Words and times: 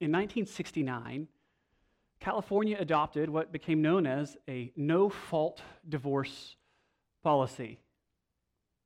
in 0.00 0.12
1969, 0.12 1.28
California 2.20 2.76
adopted 2.78 3.30
what 3.30 3.52
became 3.52 3.82
known 3.82 4.06
as 4.06 4.36
a 4.48 4.72
no 4.76 5.08
fault 5.08 5.60
divorce 5.88 6.56
policy. 7.22 7.80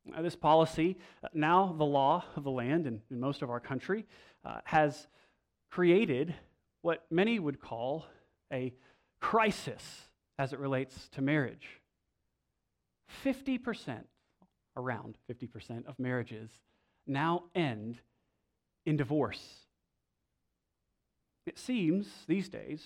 Now, 0.05 0.23
this 0.23 0.37
policy, 0.37 0.99
uh, 1.23 1.29
now 1.33 1.75
the 1.77 1.85
law 1.85 2.25
of 2.35 2.45
the 2.45 2.51
land 2.51 2.87
in, 2.87 3.01
in 3.11 3.21
most 3.21 3.43
of 3.43 3.51
our 3.51 3.61
country, 3.61 4.07
uh, 4.45 4.61
has 4.65 5.07
created 5.71 6.35
what 6.83 7.05
many 7.11 7.39
would 7.39 7.61
call 7.61 8.07
a 8.53 8.75
crisis 9.21 10.09
as 10.39 10.53
it 10.53 10.59
relates 10.59 11.09
to 11.11 11.23
marriage. 11.23 11.81
50%, 13.25 14.01
around 14.77 15.17
50% 15.31 15.87
of 15.87 15.99
marriages 15.99 16.51
now 17.07 17.45
end 17.55 18.01
in 18.87 18.97
divorce. 18.97 19.67
It 21.47 21.59
seems 21.59 22.09
these 22.27 22.49
days 22.49 22.83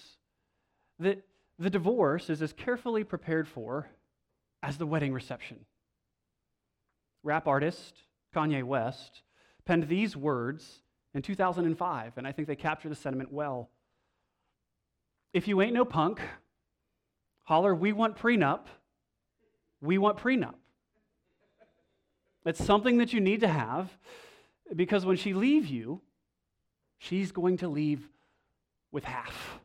that 0.99 1.23
the 1.59 1.71
divorce 1.71 2.31
is 2.31 2.43
as 2.43 2.53
carefully 2.53 3.05
prepared 3.05 3.49
for 3.49 3.89
as 4.63 4.79
the 4.79 4.87
wedding 4.87 5.13
reception. 5.13 5.59
Rap 7.23 7.47
artist 7.47 7.95
Kanye 8.35 8.63
West 8.63 9.23
penned 9.65 9.89
these 9.89 10.17
words 10.17 10.83
in 11.15 11.23
2005, 11.23 12.13
and 12.17 12.27
I 12.27 12.33
think 12.33 12.49
they 12.49 12.57
capture 12.57 12.89
the 12.89 12.95
sentiment 12.95 13.33
well. 13.33 13.71
If 15.33 15.49
you 15.49 15.61
ain't 15.61 15.75
no 15.75 15.85
punk, 15.85 16.21
holler, 17.45 17.75
we 17.75 17.93
want 17.93 18.17
prenup. 18.17 18.67
We 19.81 19.99
want 19.99 20.19
prenup. 20.19 20.55
It's 22.45 22.65
something 22.65 22.99
that 22.99 23.13
you 23.13 23.21
need 23.21 23.41
to 23.41 23.49
have 23.49 23.91
because 24.75 25.05
when 25.05 25.17
she 25.17 25.35
leaves 25.35 25.71
you, 25.71 26.01
she's 26.99 27.33
going 27.33 27.57
to 27.59 27.69
leave 27.69 28.09
with 28.97 29.05
half. 29.05 29.61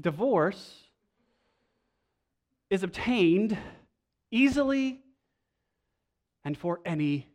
Divorce 0.00 0.88
is 2.68 2.82
obtained 2.82 3.56
easily 4.32 5.04
and 6.44 6.58
for 6.58 6.80
any 6.84 7.28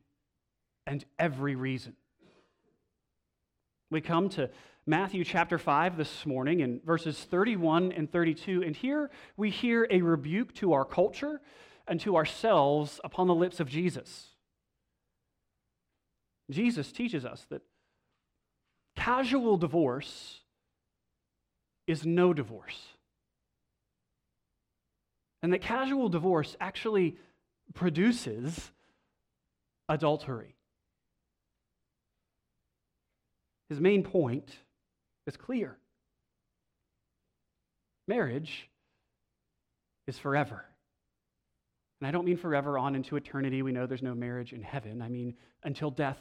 and 0.85 1.05
every 1.17 1.55
reason. 1.55 1.95
We 3.89 4.01
come 4.01 4.27
to 4.31 4.49
Matthew 4.85 5.23
chapter 5.23 5.57
5 5.57 5.95
this 5.95 6.25
morning 6.25 6.59
in 6.59 6.81
verses 6.83 7.17
31 7.17 7.93
and 7.93 8.11
32, 8.11 8.61
and 8.61 8.75
here 8.75 9.09
we 9.37 9.51
hear 9.51 9.87
a 9.89 10.01
rebuke 10.01 10.53
to 10.55 10.73
our 10.73 10.83
culture 10.83 11.39
and 11.87 12.01
to 12.01 12.17
ourselves 12.17 12.99
upon 13.05 13.27
the 13.27 13.35
lips 13.35 13.61
of 13.61 13.69
Jesus. 13.69 14.35
Jesus 16.49 16.91
teaches 16.91 17.25
us 17.25 17.45
that 17.49 17.61
casual 18.95 19.57
divorce 19.57 20.39
is 21.87 22.05
no 22.05 22.33
divorce. 22.33 22.79
And 25.41 25.53
that 25.53 25.61
casual 25.61 26.09
divorce 26.09 26.55
actually 26.59 27.17
produces 27.73 28.71
adultery. 29.87 30.55
His 33.69 33.79
main 33.79 34.03
point 34.03 34.55
is 35.27 35.37
clear 35.37 35.77
marriage 38.07 38.67
is 40.07 40.17
forever. 40.17 40.65
And 42.01 42.07
I 42.07 42.11
don't 42.11 42.25
mean 42.25 42.37
forever 42.37 42.77
on 42.79 42.95
into 42.95 43.15
eternity. 43.15 43.61
We 43.61 43.71
know 43.71 43.85
there's 43.85 44.01
no 44.01 44.15
marriage 44.15 44.51
in 44.51 44.63
heaven. 44.63 45.01
I 45.01 45.09
mean 45.09 45.35
until 45.63 45.91
death 45.91 46.17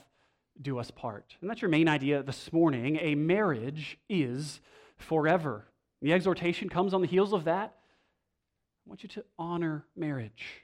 do 0.60 0.78
us 0.78 0.90
part. 0.90 1.36
And 1.40 1.48
that's 1.48 1.62
your 1.62 1.70
main 1.70 1.88
idea 1.88 2.22
this 2.22 2.52
morning. 2.52 2.98
A 3.00 3.14
marriage 3.14 3.98
is 4.08 4.60
forever. 4.96 5.66
The 6.02 6.12
exhortation 6.12 6.68
comes 6.68 6.94
on 6.94 7.00
the 7.00 7.06
heels 7.06 7.32
of 7.32 7.44
that. 7.44 7.74
I 7.74 8.88
want 8.88 9.02
you 9.02 9.08
to 9.10 9.24
honor 9.38 9.84
marriage. 9.96 10.62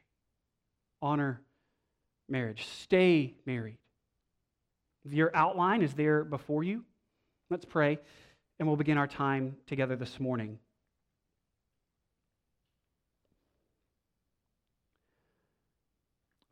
Honor 1.03 1.41
marriage. 2.29 2.67
Stay 2.67 3.35
married. 3.47 3.79
Your 5.05 5.31
outline 5.35 5.83
is 5.83 5.93
there 5.95 6.25
before 6.25 6.65
you. 6.65 6.85
Let's 7.51 7.67
pray, 7.67 7.99
and 8.59 8.67
we'll 8.67 8.79
begin 8.79 8.97
our 8.97 9.07
time 9.07 9.57
together 9.67 9.97
this 9.97 10.19
morning. 10.19 10.59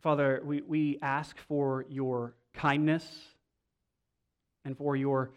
Father, 0.02 0.42
we, 0.44 0.60
we 0.60 0.98
ask 1.00 1.38
for 1.38 1.86
your 1.88 2.34
kindness 2.52 3.31
and 4.64 4.76
for 4.76 4.96
your 4.96 5.30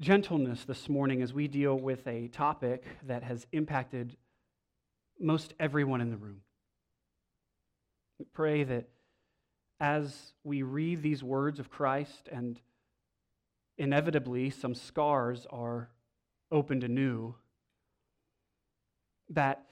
gentleness 0.00 0.64
this 0.64 0.88
morning 0.88 1.22
as 1.22 1.32
we 1.32 1.48
deal 1.48 1.78
with 1.78 2.06
a 2.06 2.28
topic 2.28 2.84
that 3.06 3.22
has 3.22 3.46
impacted 3.52 4.16
most 5.20 5.54
everyone 5.60 6.00
in 6.00 6.10
the 6.10 6.16
room. 6.16 6.40
Pray 8.32 8.64
that 8.64 8.88
as 9.80 10.32
we 10.44 10.62
read 10.62 11.02
these 11.02 11.22
words 11.22 11.58
of 11.58 11.70
Christ 11.70 12.28
and 12.30 12.60
inevitably 13.78 14.50
some 14.50 14.74
scars 14.74 15.46
are 15.50 15.90
opened 16.50 16.84
anew, 16.84 17.34
that 19.30 19.64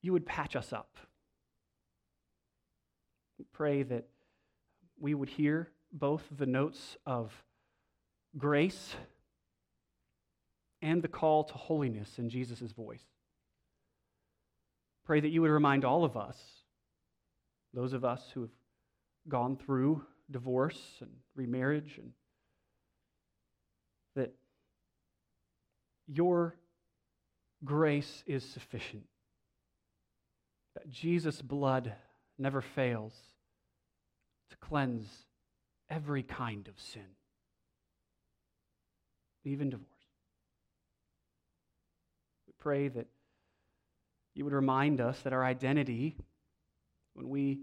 you 0.00 0.12
would 0.12 0.26
patch 0.26 0.56
us 0.56 0.72
up. 0.72 0.96
Pray 3.52 3.82
that 3.82 4.06
we 4.98 5.14
would 5.14 5.28
hear 5.28 5.70
both 5.92 6.22
the 6.36 6.46
notes 6.46 6.96
of 7.06 7.32
grace 8.36 8.94
and 10.80 11.02
the 11.02 11.08
call 11.08 11.44
to 11.44 11.54
holiness 11.54 12.18
in 12.18 12.28
Jesus' 12.28 12.72
voice. 12.72 13.04
Pray 15.04 15.20
that 15.20 15.28
you 15.28 15.42
would 15.42 15.50
remind 15.50 15.84
all 15.84 16.04
of 16.04 16.16
us, 16.16 16.36
those 17.74 17.92
of 17.92 18.04
us 18.04 18.22
who 18.32 18.42
have 18.42 18.50
gone 19.28 19.56
through 19.56 20.02
divorce 20.30 20.80
and 21.00 21.10
remarriage, 21.36 21.98
and 21.98 22.12
that 24.16 24.32
your 26.06 26.56
grace 27.64 28.24
is 28.26 28.44
sufficient. 28.44 29.04
That 30.74 30.88
Jesus' 30.90 31.42
blood 31.42 31.92
never 32.38 32.60
fails 32.60 33.12
to 34.50 34.56
cleanse 34.56 35.06
every 35.92 36.22
kind 36.22 36.68
of 36.68 36.80
sin, 36.80 37.16
even 39.44 39.68
divorce. 39.68 39.88
We 42.46 42.54
pray 42.58 42.88
that 42.88 43.06
you 44.34 44.44
would 44.44 44.54
remind 44.54 45.00
us 45.00 45.20
that 45.20 45.34
our 45.34 45.44
identity, 45.44 46.16
when 47.12 47.28
we 47.28 47.60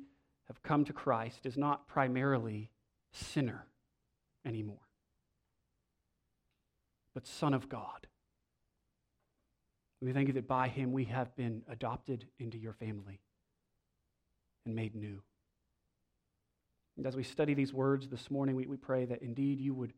have 0.48 0.62
come 0.62 0.86
to 0.86 0.94
Christ, 0.94 1.46
is 1.46 1.58
not 1.58 1.88
primarily 1.88 2.70
sinner 3.12 3.66
anymore, 4.46 4.88
but 7.16 7.26
Son 7.26 7.56
of 7.56 7.68
God. 7.68 8.06
We 10.02 10.14
thank 10.14 10.28
you 10.28 10.34
that 10.36 10.48
by 10.48 10.68
him 10.68 10.94
we 10.94 11.06
have 11.06 11.36
been 11.36 11.64
adopted 11.68 12.26
into 12.38 12.58
your 12.58 12.74
family 12.74 13.20
and 14.66 14.76
made 14.76 14.96
new. 14.96 15.24
And 17.00 17.08
as 17.08 17.16
we 17.16 17.24
study 17.24 17.54
these 17.54 17.72
words 17.72 18.10
this 18.10 18.30
morning, 18.30 18.58
we, 18.58 18.68
we 18.68 18.76
pray 18.76 19.06
that 19.06 19.22
indeed 19.22 19.62
you 19.62 19.74
would 19.74 19.94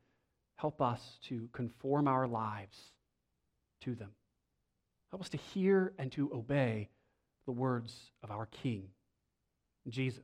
help 0.54 0.84
us 0.84 1.18
to 1.30 1.50
conform 1.52 2.08
our 2.08 2.28
lives 2.28 2.78
to 3.86 3.96
them. 3.96 4.12
Help 5.10 5.24
us 5.24 5.30
to 5.30 5.38
hear 5.38 5.94
and 5.98 6.12
to 6.12 6.32
obey 6.32 6.90
the 7.48 7.54
words 7.54 8.12
of 8.22 8.30
our 8.30 8.46
King, 8.46 8.90
Jesus, 9.90 10.22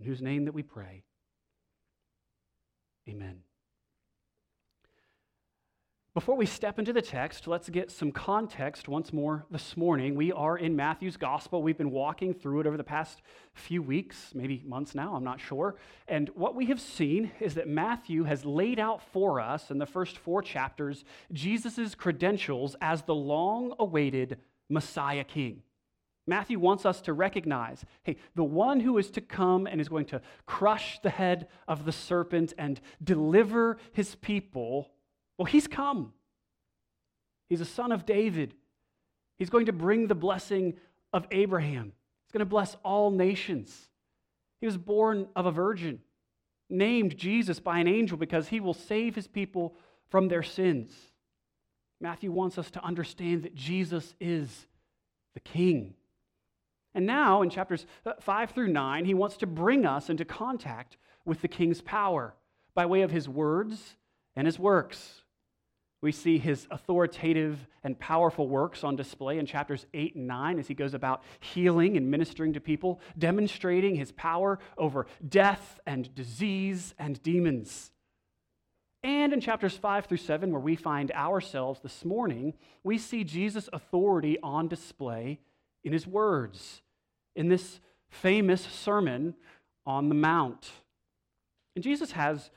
in 0.00 0.06
whose 0.06 0.20
name 0.20 0.46
that 0.46 0.54
we 0.54 0.64
pray. 0.64 1.04
Amen. 3.08 3.36
Before 6.18 6.34
we 6.34 6.46
step 6.46 6.80
into 6.80 6.92
the 6.92 7.00
text, 7.00 7.46
let's 7.46 7.68
get 7.68 7.92
some 7.92 8.10
context 8.10 8.88
once 8.88 9.12
more 9.12 9.46
this 9.52 9.76
morning. 9.76 10.16
We 10.16 10.32
are 10.32 10.58
in 10.58 10.74
Matthew's 10.74 11.16
gospel. 11.16 11.62
We've 11.62 11.78
been 11.78 11.92
walking 11.92 12.34
through 12.34 12.58
it 12.58 12.66
over 12.66 12.76
the 12.76 12.82
past 12.82 13.22
few 13.54 13.82
weeks, 13.82 14.32
maybe 14.34 14.64
months 14.66 14.96
now, 14.96 15.14
I'm 15.14 15.22
not 15.22 15.40
sure. 15.40 15.76
And 16.08 16.28
what 16.30 16.56
we 16.56 16.66
have 16.66 16.80
seen 16.80 17.30
is 17.38 17.54
that 17.54 17.68
Matthew 17.68 18.24
has 18.24 18.44
laid 18.44 18.80
out 18.80 19.00
for 19.12 19.40
us 19.40 19.70
in 19.70 19.78
the 19.78 19.86
first 19.86 20.18
four 20.18 20.42
chapters 20.42 21.04
Jesus' 21.32 21.94
credentials 21.94 22.74
as 22.80 23.02
the 23.02 23.14
long 23.14 23.74
awaited 23.78 24.38
Messiah 24.68 25.22
King. 25.22 25.62
Matthew 26.26 26.58
wants 26.58 26.84
us 26.84 27.00
to 27.02 27.12
recognize 27.12 27.84
hey, 28.02 28.16
the 28.34 28.42
one 28.42 28.80
who 28.80 28.98
is 28.98 29.08
to 29.12 29.20
come 29.20 29.68
and 29.68 29.80
is 29.80 29.88
going 29.88 30.06
to 30.06 30.20
crush 30.46 30.98
the 30.98 31.10
head 31.10 31.46
of 31.68 31.84
the 31.84 31.92
serpent 31.92 32.54
and 32.58 32.80
deliver 33.04 33.78
his 33.92 34.16
people 34.16 34.90
well, 35.38 35.46
he's 35.46 35.66
come. 35.66 36.12
He's 37.48 37.60
a 37.60 37.64
son 37.66 37.92
of 37.92 38.04
David. 38.04 38.54
He's 39.38 39.50
going 39.50 39.66
to 39.66 39.72
bring 39.72 40.08
the 40.08 40.14
blessing 40.14 40.74
of 41.12 41.26
Abraham. 41.30 41.92
He's 42.26 42.32
going 42.32 42.40
to 42.40 42.46
bless 42.46 42.76
all 42.84 43.10
nations. 43.10 43.88
He 44.60 44.66
was 44.66 44.76
born 44.76 45.28
of 45.34 45.46
a 45.46 45.52
virgin. 45.52 46.00
named 46.70 47.16
Jesus 47.16 47.60
by 47.60 47.78
an 47.78 47.88
angel 47.88 48.18
because 48.18 48.48
he 48.48 48.60
will 48.60 48.74
save 48.74 49.14
his 49.14 49.26
people 49.26 49.74
from 50.10 50.28
their 50.28 50.42
sins. 50.42 50.92
Matthew 52.00 52.30
wants 52.30 52.58
us 52.58 52.70
to 52.72 52.84
understand 52.84 53.44
that 53.44 53.54
Jesus 53.54 54.14
is 54.20 54.66
the 55.32 55.40
King. 55.40 55.94
And 56.94 57.06
now, 57.06 57.42
in 57.42 57.48
chapters 57.48 57.86
uh, 58.04 58.12
5 58.20 58.50
through 58.50 58.68
9, 58.68 59.04
he 59.04 59.14
wants 59.14 59.36
to 59.38 59.46
bring 59.46 59.86
us 59.86 60.10
into 60.10 60.24
contact 60.24 60.96
with 61.24 61.40
the 61.40 61.48
King's 61.48 61.80
power 61.80 62.34
by 62.74 62.86
way 62.86 63.02
of 63.02 63.10
his 63.10 63.28
words 63.28 63.96
and 64.36 64.46
his 64.46 64.58
works. 64.58 65.22
We 66.00 66.12
see 66.12 66.38
his 66.38 66.66
authoritative 66.70 67.66
and 67.82 67.98
powerful 67.98 68.48
works 68.48 68.84
on 68.84 68.94
display 68.94 69.38
in 69.38 69.46
chapters 69.46 69.84
8 69.92 70.14
and 70.14 70.28
9 70.28 70.58
as 70.60 70.68
he 70.68 70.74
goes 70.74 70.94
about 70.94 71.22
healing 71.40 71.96
and 71.96 72.10
ministering 72.10 72.52
to 72.52 72.60
people, 72.60 73.00
demonstrating 73.18 73.96
his 73.96 74.12
power 74.12 74.60
over 74.76 75.06
death 75.28 75.80
and 75.86 76.14
disease 76.14 76.94
and 76.98 77.20
demons. 77.22 77.90
And 79.02 79.32
in 79.32 79.40
chapters 79.40 79.76
5 79.76 80.06
through 80.06 80.18
7, 80.18 80.52
where 80.52 80.60
we 80.60 80.76
find 80.76 81.10
ourselves 81.12 81.80
this 81.80 82.04
morning, 82.04 82.54
we 82.84 82.98
see 82.98 83.24
Jesus' 83.24 83.68
authority 83.72 84.38
on 84.40 84.68
display 84.68 85.40
in 85.82 85.92
his 85.92 86.06
words, 86.06 86.82
in 87.34 87.48
this 87.48 87.80
famous 88.08 88.62
Sermon 88.62 89.34
on 89.86 90.08
the 90.08 90.14
Mount. 90.14 90.70
And 91.74 91.82
Jesus 91.82 92.12
has 92.12 92.50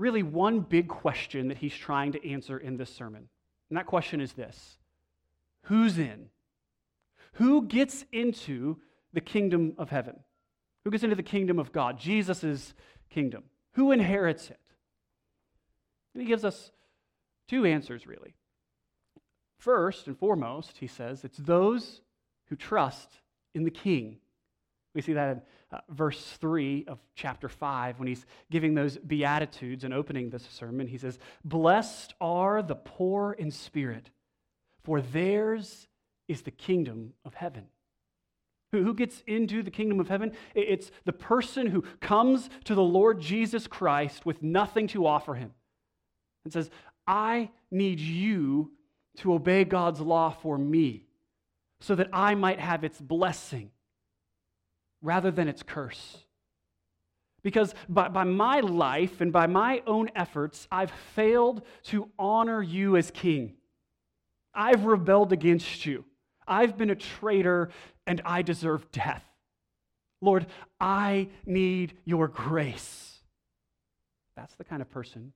really 0.00 0.22
one 0.22 0.60
big 0.60 0.88
question 0.88 1.48
that 1.48 1.58
he's 1.58 1.76
trying 1.76 2.12
to 2.12 2.28
answer 2.28 2.58
in 2.58 2.76
this 2.76 2.92
sermon. 2.92 3.28
And 3.68 3.78
that 3.78 3.86
question 3.86 4.20
is 4.20 4.32
this 4.32 4.78
Who's 5.64 5.98
in? 5.98 6.30
Who 7.34 7.66
gets 7.66 8.04
into 8.10 8.78
the 9.12 9.20
kingdom 9.20 9.74
of 9.78 9.90
heaven? 9.90 10.16
Who 10.84 10.90
gets 10.90 11.04
into 11.04 11.16
the 11.16 11.22
kingdom 11.22 11.58
of 11.58 11.72
God? 11.72 11.98
Jesus' 11.98 12.74
kingdom. 13.10 13.44
Who 13.74 13.92
inherits 13.92 14.50
it? 14.50 14.58
And 16.14 16.22
he 16.22 16.28
gives 16.28 16.44
us 16.44 16.72
two 17.48 17.64
answers, 17.64 18.06
really. 18.06 18.34
First 19.58 20.06
and 20.06 20.18
foremost, 20.18 20.78
he 20.78 20.86
says, 20.86 21.22
it's 21.22 21.36
those 21.36 22.00
who 22.46 22.56
trust 22.56 23.20
in 23.54 23.64
the 23.64 23.70
king. 23.70 24.18
We 24.94 25.02
see 25.02 25.12
that 25.12 25.30
in 25.30 25.42
uh, 25.72 25.80
verse 25.90 26.20
3 26.40 26.86
of 26.88 26.98
chapter 27.14 27.48
5 27.48 27.98
when 27.98 28.08
he's 28.08 28.26
giving 28.50 28.74
those 28.74 28.98
Beatitudes 28.98 29.84
and 29.84 29.94
opening 29.94 30.30
this 30.30 30.46
sermon. 30.50 30.88
He 30.88 30.98
says, 30.98 31.18
Blessed 31.44 32.14
are 32.20 32.62
the 32.62 32.74
poor 32.74 33.32
in 33.32 33.50
spirit, 33.50 34.10
for 34.82 35.00
theirs 35.00 35.86
is 36.28 36.42
the 36.42 36.50
kingdom 36.50 37.12
of 37.24 37.34
heaven. 37.34 37.66
Who 38.72 38.94
gets 38.94 39.22
into 39.26 39.62
the 39.62 39.70
kingdom 39.70 39.98
of 39.98 40.08
heaven? 40.08 40.32
It's 40.54 40.92
the 41.04 41.12
person 41.12 41.66
who 41.66 41.82
comes 42.00 42.48
to 42.64 42.74
the 42.74 42.82
Lord 42.82 43.20
Jesus 43.20 43.66
Christ 43.66 44.24
with 44.24 44.42
nothing 44.42 44.86
to 44.88 45.06
offer 45.06 45.34
him 45.34 45.52
and 46.44 46.52
says, 46.52 46.70
I 47.06 47.50
need 47.70 47.98
you 47.98 48.70
to 49.18 49.34
obey 49.34 49.64
God's 49.64 50.00
law 50.00 50.30
for 50.30 50.56
me 50.56 51.06
so 51.80 51.96
that 51.96 52.10
I 52.12 52.36
might 52.36 52.60
have 52.60 52.84
its 52.84 53.00
blessing 53.00 53.70
rather 55.02 55.30
than 55.30 55.48
its 55.48 55.62
curse. 55.62 56.18
Because 57.42 57.74
by, 57.88 58.08
by 58.08 58.24
my 58.24 58.60
life 58.60 59.20
and 59.20 59.32
by 59.32 59.46
my 59.46 59.82
own 59.86 60.10
efforts, 60.14 60.68
I've 60.70 60.90
failed 61.14 61.62
to 61.84 62.10
honor 62.18 62.62
you 62.62 62.96
as 62.96 63.10
king. 63.10 63.54
I've 64.54 64.84
rebelled 64.84 65.32
against 65.32 65.86
you. 65.86 66.04
I've 66.46 66.76
been 66.76 66.90
a 66.90 66.96
traitor 66.96 67.70
and 68.06 68.20
I 68.24 68.42
deserve 68.42 68.90
death. 68.92 69.24
Lord, 70.20 70.46
I 70.80 71.28
need 71.46 71.96
your 72.04 72.28
grace. 72.28 73.20
That's 74.36 74.54
the 74.56 74.64
kind 74.64 74.82
of 74.82 74.90
person 74.90 75.32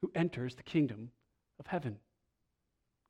who 0.00 0.10
enters 0.14 0.54
the 0.54 0.62
kingdom 0.62 1.10
of 1.58 1.66
heaven. 1.66 1.98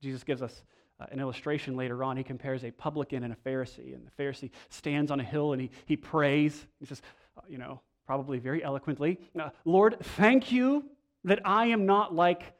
Jesus 0.02 0.24
gives 0.24 0.42
us 0.42 0.62
uh, 1.00 1.06
an 1.10 1.20
illustration 1.20 1.76
later 1.76 2.02
on. 2.02 2.16
He 2.16 2.22
compares 2.22 2.64
a 2.64 2.70
publican 2.70 3.22
and 3.24 3.32
a 3.32 3.36
Pharisee. 3.48 3.94
And 3.94 4.06
the 4.06 4.22
Pharisee 4.22 4.50
stands 4.68 5.10
on 5.10 5.20
a 5.20 5.24
hill 5.24 5.52
and 5.52 5.60
he, 5.60 5.70
he 5.86 5.96
prays. 5.96 6.66
He 6.80 6.86
says, 6.86 7.02
uh, 7.36 7.42
you 7.48 7.58
know, 7.58 7.80
probably 8.06 8.38
very 8.38 8.62
eloquently, 8.62 9.18
uh, 9.40 9.50
Lord, 9.64 9.96
thank 10.00 10.52
you 10.52 10.84
that 11.24 11.40
I 11.44 11.66
am 11.66 11.86
not 11.86 12.14
like 12.14 12.54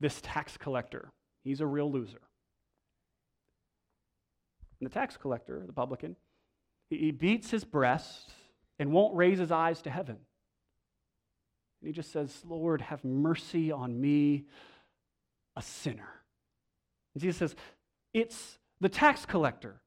this 0.00 0.20
tax 0.22 0.56
collector. 0.56 1.10
He's 1.44 1.60
a 1.60 1.66
real 1.66 1.90
loser. 1.90 2.20
And 4.80 4.88
the 4.88 4.94
tax 4.94 5.16
collector, 5.16 5.62
the 5.66 5.72
publican, 5.72 6.16
he, 6.90 7.10
beats 7.10 7.50
his 7.50 7.64
breast 7.64 8.30
and 8.78 8.92
won't 8.92 9.16
raise 9.16 9.38
his 9.38 9.50
eyes 9.50 9.82
to 9.82 9.90
heaven. 9.90 10.16
And 11.80 11.86
he 11.86 11.92
just 11.92 12.12
says, 12.12 12.42
Lord, 12.44 12.80
have 12.80 13.04
mercy 13.04 13.72
on 13.72 14.00
me, 14.00 14.44
a 15.56 15.62
sinner. 15.62 16.08
And 17.14 17.22
Jesus 17.22 17.38
says, 17.38 17.56
It's 18.12 18.58
the 18.80 18.88
tax 18.88 19.26
collector 19.26 19.80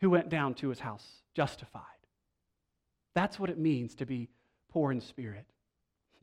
who 0.00 0.10
went 0.10 0.28
down 0.28 0.54
to 0.54 0.68
his 0.68 0.80
house 0.80 1.22
justified. 1.34 1.82
That's 3.14 3.38
what 3.38 3.50
it 3.50 3.58
means 3.58 3.94
to 3.96 4.06
be 4.06 4.28
poor 4.70 4.90
in 4.90 5.00
spirit. 5.00 5.46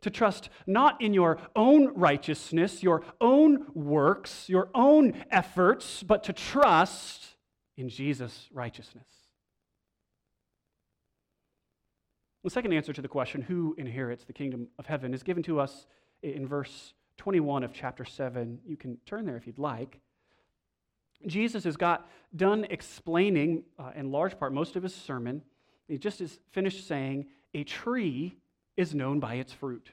To 0.01 0.10
trust 0.10 0.50
not 0.66 1.01
in 1.01 1.13
your 1.13 1.38
own 1.56 1.94
righteousness, 1.95 2.81
your 2.81 3.04
own 3.22 3.68
works, 3.74 4.50
your 4.50 4.69
own 4.74 5.13
efforts, 5.30 6.04
but 6.04 6.24
to 6.25 6.33
trust 6.33 7.36
in 7.77 7.88
Jesus' 7.88 8.50
righteousness. 8.51 9.07
The 12.44 12.50
second 12.50 12.74
answer 12.74 12.92
to 12.94 13.01
the 13.01 13.07
question, 13.07 13.44
who 13.44 13.75
inherits 13.77 14.25
the 14.25 14.34
kingdom 14.34 14.68
of 14.80 14.88
heaven, 14.88 15.13
is 15.13 15.22
given 15.22 15.44
to 15.44 15.60
us 15.60 15.86
in 16.24 16.48
verse 16.48 16.94
21 17.18 17.63
of 17.63 17.72
chapter 17.72 18.04
7. 18.04 18.60
You 18.66 18.75
can 18.75 18.98
turn 19.06 19.25
there 19.25 19.38
if 19.38 19.45
you'd 19.45 19.60
like. 19.60 20.00
Jesus 21.27 21.63
has 21.63 21.77
got 21.77 22.09
done 22.35 22.65
explaining, 22.69 23.63
uh, 23.77 23.91
in 23.95 24.12
large 24.12 24.38
part, 24.38 24.53
most 24.53 24.75
of 24.75 24.83
his 24.83 24.95
sermon. 24.95 25.41
He 25.88 25.97
just 25.97 26.21
is 26.21 26.39
finished 26.51 26.88
saying, 26.88 27.25
A 27.53 27.63
tree 27.63 28.38
is 28.77 28.95
known 28.95 29.19
by 29.19 29.35
its 29.35 29.51
fruit. 29.51 29.91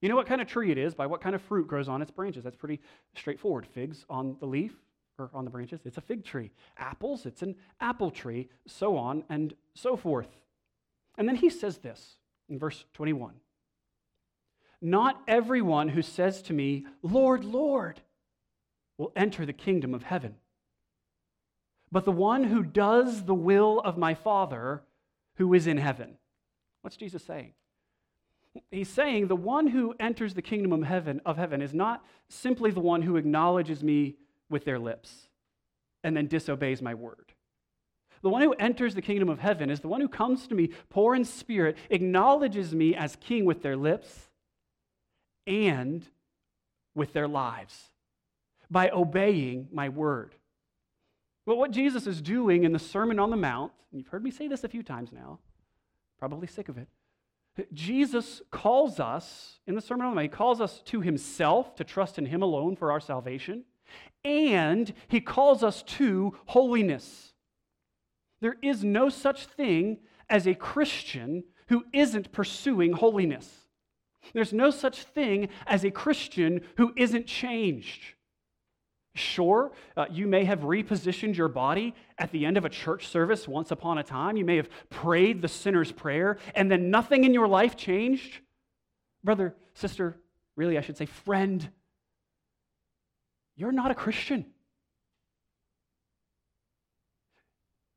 You 0.00 0.08
know 0.08 0.16
what 0.16 0.26
kind 0.26 0.40
of 0.40 0.46
tree 0.46 0.70
it 0.70 0.78
is, 0.78 0.94
by 0.94 1.06
what 1.06 1.20
kind 1.20 1.34
of 1.34 1.42
fruit 1.42 1.66
grows 1.66 1.88
on 1.88 2.00
its 2.00 2.10
branches. 2.10 2.44
That's 2.44 2.56
pretty 2.56 2.80
straightforward. 3.14 3.66
Figs 3.66 4.06
on 4.08 4.36
the 4.40 4.46
leaf 4.46 4.72
or 5.18 5.30
on 5.34 5.44
the 5.44 5.50
branches, 5.50 5.80
it's 5.84 5.98
a 5.98 6.02
fig 6.02 6.24
tree. 6.24 6.50
Apples, 6.78 7.26
it's 7.26 7.42
an 7.42 7.54
apple 7.80 8.10
tree, 8.10 8.48
so 8.66 8.96
on 8.96 9.24
and 9.28 9.54
so 9.74 9.96
forth. 9.96 10.28
And 11.18 11.28
then 11.28 11.36
he 11.36 11.50
says 11.50 11.78
this 11.78 12.16
in 12.48 12.58
verse 12.58 12.84
21 12.94 13.34
Not 14.80 15.20
everyone 15.28 15.90
who 15.90 16.00
says 16.00 16.40
to 16.42 16.54
me, 16.54 16.86
Lord, 17.02 17.44
Lord, 17.44 18.00
will 18.96 19.12
enter 19.14 19.44
the 19.44 19.52
kingdom 19.52 19.92
of 19.92 20.04
heaven 20.04 20.36
but 21.92 22.04
the 22.04 22.12
one 22.12 22.44
who 22.44 22.62
does 22.62 23.24
the 23.24 23.34
will 23.34 23.80
of 23.80 23.98
my 23.98 24.14
Father 24.14 24.82
who 25.36 25.52
is 25.54 25.66
in 25.66 25.76
heaven. 25.76 26.16
What's 26.82 26.96
Jesus 26.96 27.24
saying? 27.24 27.52
He's 28.70 28.88
saying 28.88 29.28
the 29.28 29.36
one 29.36 29.68
who 29.68 29.94
enters 30.00 30.34
the 30.34 30.42
kingdom 30.42 30.72
of 30.72 30.82
heaven, 30.82 31.20
of 31.24 31.36
heaven 31.36 31.62
is 31.62 31.72
not 31.72 32.04
simply 32.28 32.70
the 32.70 32.80
one 32.80 33.02
who 33.02 33.16
acknowledges 33.16 33.82
me 33.82 34.16
with 34.48 34.64
their 34.64 34.78
lips 34.78 35.28
and 36.02 36.16
then 36.16 36.26
disobeys 36.26 36.82
my 36.82 36.94
word. 36.94 37.32
The 38.22 38.28
one 38.28 38.42
who 38.42 38.52
enters 38.54 38.94
the 38.94 39.02
kingdom 39.02 39.28
of 39.28 39.38
heaven 39.38 39.70
is 39.70 39.80
the 39.80 39.88
one 39.88 40.00
who 40.00 40.08
comes 40.08 40.46
to 40.48 40.54
me 40.54 40.70
poor 40.90 41.14
in 41.14 41.24
spirit, 41.24 41.76
acknowledges 41.88 42.74
me 42.74 42.94
as 42.94 43.16
king 43.16 43.44
with 43.44 43.62
their 43.62 43.76
lips 43.76 44.28
and 45.46 46.06
with 46.94 47.12
their 47.12 47.28
lives 47.28 47.90
by 48.70 48.90
obeying 48.90 49.68
my 49.72 49.88
word. 49.88 50.34
But 51.46 51.56
what 51.56 51.70
Jesus 51.70 52.06
is 52.06 52.20
doing 52.20 52.64
in 52.64 52.72
the 52.72 52.78
Sermon 52.78 53.18
on 53.18 53.30
the 53.30 53.36
Mount, 53.36 53.72
and 53.90 54.00
you've 54.00 54.08
heard 54.08 54.22
me 54.22 54.30
say 54.30 54.46
this 54.48 54.64
a 54.64 54.68
few 54.68 54.82
times 54.82 55.12
now, 55.12 55.38
probably 56.18 56.46
sick 56.46 56.68
of 56.68 56.78
it. 56.78 56.88
Jesus 57.72 58.40
calls 58.50 59.00
us 59.00 59.58
in 59.66 59.74
the 59.74 59.80
Sermon 59.80 60.06
on 60.06 60.12
the 60.12 60.16
Mount, 60.16 60.30
he 60.30 60.36
calls 60.36 60.60
us 60.60 60.80
to 60.86 61.00
himself 61.00 61.74
to 61.76 61.84
trust 61.84 62.18
in 62.18 62.26
him 62.26 62.42
alone 62.42 62.76
for 62.76 62.92
our 62.92 63.00
salvation, 63.00 63.64
and 64.24 64.92
he 65.08 65.20
calls 65.20 65.62
us 65.62 65.82
to 65.82 66.36
holiness. 66.46 67.32
There 68.40 68.56
is 68.62 68.84
no 68.84 69.08
such 69.08 69.46
thing 69.46 69.98
as 70.28 70.46
a 70.46 70.54
Christian 70.54 71.44
who 71.68 71.84
isn't 71.92 72.32
pursuing 72.32 72.92
holiness. 72.92 73.48
There's 74.32 74.52
no 74.52 74.70
such 74.70 75.04
thing 75.04 75.48
as 75.66 75.84
a 75.84 75.90
Christian 75.90 76.60
who 76.76 76.92
isn't 76.96 77.26
changed. 77.26 78.14
Sure, 79.14 79.72
uh, 79.96 80.06
you 80.10 80.26
may 80.26 80.44
have 80.44 80.60
repositioned 80.60 81.36
your 81.36 81.48
body 81.48 81.94
at 82.18 82.30
the 82.30 82.46
end 82.46 82.56
of 82.56 82.64
a 82.64 82.68
church 82.68 83.08
service 83.08 83.48
once 83.48 83.70
upon 83.70 83.98
a 83.98 84.04
time. 84.04 84.36
You 84.36 84.44
may 84.44 84.56
have 84.56 84.68
prayed 84.88 85.42
the 85.42 85.48
sinner's 85.48 85.90
prayer, 85.90 86.38
and 86.54 86.70
then 86.70 86.90
nothing 86.90 87.24
in 87.24 87.34
your 87.34 87.48
life 87.48 87.76
changed. 87.76 88.38
Brother, 89.24 89.54
sister, 89.74 90.16
really, 90.54 90.78
I 90.78 90.80
should 90.80 90.96
say, 90.96 91.06
friend, 91.06 91.68
you're 93.56 93.72
not 93.72 93.90
a 93.90 93.94
Christian. 93.94 94.46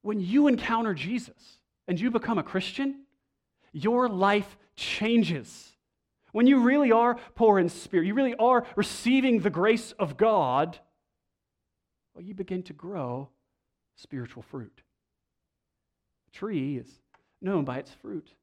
When 0.01 0.19
you 0.19 0.47
encounter 0.47 0.93
Jesus 0.93 1.59
and 1.87 1.99
you 1.99 2.11
become 2.11 2.37
a 2.37 2.43
Christian, 2.43 3.05
your 3.71 4.09
life 4.09 4.57
changes. 4.75 5.69
When 6.33 6.47
you 6.47 6.61
really 6.61 6.91
are 6.91 7.15
poor 7.35 7.59
in 7.59 7.69
spirit, 7.69 8.07
you 8.07 8.13
really 8.13 8.35
are 8.35 8.65
receiving 8.75 9.39
the 9.39 9.49
grace 9.49 9.93
of 9.93 10.17
God, 10.17 10.79
well, 12.13 12.23
you 12.23 12.33
begin 12.33 12.63
to 12.63 12.73
grow 12.73 13.29
spiritual 13.95 14.43
fruit. 14.43 14.81
A 16.27 16.37
tree 16.37 16.77
is 16.77 16.87
known 17.41 17.65
by 17.65 17.77
its 17.77 17.91
fruit. 17.91 18.33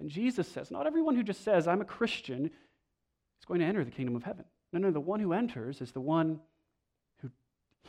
And 0.00 0.10
Jesus 0.10 0.48
says, 0.48 0.70
not 0.70 0.86
everyone 0.86 1.14
who 1.14 1.22
just 1.22 1.44
says, 1.44 1.68
I'm 1.68 1.80
a 1.80 1.84
Christian, 1.84 2.46
is 2.46 3.44
going 3.46 3.60
to 3.60 3.66
enter 3.66 3.84
the 3.84 3.90
kingdom 3.90 4.16
of 4.16 4.24
heaven. 4.24 4.44
No, 4.72 4.80
no, 4.80 4.90
the 4.90 5.00
one 5.00 5.20
who 5.20 5.32
enters 5.32 5.80
is 5.80 5.92
the 5.92 6.00
one 6.00 6.40
who 7.22 7.30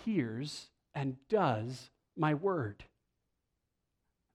hears 0.03 0.67
and 0.94 1.17
does 1.29 1.89
my 2.15 2.34
word. 2.36 2.84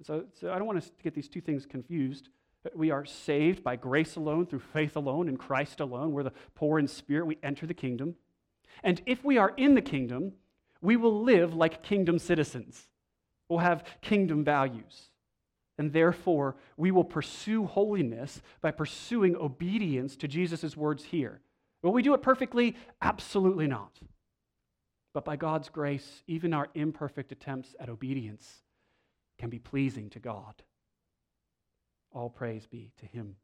So, 0.03 0.25
so 0.41 0.53
I 0.53 0.59
don't 0.59 0.67
want 0.67 0.79
us 0.79 0.89
to 0.89 1.03
get 1.03 1.15
these 1.15 1.29
two 1.29 1.41
things 1.41 1.67
confused. 1.67 2.29
We 2.75 2.91
are 2.91 3.05
saved 3.05 3.63
by 3.63 3.77
grace 3.77 4.17
alone, 4.17 4.47
through 4.47 4.61
faith 4.61 4.97
alone, 4.97 5.29
in 5.29 5.37
Christ 5.37 5.81
alone. 5.81 6.13
We're 6.13 6.25
the 6.25 6.33
poor 6.55 6.79
in 6.79 6.89
spirit. 6.89 7.27
We 7.27 7.39
enter 7.43 7.67
the 7.67 7.75
kingdom. 7.75 8.17
And 8.83 9.01
if 9.07 9.25
we 9.25 9.39
are 9.39 9.53
in 9.57 9.75
the 9.75 9.83
kingdom, 9.83 10.33
we 10.83 10.97
will 10.97 11.23
live 11.23 11.55
like 11.55 11.83
kingdom 11.83 12.19
citizens. 12.19 12.89
We'll 13.49 13.59
have 13.61 13.85
kingdom 14.01 14.45
values. 14.45 15.11
And 15.79 15.93
therefore, 15.93 16.57
we 16.77 16.91
will 16.91 17.05
pursue 17.05 17.67
holiness 17.67 18.43
by 18.61 18.71
pursuing 18.71 19.35
obedience 19.37 20.15
to 20.17 20.29
Jesus' 20.29 20.77
words 20.77 21.05
here. 21.05 21.41
Will 21.83 21.93
we 21.93 22.03
do 22.03 22.15
it 22.15 22.23
perfectly? 22.23 22.77
Absolutely 23.01 23.67
not. 23.67 23.99
But 25.15 25.25
by 25.25 25.37
God's 25.37 25.69
grace, 25.69 26.23
even 26.27 26.53
our 26.53 26.69
imperfect 26.75 27.33
attempts 27.33 27.75
at 27.81 27.89
obedience 27.89 28.63
can 29.39 29.51
be 29.51 29.59
pleasing 29.59 30.11
to 30.11 30.19
God. 30.19 30.63
All 32.13 32.29
praise 32.29 32.67
be 32.67 32.93
to 32.99 33.07
Him. 33.07 33.37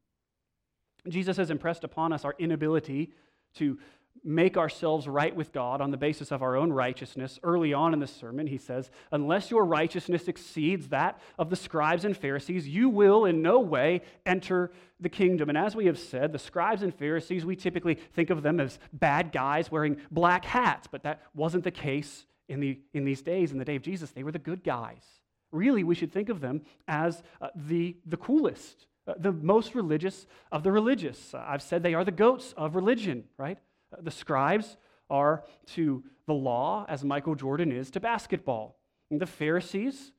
Jesus 1.08 1.36
has 1.36 1.50
impressed 1.50 1.84
upon 1.84 2.12
us 2.12 2.24
our 2.24 2.34
inability 2.38 3.12
to 3.54 3.78
make 4.26 4.56
ourselves 4.56 5.06
right 5.06 5.34
with 5.34 5.52
God 5.52 5.80
on 5.80 5.92
the 5.92 5.96
basis 5.96 6.32
of 6.32 6.42
our 6.42 6.56
own 6.56 6.72
righteousness. 6.72 7.38
Early 7.42 7.72
on 7.72 7.94
in 7.94 8.00
the 8.00 8.06
sermon, 8.06 8.48
he 8.48 8.58
says, 8.58 8.90
Unless 9.12 9.50
your 9.50 9.64
righteousness 9.64 10.26
exceeds 10.26 10.88
that 10.88 11.20
of 11.38 11.48
the 11.48 11.56
scribes 11.56 12.04
and 12.04 12.16
Pharisees, 12.16 12.66
you 12.66 12.88
will 12.88 13.24
in 13.24 13.40
no 13.40 13.60
way 13.60 14.02
enter 14.26 14.72
the 15.00 15.08
kingdom. 15.08 15.48
And 15.48 15.56
as 15.56 15.76
we 15.76 15.86
have 15.86 15.98
said, 15.98 16.32
the 16.32 16.38
scribes 16.38 16.82
and 16.82 16.92
Pharisees, 16.92 17.46
we 17.46 17.54
typically 17.54 17.94
think 17.94 18.30
of 18.30 18.42
them 18.42 18.58
as 18.58 18.80
bad 18.92 19.30
guys 19.30 19.70
wearing 19.70 19.98
black 20.10 20.44
hats, 20.44 20.88
but 20.90 21.04
that 21.04 21.22
wasn't 21.34 21.64
the 21.64 21.70
case 21.70 22.26
in, 22.48 22.58
the, 22.58 22.80
in 22.92 23.04
these 23.04 23.22
days. 23.22 23.52
In 23.52 23.58
the 23.58 23.64
day 23.64 23.76
of 23.76 23.82
Jesus, 23.82 24.10
they 24.10 24.24
were 24.24 24.32
the 24.32 24.38
good 24.40 24.64
guys. 24.64 25.04
Really, 25.52 25.84
we 25.84 25.94
should 25.94 26.12
think 26.12 26.28
of 26.28 26.40
them 26.40 26.62
as 26.88 27.22
uh, 27.40 27.48
the, 27.54 27.96
the 28.04 28.16
coolest. 28.16 28.86
Uh, 29.06 29.14
the 29.18 29.30
most 29.30 29.76
religious 29.76 30.26
of 30.50 30.64
the 30.64 30.72
religious. 30.72 31.32
Uh, 31.32 31.44
I've 31.46 31.62
said 31.62 31.84
they 31.84 31.94
are 31.94 32.04
the 32.04 32.10
goats 32.10 32.52
of 32.56 32.74
religion, 32.74 33.22
right? 33.38 33.58
The 34.00 34.10
scribes 34.10 34.76
are 35.08 35.44
to 35.74 36.04
the 36.26 36.34
law 36.34 36.84
as 36.88 37.04
Michael 37.04 37.34
Jordan 37.34 37.72
is 37.72 37.90
to 37.92 38.00
basketball. 38.00 38.78
And 39.10 39.20
the 39.20 39.26
Pharisees 39.26 40.12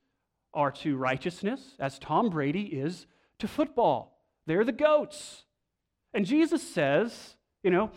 are 0.54 0.70
to 0.72 0.96
righteousness 0.96 1.74
as 1.78 1.98
Tom 1.98 2.30
Brady 2.30 2.62
is 2.62 3.06
to 3.38 3.48
football. 3.48 4.18
They're 4.46 4.64
the 4.64 4.72
goats. 4.72 5.44
And 6.14 6.24
Jesus 6.24 6.62
says, 6.62 7.36
you 7.62 7.70
know, 7.70 7.90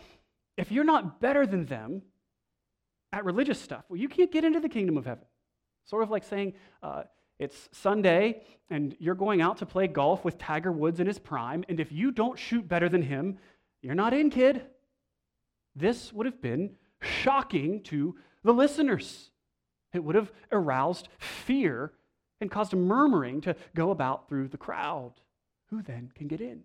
if 0.58 0.72
you're 0.72 0.84
not 0.84 1.22
better 1.22 1.46
than 1.46 1.66
them 1.66 2.02
at 3.14 3.24
religious 3.24 3.60
stuff, 3.60 3.86
well, 3.88 4.00
you 4.00 4.10
can't 4.10 4.32
get 4.32 4.44
into 4.44 4.60
the 4.60 4.70
kingdom 4.70 4.98
of 4.98 5.06
heaven. 5.06 5.26
Sort 5.86 6.04
of 6.04 6.10
like 6.10 6.24
saying, 6.24 6.54
uh, 6.84 7.04
it's 7.40 7.70
Sunday 7.72 8.44
and 8.70 8.96
you're 9.00 9.16
going 9.16 9.42
out 9.42 9.58
to 9.58 9.66
play 9.66 9.88
golf 9.88 10.24
with 10.24 10.38
Tiger 10.38 10.72
Woods 10.72 11.00
in 11.00 11.08
his 11.08 11.20
prime, 11.20 11.66
and 11.68 11.80
if 11.80 11.92
you 11.92 12.12
don't 12.12 12.38
shoot 12.38 12.68
better 12.68 12.88
than 12.88 13.02
him, 13.02 13.38
you're 13.82 13.96
not 13.96 14.14
in, 14.14 14.30
kid. 14.30 14.62
This 15.76 16.12
would 16.14 16.26
have 16.26 16.42
been 16.42 16.72
shocking 17.02 17.82
to 17.84 18.16
the 18.44 18.54
listeners. 18.54 19.32
It 19.94 20.04
would 20.04 20.16
have 20.16 20.32
aroused 20.52 21.08
fear 21.18 21.94
and 22.40 22.50
caused 22.50 22.74
a 22.74 22.78
murmuring 22.78 23.42
to 23.42 23.56
go 23.76 23.92
about 23.92 24.28
through 24.28 24.48
the 24.48 24.58
crowd. 24.58 25.14
Who 25.70 25.82
then 25.82 26.12
can 26.16 26.28
get 26.28 26.42
in? 26.42 26.62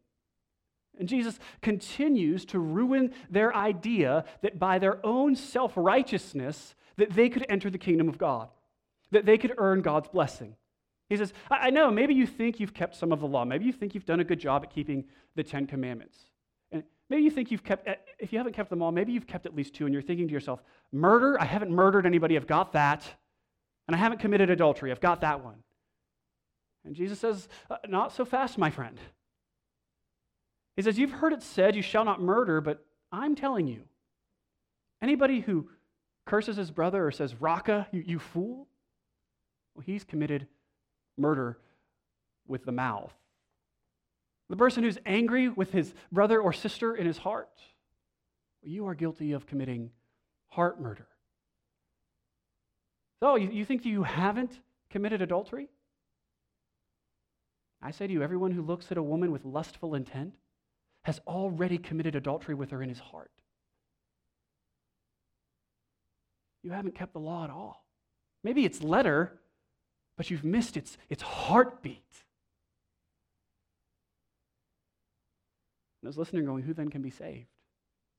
And 0.99 1.09
Jesus 1.09 1.39
continues 1.61 2.45
to 2.47 2.59
ruin 2.59 3.13
their 3.29 3.55
idea 3.55 4.25
that 4.41 4.59
by 4.59 4.79
their 4.79 5.05
own 5.05 5.37
self-righteousness 5.37 6.75
that 6.97 7.13
they 7.13 7.29
could 7.29 7.45
enter 7.49 7.69
the 7.69 7.79
kingdom 7.79 8.09
of 8.09 8.17
God, 8.17 8.49
that 9.11 9.27
they 9.27 9.37
could 9.37 9.55
earn 9.59 9.83
God's 9.83 10.09
blessing. 10.09 10.57
He 11.09 11.17
says, 11.17 11.33
I 11.51 11.71
know, 11.71 11.91
maybe 11.91 12.15
you 12.15 12.27
think 12.27 12.59
you've 12.59 12.75
kept 12.75 12.97
some 12.97 13.13
of 13.13 13.21
the 13.21 13.27
law. 13.27 13.45
Maybe 13.45 13.67
you 13.67 13.73
think 13.73 13.95
you've 13.95 14.07
done 14.07 14.21
a 14.21 14.25
good 14.25 14.41
job 14.41 14.65
at 14.65 14.75
keeping 14.75 15.05
the 15.35 15.45
Ten 15.45 15.67
Commandments. 15.67 16.19
Maybe 17.09 17.23
you 17.23 17.31
think 17.31 17.51
you've 17.51 17.63
kept, 17.63 17.87
eh, 17.87 17.95
if 18.19 18.33
you 18.33 18.39
haven't 18.39 18.55
kept 18.55 18.71
them 18.71 18.83
all, 18.83 18.91
maybe 18.91 19.13
you've 19.13 19.27
kept 19.27 19.47
at 19.47 19.55
least 19.55 19.75
two, 19.75 19.85
and 19.85 19.93
you're 19.93 20.03
thinking 20.03 20.27
to 20.27 20.33
yourself, 20.33 20.63
murder? 20.93 21.41
I 21.41 21.45
haven't 21.45 21.71
murdered 21.71 22.07
anybody, 22.07 22.37
I've 22.37 22.47
got 22.47 22.73
that. 22.73 23.05
And 23.87 23.95
I 23.95 23.99
haven't 23.99 24.19
committed 24.19 24.51
adultery, 24.51 24.91
I've 24.91 25.01
got 25.01 25.21
that 25.21 25.45
one. 25.45 25.63
And 26.85 26.95
Jesus 26.95 27.21
says, 27.21 27.49
uh, 27.71 27.77
Not 27.89 28.13
so 28.13 28.25
fast, 28.25 28.59
my 28.59 28.71
friend. 28.71 28.99
He 30.77 30.83
says, 30.83 30.99
You've 30.99 31.13
heard 31.13 31.33
it 31.33 31.43
said, 31.43 31.77
You 31.77 31.83
shall 31.83 32.05
not 32.05 32.21
murder, 32.21 32.61
but 32.61 32.85
I'm 33.13 33.37
telling 33.37 33.69
you, 33.69 33.83
anybody 35.01 35.41
who 35.41 35.69
curses 36.27 36.57
his 36.57 36.71
brother 36.71 37.07
or 37.07 37.13
says, 37.13 37.41
Raca, 37.41 37.87
you, 37.93 38.03
you 38.05 38.19
fool, 38.19 38.67
well, 39.75 39.85
he's 39.87 40.05
committed 40.05 40.49
murder 41.17 41.59
with 42.47 42.65
the 42.65 42.73
mouth. 42.73 43.13
The 44.49 44.57
person 44.57 44.85
who's 44.85 44.99
angry 45.05 45.49
with 45.49 45.73
his 45.73 45.93
brother 46.13 46.41
or 46.41 46.53
sister 46.53 46.95
in 46.95 47.07
his 47.07 47.19
heart, 47.19 47.51
you 48.63 48.87
are 48.87 48.95
guilty 48.95 49.33
of 49.33 49.47
committing 49.47 49.91
heart 50.49 50.81
murder. 50.81 51.09
So, 53.21 53.37
you, 53.37 53.51
you 53.51 53.65
think 53.65 53.85
you 53.85 54.03
haven't 54.03 54.61
committed 54.91 55.23
adultery? 55.23 55.69
I 57.83 57.91
say 57.91 58.07
to 58.07 58.13
you, 58.13 58.23
everyone 58.23 58.53
who 58.53 58.63
looks 58.63 58.91
at 58.91 58.99
a 58.99 59.03
woman 59.03 59.33
with 59.33 59.45
lustful 59.45 59.95
intent 59.95 60.35
has 61.03 61.21
already 61.27 61.79
committed 61.79 62.15
adultery 62.15 62.55
with 62.55 62.71
her 62.71 62.83
in 62.83 62.89
his 62.89 62.99
heart. 62.99 63.31
You 66.63 66.73
haven't 66.73 66.97
kept 66.97 67.13
the 67.13 67.21
law 67.21 67.45
at 67.45 67.51
all. 67.51 67.87
Maybe 68.43 68.65
it's 68.65 68.83
letter, 68.83 69.39
but 70.17 70.31
you've 70.31 70.45
missed 70.45 70.77
its, 70.77 70.99
its 71.09 71.23
heartbeat. 71.23 72.25
And 76.07 76.11
was 76.11 76.19
listening 76.19 76.45
going, 76.45 76.63
who 76.63 76.73
then 76.73 76.89
can 76.89 77.03
be 77.03 77.11
saved? 77.11 77.49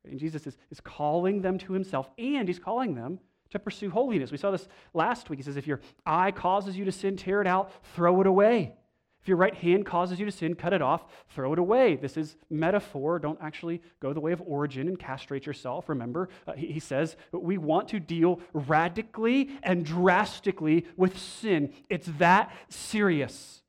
And 0.04 0.20
Jesus 0.20 0.46
is, 0.46 0.58
is 0.70 0.82
calling 0.82 1.42
them 1.42 1.58
to 1.60 1.72
himself, 1.72 2.10
and 2.18 2.48
he's 2.48 2.60
calling 2.60 2.96
them 2.96 3.20
to 3.52 3.60
pursue 3.60 3.90
holiness. 3.90 4.30
We 4.30 4.38
saw 4.38 4.52
this 4.52 4.68
last 4.94 5.30
week. 5.30 5.40
He 5.40 5.44
says, 5.44 5.56
if 5.56 5.68
your 5.68 5.80
eye 6.06 6.32
causes 6.32 6.78
you 6.78 6.84
to 6.84 6.92
sin, 6.92 7.16
tear 7.16 7.40
it 7.40 7.48
out, 7.48 7.72
throw 7.96 8.20
it 8.20 8.28
away. 8.28 8.74
If 9.22 9.30
your 9.30 9.38
right 9.38 9.54
hand 9.54 9.86
causes 9.86 10.20
you 10.20 10.26
to 10.26 10.32
sin, 10.34 10.54
cut 10.54 10.74
it 10.74 10.82
off, 10.82 11.06
throw 11.30 11.54
it 11.54 11.60
away. 11.60 11.96
This 11.96 12.18
is 12.18 12.36
metaphor. 12.50 13.20
Don't 13.20 13.40
actually 13.42 13.82
go 14.02 14.12
the 14.12 14.20
way 14.20 14.34
of 14.34 14.42
Origen 14.42 14.90
and 14.90 15.00
castrate 15.00 15.46
yourself. 15.46 15.88
Remember, 15.88 16.28
uh, 16.46 16.54
he, 16.54 16.68
he 16.68 16.80
says 16.82 17.16
we 17.32 17.58
want 17.58 17.88
to 17.90 18.00
deal 18.02 18.42
radically 18.54 19.50
and 19.64 19.86
drastically 19.86 20.86
with 20.98 21.18
sin. 21.18 21.74
It's 21.90 22.08
that 22.20 22.54
serious. 22.68 23.64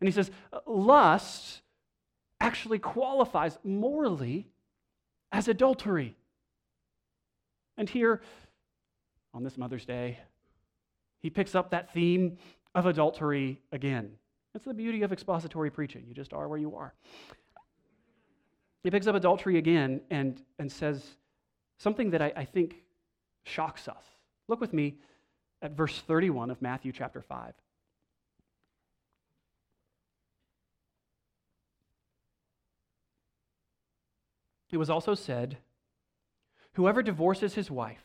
And 0.00 0.06
he 0.06 0.12
says, 0.12 0.30
lust 0.66 1.62
actually 2.40 2.78
qualifies 2.78 3.58
morally 3.64 4.48
as 5.32 5.48
adultery. 5.48 6.16
And 7.76 7.88
here, 7.88 8.22
on 9.32 9.44
this 9.44 9.56
Mother's 9.56 9.84
Day, 9.84 10.18
he 11.20 11.30
picks 11.30 11.54
up 11.54 11.70
that 11.70 11.92
theme 11.92 12.38
of 12.74 12.86
adultery 12.86 13.60
again. 13.72 14.12
That's 14.52 14.64
the 14.64 14.74
beauty 14.74 15.02
of 15.02 15.12
expository 15.12 15.70
preaching. 15.70 16.04
You 16.08 16.14
just 16.14 16.32
are 16.32 16.48
where 16.48 16.58
you 16.58 16.74
are. 16.74 16.94
He 18.82 18.90
picks 18.90 19.06
up 19.06 19.14
adultery 19.14 19.58
again 19.58 20.00
and, 20.10 20.42
and 20.58 20.72
says 20.72 21.04
something 21.78 22.10
that 22.10 22.22
I, 22.22 22.32
I 22.36 22.44
think 22.44 22.76
shocks 23.44 23.88
us. 23.88 24.02
Look 24.48 24.60
with 24.60 24.72
me 24.72 24.96
at 25.62 25.72
verse 25.72 25.98
31 26.00 26.50
of 26.50 26.60
Matthew 26.62 26.92
chapter 26.92 27.20
5. 27.20 27.52
It 34.70 34.76
was 34.76 34.90
also 34.90 35.14
said, 35.14 35.58
Whoever 36.74 37.02
divorces 37.02 37.54
his 37.54 37.70
wife, 37.70 38.04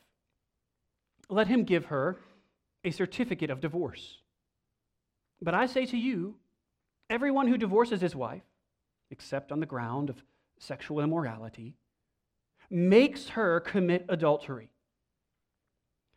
let 1.30 1.48
him 1.48 1.64
give 1.64 1.86
her 1.86 2.20
a 2.84 2.92
certificate 2.92 3.50
of 3.50 3.62
divorce. 3.62 4.20
But 5.42 5.54
I 5.54 5.66
say 5.66 5.86
to 5.86 5.98
you, 5.98 6.36
everyone 7.10 7.48
who 7.48 7.58
divorces 7.58 8.02
his 8.02 8.16
wife, 8.16 8.44
except 9.12 9.52
on 9.52 9.60
the 9.60 9.66
ground 9.66 10.10
of 10.10 10.24
sexual 10.60 11.00
immorality, 11.00 11.76
makes 12.70 13.30
her 13.30 13.60
commit 13.60 14.06
adultery. 14.10 14.70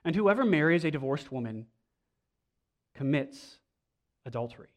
And 0.05 0.17
whoever 0.17 0.45
marries 0.45 0.85
a 0.85 0.91
divorced 0.91 1.31
woman 1.31 1.67
commits 2.95 3.59
adultery. 4.25 4.69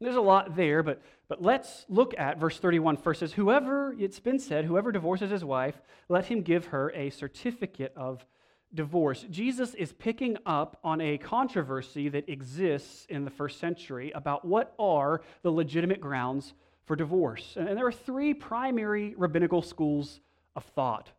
There's 0.00 0.16
a 0.16 0.20
lot 0.20 0.54
there, 0.54 0.82
but, 0.84 1.02
but 1.28 1.42
let's 1.42 1.84
look 1.88 2.14
at 2.16 2.38
verse 2.38 2.58
31 2.58 2.98
first. 2.98 3.20
Says, 3.20 3.32
Whoever, 3.32 3.94
it's 3.98 4.20
been 4.20 4.38
said, 4.38 4.64
whoever 4.64 4.92
divorces 4.92 5.30
his 5.30 5.44
wife, 5.44 5.80
let 6.08 6.26
him 6.26 6.42
give 6.42 6.66
her 6.66 6.92
a 6.92 7.10
certificate 7.10 7.92
of 7.96 8.24
divorce. 8.72 9.26
Jesus 9.28 9.74
is 9.74 9.92
picking 9.92 10.36
up 10.46 10.78
on 10.84 11.00
a 11.00 11.18
controversy 11.18 12.08
that 12.10 12.28
exists 12.28 13.06
in 13.08 13.24
the 13.24 13.30
first 13.30 13.58
century 13.58 14.12
about 14.12 14.44
what 14.44 14.74
are 14.78 15.22
the 15.42 15.50
legitimate 15.50 16.00
grounds 16.00 16.54
for 16.84 16.94
divorce. 16.94 17.56
And 17.56 17.66
there 17.76 17.86
are 17.86 17.92
three 17.92 18.34
primary 18.34 19.14
rabbinical 19.16 19.62
schools 19.62 20.20
of 20.54 20.64
thought. 20.64 21.10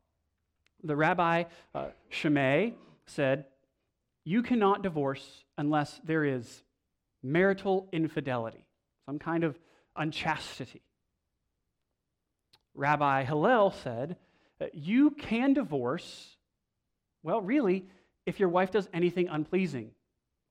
The 0.84 0.96
rabbi 0.96 1.46
uh, 1.76 1.88
said, 3.06 3.46
You 4.24 4.42
cannot 4.42 4.84
divorce 4.84 5.44
unless 5.58 6.00
there 6.06 6.24
is 6.24 6.64
marital 7.22 7.90
infidelity 7.92 8.69
some 9.10 9.18
kind 9.18 9.44
of 9.44 9.58
unchastity. 9.96 10.84
Rabbi 12.76 13.24
Hillel 13.24 13.72
said, 13.72 14.18
You 14.72 15.10
can 15.10 15.54
divorce, 15.54 16.38
well, 17.24 17.42
really, 17.42 17.88
if 18.28 18.40
your 18.40 18.50
wife 18.50 18.70
does 18.70 18.88
anything 18.94 19.28
unpleasing. 19.28 19.90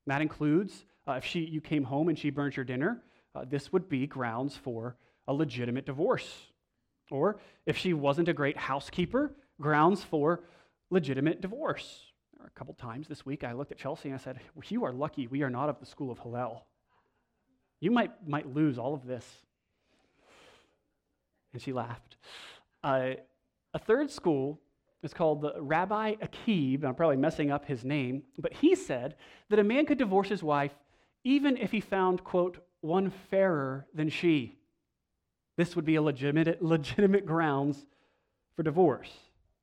That 0.08 0.22
includes 0.22 0.84
uh, 1.06 1.12
if 1.12 1.24
she, 1.24 1.40
you 1.40 1.60
came 1.60 1.84
home 1.84 2.08
and 2.08 2.18
she 2.18 2.30
burnt 2.30 2.56
your 2.56 2.64
dinner, 2.64 3.00
uh, 3.32 3.44
this 3.48 3.72
would 3.72 3.88
be 3.88 4.08
grounds 4.08 4.56
for 4.56 4.96
a 5.28 5.32
legitimate 5.32 5.86
divorce. 5.86 6.28
Or 7.12 7.38
if 7.64 7.76
she 7.76 7.92
wasn't 7.92 8.28
a 8.28 8.32
great 8.32 8.56
housekeeper, 8.56 9.36
grounds 9.60 10.02
for 10.02 10.40
legitimate 10.90 11.40
divorce. 11.40 12.06
A 12.44 12.50
couple 12.58 12.74
times 12.74 13.06
this 13.06 13.24
week, 13.24 13.44
I 13.44 13.52
looked 13.52 13.70
at 13.70 13.78
Chelsea 13.78 14.08
and 14.08 14.18
I 14.18 14.20
said, 14.20 14.40
You 14.66 14.84
are 14.84 14.92
lucky 14.92 15.28
we 15.28 15.44
are 15.44 15.50
not 15.50 15.68
of 15.68 15.78
the 15.78 15.86
school 15.86 16.10
of 16.10 16.18
Hillel. 16.18 16.66
You 17.80 17.90
might, 17.90 18.10
might 18.26 18.52
lose 18.52 18.78
all 18.78 18.94
of 18.94 19.06
this. 19.06 19.24
And 21.52 21.62
she 21.62 21.72
laughed. 21.72 22.16
Uh, 22.82 23.10
a 23.74 23.78
third 23.78 24.10
school 24.10 24.60
is 25.02 25.14
called 25.14 25.42
the 25.42 25.54
Rabbi 25.60 26.14
Akib. 26.16 26.84
I'm 26.84 26.94
probably 26.94 27.16
messing 27.16 27.50
up 27.50 27.64
his 27.64 27.84
name, 27.84 28.22
but 28.38 28.52
he 28.52 28.74
said 28.74 29.14
that 29.48 29.58
a 29.58 29.64
man 29.64 29.86
could 29.86 29.98
divorce 29.98 30.28
his 30.28 30.42
wife 30.42 30.72
even 31.24 31.56
if 31.56 31.70
he 31.70 31.80
found, 31.80 32.24
quote, 32.24 32.58
one 32.80 33.10
fairer 33.30 33.86
than 33.94 34.08
she. 34.08 34.56
This 35.56 35.74
would 35.74 35.84
be 35.84 35.96
a 35.96 36.02
legitimate, 36.02 36.62
legitimate 36.62 37.26
grounds 37.26 37.84
for 38.54 38.62
divorce. 38.62 39.10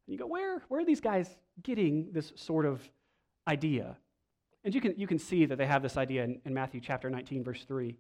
And 0.06 0.14
you 0.14 0.20
go, 0.20 0.28
where, 0.28 0.62
where 0.68 0.82
are 0.82 0.86
these 0.86 1.02
guys 1.02 1.30
getting 1.64 2.10
this 2.12 2.34
sort 2.36 2.66
of 2.66 2.88
idea? 3.48 3.98
And 4.66 4.74
you 4.74 4.82
can, 4.82 4.96
you 4.98 5.06
can 5.06 5.20
see 5.20 5.46
that 5.46 5.58
they 5.58 5.68
have 5.68 5.84
this 5.84 5.96
idea 5.96 6.24
in, 6.24 6.42
in 6.44 6.54
Matthew 6.54 6.82
chapter 6.82 7.08
19, 7.08 7.44
verse 7.44 7.64
3. 7.66 7.96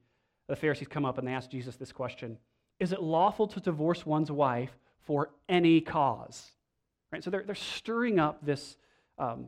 The 0.48 0.55
Pharisees 0.55 0.88
come 0.88 1.05
up 1.05 1.19
and 1.19 1.27
they 1.27 1.31
ask 1.31 1.50
Jesus 1.50 1.75
this 1.75 1.91
question 1.91 2.38
Is 2.79 2.91
it 2.91 3.01
lawful 3.01 3.48
to 3.50 3.60
divorce 3.60 4.05
one's 4.05 4.31
wife 4.31 4.75
for 5.01 5.29
any 5.48 5.79
cause? 5.79 6.51
Right? 7.12 7.24
So 7.24 7.29
they're, 7.29 7.43
they're 7.43 7.55
stirring 7.55 8.19
up 8.19 8.43
this 8.43 8.77
um, 9.19 9.48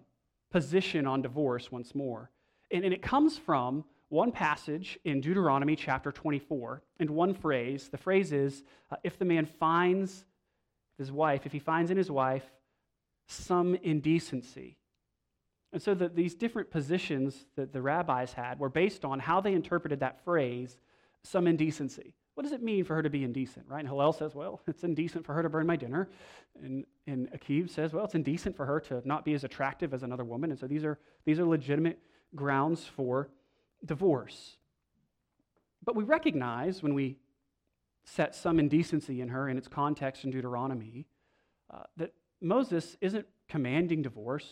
position 0.51 1.07
on 1.07 1.23
divorce 1.23 1.71
once 1.71 1.95
more. 1.95 2.29
And, 2.69 2.85
and 2.85 2.93
it 2.93 3.01
comes 3.01 3.35
from 3.35 3.83
one 4.09 4.31
passage 4.31 4.99
in 5.03 5.19
Deuteronomy 5.19 5.75
chapter 5.75 6.11
24 6.11 6.83
and 6.99 7.09
one 7.09 7.33
phrase. 7.33 7.89
The 7.89 7.97
phrase 7.97 8.31
is 8.31 8.63
uh, 8.91 8.97
if 9.03 9.17
the 9.17 9.25
man 9.25 9.47
finds 9.59 10.23
his 10.99 11.11
wife, 11.11 11.47
if 11.47 11.51
he 11.51 11.59
finds 11.59 11.89
in 11.89 11.97
his 11.97 12.11
wife 12.11 12.43
some 13.27 13.75
indecency, 13.75 14.76
and 15.73 15.81
so 15.81 15.93
the, 15.93 16.09
these 16.09 16.33
different 16.35 16.71
positions 16.71 17.45
that 17.55 17.73
the 17.73 17.81
rabbis 17.81 18.33
had 18.33 18.59
were 18.59 18.69
based 18.69 19.03
on 19.03 19.19
how 19.19 19.41
they 19.41 19.53
interpreted 19.53 19.99
that 19.99 20.23
phrase, 20.23 20.77
some 21.23 21.47
indecency. 21.47 22.13
What 22.35 22.43
does 22.43 22.53
it 22.53 22.61
mean 22.61 22.83
for 22.83 22.93
her 22.95 23.01
to 23.01 23.09
be 23.09 23.23
indecent, 23.23 23.65
right? 23.67 23.79
And 23.79 23.87
Hillel 23.87 24.13
says, 24.13 24.35
well, 24.35 24.61
it's 24.67 24.83
indecent 24.83 25.25
for 25.25 25.33
her 25.33 25.41
to 25.41 25.49
burn 25.49 25.65
my 25.65 25.75
dinner. 25.75 26.07
And, 26.63 26.85
and 27.07 27.29
Akib 27.31 27.69
says, 27.69 27.93
well, 27.93 28.05
it's 28.05 28.15
indecent 28.15 28.55
for 28.55 28.65
her 28.65 28.79
to 28.81 29.01
not 29.05 29.25
be 29.25 29.33
as 29.33 29.43
attractive 29.43 29.93
as 29.93 30.03
another 30.03 30.23
woman. 30.23 30.51
And 30.51 30.59
so 30.59 30.67
these 30.67 30.85
are, 30.85 30.99
these 31.25 31.39
are 31.39 31.45
legitimate 31.45 31.99
grounds 32.35 32.85
for 32.85 33.29
divorce. 33.83 34.57
But 35.83 35.95
we 35.95 36.03
recognize 36.03 36.83
when 36.83 36.93
we 36.93 37.17
set 38.05 38.35
some 38.35 38.59
indecency 38.59 39.21
in 39.21 39.29
her 39.29 39.49
in 39.49 39.57
its 39.57 39.67
context 39.67 40.23
in 40.23 40.31
Deuteronomy 40.31 41.07
uh, 41.73 41.83
that 41.97 42.13
Moses 42.39 42.97
isn't 43.01 43.25
commanding 43.49 44.01
divorce. 44.01 44.47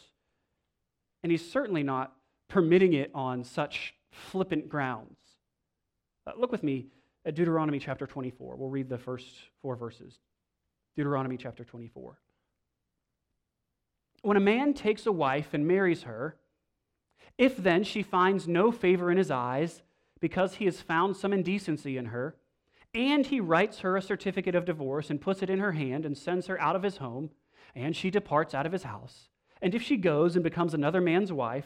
And 1.26 1.32
he's 1.32 1.52
certainly 1.52 1.82
not 1.82 2.14
permitting 2.50 2.94
it 2.94 3.10
on 3.16 3.44
such 3.44 3.96
flippant 4.12 4.70
grounds. 4.70 5.18
Uh, 6.28 6.34
look 6.38 6.52
with 6.52 6.62
me 6.62 6.86
at 7.26 7.34
Deuteronomy 7.34 7.80
chapter 7.80 8.06
24. 8.06 8.56
We'll 8.56 8.70
read 8.70 8.90
the 8.90 9.00
first 9.00 9.26
four 9.60 9.76
verses. 9.76 10.20
Deuteronomy 10.96 11.36
chapter 11.36 11.64
24. 11.64 12.20
When 14.22 14.38
a 14.38 14.40
man 14.40 14.76
takes 14.76 15.08
a 15.08 15.12
wife 15.12 15.56
and 15.56 15.68
marries 15.68 16.04
her, 16.04 16.38
if 17.40 17.58
then 17.58 17.84
she 17.84 18.04
finds 18.04 18.48
no 18.48 18.72
favor 18.72 19.10
in 19.10 19.18
his 19.18 19.32
eyes, 19.32 19.82
because 20.20 20.54
he 20.54 20.66
has 20.66 20.80
found 20.80 21.18
some 21.18 21.34
indecency 21.34 21.98
in 21.98 22.06
her, 22.06 22.36
and 22.94 23.26
he 23.26 23.40
writes 23.40 23.80
her 23.80 23.98
a 23.98 24.02
certificate 24.04 24.54
of 24.54 24.66
divorce 24.66 25.10
and 25.10 25.20
puts 25.20 25.42
it 25.42 25.50
in 25.50 25.58
her 25.58 25.72
hand 25.72 26.06
and 26.06 26.16
sends 26.16 26.46
her 26.46 26.62
out 26.62 26.76
of 26.76 26.84
his 26.84 26.98
home, 26.98 27.32
and 27.74 27.96
she 27.96 28.12
departs 28.12 28.54
out 28.54 28.68
of 28.68 28.72
his 28.72 28.84
house, 28.84 29.30
and 29.66 29.74
if 29.74 29.82
she 29.82 29.98
goes 29.98 30.36
and 30.36 30.44
becomes 30.44 30.76
another 30.76 31.02
man's 31.02 31.34
wife, 31.34 31.66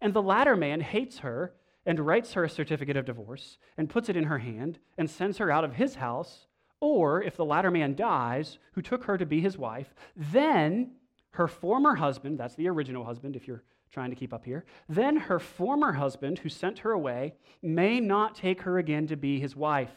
and 0.00 0.14
the 0.14 0.22
latter 0.22 0.56
man 0.56 0.80
hates 0.80 1.18
her 1.18 1.52
and 1.84 2.00
writes 2.00 2.32
her 2.32 2.44
a 2.44 2.48
certificate 2.48 2.96
of 2.96 3.04
divorce 3.04 3.58
and 3.76 3.90
puts 3.90 4.08
it 4.08 4.16
in 4.16 4.24
her 4.24 4.38
hand 4.38 4.78
and 4.96 5.10
sends 5.10 5.36
her 5.36 5.50
out 5.50 5.62
of 5.62 5.74
his 5.74 5.96
house, 5.96 6.46
or 6.80 7.22
if 7.22 7.36
the 7.36 7.44
latter 7.44 7.70
man 7.70 7.94
dies, 7.94 8.56
who 8.72 8.80
took 8.80 9.04
her 9.04 9.18
to 9.18 9.26
be 9.26 9.42
his 9.42 9.58
wife, 9.58 9.94
then 10.16 10.92
her 11.32 11.46
former 11.46 11.96
husband, 11.96 12.38
that's 12.40 12.54
the 12.54 12.68
original 12.68 13.04
husband 13.04 13.36
if 13.36 13.46
you're 13.46 13.64
trying 13.90 14.08
to 14.08 14.16
keep 14.16 14.32
up 14.32 14.46
here, 14.46 14.64
then 14.88 15.16
her 15.16 15.38
former 15.38 15.92
husband 15.92 16.38
who 16.38 16.48
sent 16.48 16.78
her 16.78 16.92
away 16.92 17.34
may 17.60 18.00
not 18.00 18.34
take 18.34 18.62
her 18.62 18.78
again 18.78 19.06
to 19.08 19.16
be 19.16 19.38
his 19.38 19.54
wife 19.54 19.92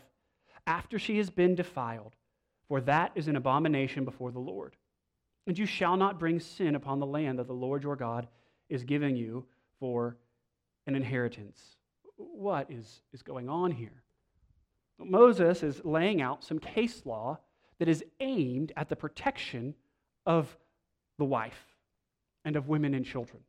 after 0.67 0.99
she 0.99 1.15
has 1.15 1.29
been 1.29 1.55
defiled, 1.55 2.17
for 2.67 2.81
that 2.81 3.13
is 3.15 3.29
an 3.29 3.37
abomination 3.37 4.03
before 4.03 4.33
the 4.33 4.39
Lord. 4.39 4.75
And 5.47 5.57
you 5.57 5.65
shall 5.65 5.97
not 5.97 6.19
bring 6.19 6.39
sin 6.39 6.75
upon 6.75 6.99
the 6.99 7.05
land 7.05 7.39
that 7.39 7.47
the 7.47 7.53
Lord 7.53 7.83
your 7.83 7.95
God 7.95 8.27
is 8.69 8.83
giving 8.83 9.15
you 9.15 9.45
for 9.79 10.17
an 10.85 10.95
inheritance. 10.95 11.61
What 12.17 12.69
is, 12.69 13.01
is 13.13 13.21
going 13.21 13.49
on 13.49 13.71
here? 13.71 14.03
Moses 14.99 15.63
is 15.63 15.83
laying 15.85 16.21
out 16.21 16.43
some 16.43 16.59
case 16.59 17.05
law 17.05 17.39
that 17.79 17.87
is 17.87 18.03
aimed 18.19 18.73
at 18.75 18.89
the 18.89 18.95
protection 18.95 19.73
of 20.25 20.55
the 21.17 21.25
wife 21.25 21.65
and 22.45 22.55
of 22.55 22.67
women 22.67 22.93
and 22.93 23.05
children. 23.05 23.41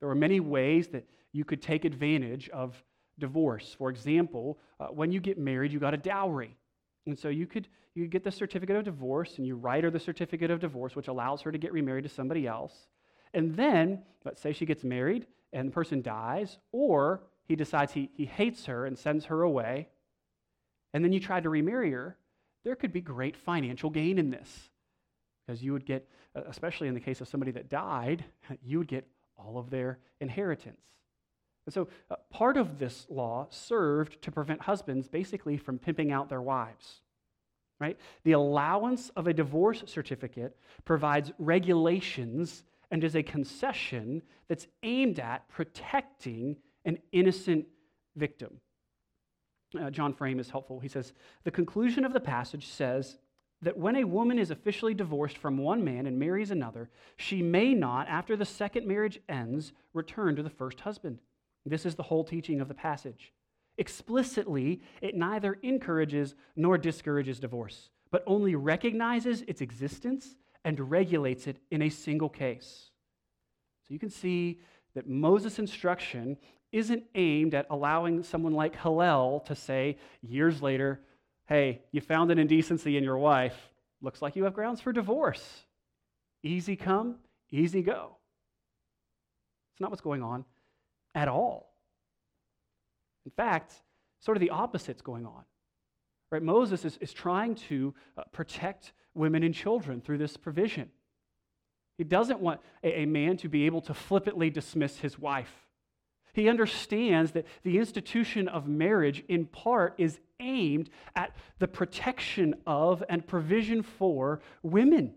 There 0.00 0.08
are 0.08 0.14
many 0.14 0.40
ways 0.40 0.88
that 0.88 1.04
you 1.32 1.44
could 1.44 1.62
take 1.62 1.84
advantage 1.84 2.48
of 2.48 2.82
divorce. 3.18 3.74
For 3.76 3.90
example, 3.90 4.58
uh, 4.80 4.86
when 4.86 5.12
you 5.12 5.20
get 5.20 5.38
married, 5.38 5.72
you 5.72 5.78
got 5.78 5.94
a 5.94 5.98
dowry. 5.98 6.56
And 7.06 7.18
so 7.18 7.28
you 7.28 7.46
could 7.46 7.68
you 8.00 8.08
get 8.08 8.24
the 8.24 8.32
certificate 8.32 8.76
of 8.76 8.84
divorce 8.84 9.38
and 9.38 9.46
you 9.46 9.56
write 9.56 9.84
her 9.84 9.90
the 9.90 10.00
certificate 10.00 10.50
of 10.50 10.60
divorce, 10.60 10.96
which 10.96 11.08
allows 11.08 11.42
her 11.42 11.52
to 11.52 11.58
get 11.58 11.72
remarried 11.72 12.04
to 12.04 12.08
somebody 12.08 12.46
else. 12.46 12.88
And 13.34 13.54
then, 13.56 14.02
let's 14.24 14.40
say 14.40 14.52
she 14.52 14.66
gets 14.66 14.82
married 14.82 15.26
and 15.52 15.68
the 15.68 15.72
person 15.72 16.00
dies, 16.00 16.58
or 16.72 17.22
he 17.44 17.56
decides 17.56 17.92
he, 17.92 18.10
he 18.14 18.24
hates 18.24 18.66
her 18.66 18.86
and 18.86 18.98
sends 18.98 19.26
her 19.26 19.42
away, 19.42 19.88
and 20.94 21.04
then 21.04 21.12
you 21.12 21.20
try 21.20 21.40
to 21.40 21.48
remarry 21.48 21.90
her, 21.90 22.16
there 22.64 22.76
could 22.76 22.92
be 22.92 23.00
great 23.00 23.36
financial 23.36 23.90
gain 23.90 24.18
in 24.18 24.30
this. 24.30 24.70
Because 25.46 25.62
you 25.62 25.72
would 25.72 25.84
get, 25.84 26.08
especially 26.34 26.88
in 26.88 26.94
the 26.94 27.00
case 27.00 27.20
of 27.20 27.28
somebody 27.28 27.52
that 27.52 27.68
died, 27.68 28.24
you 28.62 28.78
would 28.78 28.88
get 28.88 29.06
all 29.36 29.58
of 29.58 29.70
their 29.70 29.98
inheritance. 30.20 30.80
And 31.66 31.74
so, 31.74 31.88
uh, 32.10 32.16
part 32.30 32.56
of 32.56 32.78
this 32.78 33.06
law 33.10 33.46
served 33.50 34.22
to 34.22 34.32
prevent 34.32 34.62
husbands 34.62 35.08
basically 35.08 35.56
from 35.56 35.78
pimping 35.78 36.10
out 36.10 36.28
their 36.28 36.42
wives 36.42 37.00
right? 37.80 37.98
The 38.24 38.32
allowance 38.32 39.10
of 39.16 39.26
a 39.26 39.32
divorce 39.32 39.82
certificate 39.86 40.56
provides 40.84 41.32
regulations 41.38 42.62
and 42.90 43.02
is 43.02 43.16
a 43.16 43.22
concession 43.22 44.22
that's 44.48 44.66
aimed 44.82 45.18
at 45.18 45.48
protecting 45.48 46.56
an 46.84 46.98
innocent 47.12 47.66
victim. 48.16 48.60
Uh, 49.80 49.90
John 49.90 50.12
Frame 50.12 50.40
is 50.40 50.50
helpful. 50.50 50.80
He 50.80 50.88
says 50.88 51.12
The 51.44 51.50
conclusion 51.50 52.04
of 52.04 52.12
the 52.12 52.20
passage 52.20 52.68
says 52.68 53.16
that 53.62 53.76
when 53.76 53.96
a 53.96 54.04
woman 54.04 54.38
is 54.38 54.50
officially 54.50 54.94
divorced 54.94 55.38
from 55.38 55.58
one 55.58 55.84
man 55.84 56.06
and 56.06 56.18
marries 56.18 56.50
another, 56.50 56.90
she 57.16 57.42
may 57.42 57.74
not, 57.74 58.08
after 58.08 58.36
the 58.36 58.44
second 58.44 58.86
marriage 58.86 59.20
ends, 59.28 59.72
return 59.92 60.34
to 60.36 60.42
the 60.42 60.50
first 60.50 60.80
husband. 60.80 61.18
This 61.66 61.86
is 61.86 61.94
the 61.94 62.02
whole 62.02 62.24
teaching 62.24 62.60
of 62.60 62.68
the 62.68 62.74
passage. 62.74 63.32
Explicitly, 63.80 64.82
it 65.00 65.14
neither 65.14 65.54
encourages 65.62 66.34
nor 66.54 66.76
discourages 66.76 67.40
divorce, 67.40 67.88
but 68.10 68.22
only 68.26 68.54
recognizes 68.54 69.40
its 69.48 69.62
existence 69.62 70.36
and 70.66 70.90
regulates 70.90 71.46
it 71.46 71.56
in 71.70 71.80
a 71.80 71.88
single 71.88 72.28
case. 72.28 72.90
So 73.88 73.94
you 73.94 73.98
can 73.98 74.10
see 74.10 74.60
that 74.94 75.08
Moses' 75.08 75.58
instruction 75.58 76.36
isn't 76.72 77.04
aimed 77.14 77.54
at 77.54 77.68
allowing 77.70 78.22
someone 78.22 78.52
like 78.52 78.78
Hillel 78.78 79.40
to 79.46 79.54
say 79.54 79.96
years 80.20 80.60
later, 80.60 81.00
hey, 81.46 81.80
you 81.90 82.02
found 82.02 82.30
an 82.30 82.38
indecency 82.38 82.98
in 82.98 83.02
your 83.02 83.16
wife. 83.16 83.56
Looks 84.02 84.20
like 84.20 84.36
you 84.36 84.44
have 84.44 84.52
grounds 84.52 84.82
for 84.82 84.92
divorce. 84.92 85.64
Easy 86.42 86.76
come, 86.76 87.16
easy 87.50 87.80
go. 87.80 88.18
It's 89.72 89.80
not 89.80 89.88
what's 89.88 90.02
going 90.02 90.22
on 90.22 90.44
at 91.14 91.28
all. 91.28 91.69
In 93.24 93.32
fact, 93.32 93.74
sort 94.20 94.36
of 94.36 94.40
the 94.40 94.50
opposite's 94.50 95.02
going 95.02 95.26
on. 95.26 95.44
Right? 96.30 96.42
Moses 96.42 96.84
is, 96.84 96.96
is 96.98 97.12
trying 97.12 97.56
to 97.56 97.94
uh, 98.16 98.22
protect 98.32 98.92
women 99.14 99.42
and 99.42 99.54
children 99.54 100.00
through 100.00 100.18
this 100.18 100.36
provision. 100.36 100.90
He 101.98 102.04
doesn't 102.04 102.40
want 102.40 102.60
a, 102.82 103.00
a 103.00 103.06
man 103.06 103.36
to 103.38 103.48
be 103.48 103.66
able 103.66 103.80
to 103.82 103.94
flippantly 103.94 104.48
dismiss 104.48 104.98
his 104.98 105.18
wife. 105.18 105.52
He 106.32 106.48
understands 106.48 107.32
that 107.32 107.46
the 107.64 107.78
institution 107.78 108.46
of 108.46 108.68
marriage, 108.68 109.24
in 109.28 109.46
part, 109.46 109.94
is 109.98 110.20
aimed 110.38 110.88
at 111.16 111.34
the 111.58 111.66
protection 111.66 112.54
of 112.66 113.02
and 113.08 113.26
provision 113.26 113.82
for 113.82 114.40
women. 114.62 115.14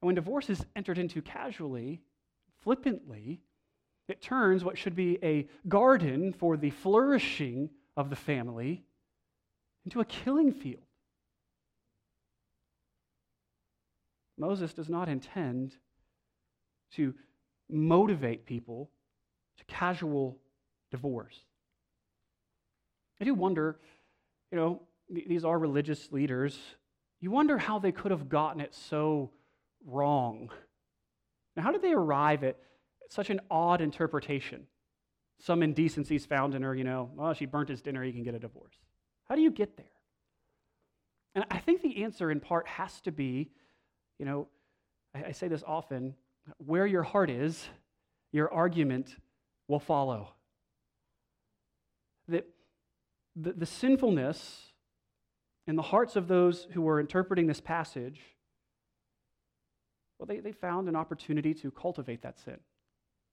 And 0.00 0.06
when 0.06 0.14
divorce 0.14 0.48
is 0.48 0.64
entered 0.76 0.98
into 0.98 1.20
casually, 1.20 2.00
flippantly, 2.62 3.40
it 4.08 4.22
turns 4.22 4.64
what 4.64 4.78
should 4.78 4.94
be 4.94 5.18
a 5.22 5.48
garden 5.68 6.32
for 6.32 6.56
the 6.56 6.70
flourishing 6.70 7.70
of 7.96 8.10
the 8.10 8.16
family 8.16 8.84
into 9.84 10.00
a 10.00 10.04
killing 10.04 10.52
field. 10.52 10.82
Moses 14.38 14.72
does 14.74 14.88
not 14.88 15.08
intend 15.08 15.76
to 16.92 17.14
motivate 17.68 18.46
people 18.46 18.90
to 19.58 19.64
casual 19.64 20.38
divorce. 20.90 21.38
I 23.20 23.24
do 23.24 23.34
wonder, 23.34 23.78
you 24.52 24.58
know, 24.58 24.82
these 25.08 25.44
are 25.44 25.58
religious 25.58 26.12
leaders. 26.12 26.58
You 27.20 27.30
wonder 27.30 27.56
how 27.56 27.78
they 27.78 27.92
could 27.92 28.10
have 28.10 28.28
gotten 28.28 28.60
it 28.60 28.74
so 28.74 29.30
wrong. 29.86 30.50
Now, 31.56 31.62
how 31.62 31.72
did 31.72 31.82
they 31.82 31.92
arrive 31.92 32.44
at 32.44 32.58
such 33.08 33.30
an 33.30 33.40
odd 33.50 33.80
interpretation? 33.80 34.66
Some 35.38 35.62
indecencies 35.62 36.24
found 36.24 36.54
in 36.54 36.62
her, 36.62 36.74
you 36.74 36.84
know, 36.84 37.10
well, 37.14 37.34
she 37.34 37.46
burnt 37.46 37.68
his 37.68 37.82
dinner, 37.82 38.02
he 38.02 38.12
can 38.12 38.22
get 38.22 38.34
a 38.34 38.38
divorce. 38.38 38.74
How 39.28 39.34
do 39.34 39.42
you 39.42 39.50
get 39.50 39.76
there? 39.76 39.86
And 41.34 41.44
I 41.50 41.58
think 41.58 41.82
the 41.82 42.02
answer 42.02 42.30
in 42.30 42.40
part 42.40 42.66
has 42.66 43.00
to 43.02 43.12
be, 43.12 43.50
you 44.18 44.24
know, 44.24 44.48
I, 45.14 45.24
I 45.28 45.32
say 45.32 45.48
this 45.48 45.62
often 45.66 46.14
where 46.58 46.86
your 46.86 47.02
heart 47.02 47.28
is, 47.28 47.68
your 48.32 48.52
argument 48.52 49.16
will 49.68 49.80
follow. 49.80 50.30
That 52.28 52.48
the, 53.34 53.52
the 53.52 53.66
sinfulness 53.66 54.72
in 55.66 55.76
the 55.76 55.82
hearts 55.82 56.16
of 56.16 56.28
those 56.28 56.66
who 56.72 56.80
were 56.80 57.00
interpreting 57.00 57.46
this 57.46 57.60
passage, 57.60 58.20
well, 60.18 60.26
they, 60.26 60.40
they 60.40 60.52
found 60.52 60.88
an 60.88 60.96
opportunity 60.96 61.52
to 61.54 61.70
cultivate 61.70 62.22
that 62.22 62.38
sin. 62.38 62.58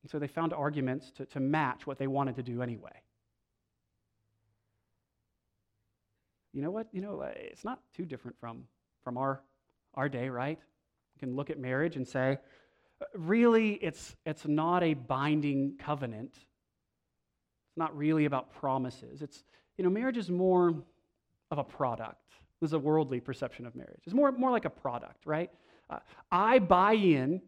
And 0.03 0.11
so 0.11 0.19
they 0.19 0.27
found 0.27 0.53
arguments 0.53 1.11
to, 1.17 1.25
to 1.27 1.39
match 1.39 1.87
what 1.87 1.97
they 1.97 2.07
wanted 2.07 2.35
to 2.35 2.43
do 2.43 2.61
anyway. 2.61 2.91
You 6.51 6.61
know 6.61 6.71
what? 6.71 6.87
You 6.91 7.01
know, 7.01 7.21
uh, 7.21 7.31
it's 7.35 7.65
not 7.65 7.79
too 7.95 8.05
different 8.05 8.37
from, 8.39 8.65
from 9.03 9.17
our, 9.17 9.41
our 9.95 10.07
day, 10.07 10.29
right? 10.29 10.59
You 11.15 11.19
can 11.19 11.35
look 11.35 11.49
at 11.49 11.57
marriage 11.57 11.95
and 11.95 12.07
say, 12.07 12.37
really, 13.15 13.73
it's, 13.75 14.15
it's 14.25 14.45
not 14.45 14.83
a 14.83 14.93
binding 14.93 15.77
covenant. 15.79 16.33
It's 16.33 17.77
not 17.77 17.95
really 17.97 18.25
about 18.25 18.53
promises. 18.53 19.21
It's, 19.21 19.43
you 19.77 19.83
know, 19.83 19.89
marriage 19.89 20.17
is 20.17 20.29
more 20.29 20.75
of 21.49 21.57
a 21.57 21.63
product. 21.63 22.19
This 22.59 22.69
is 22.69 22.73
a 22.73 22.79
worldly 22.79 23.19
perception 23.19 23.65
of 23.65 23.75
marriage. 23.75 24.01
It's 24.05 24.13
more, 24.13 24.31
more 24.31 24.51
like 24.51 24.65
a 24.65 24.69
product, 24.69 25.25
right? 25.25 25.49
Uh, 25.89 25.99
I 26.31 26.59
buy 26.59 26.93
in 26.93 27.41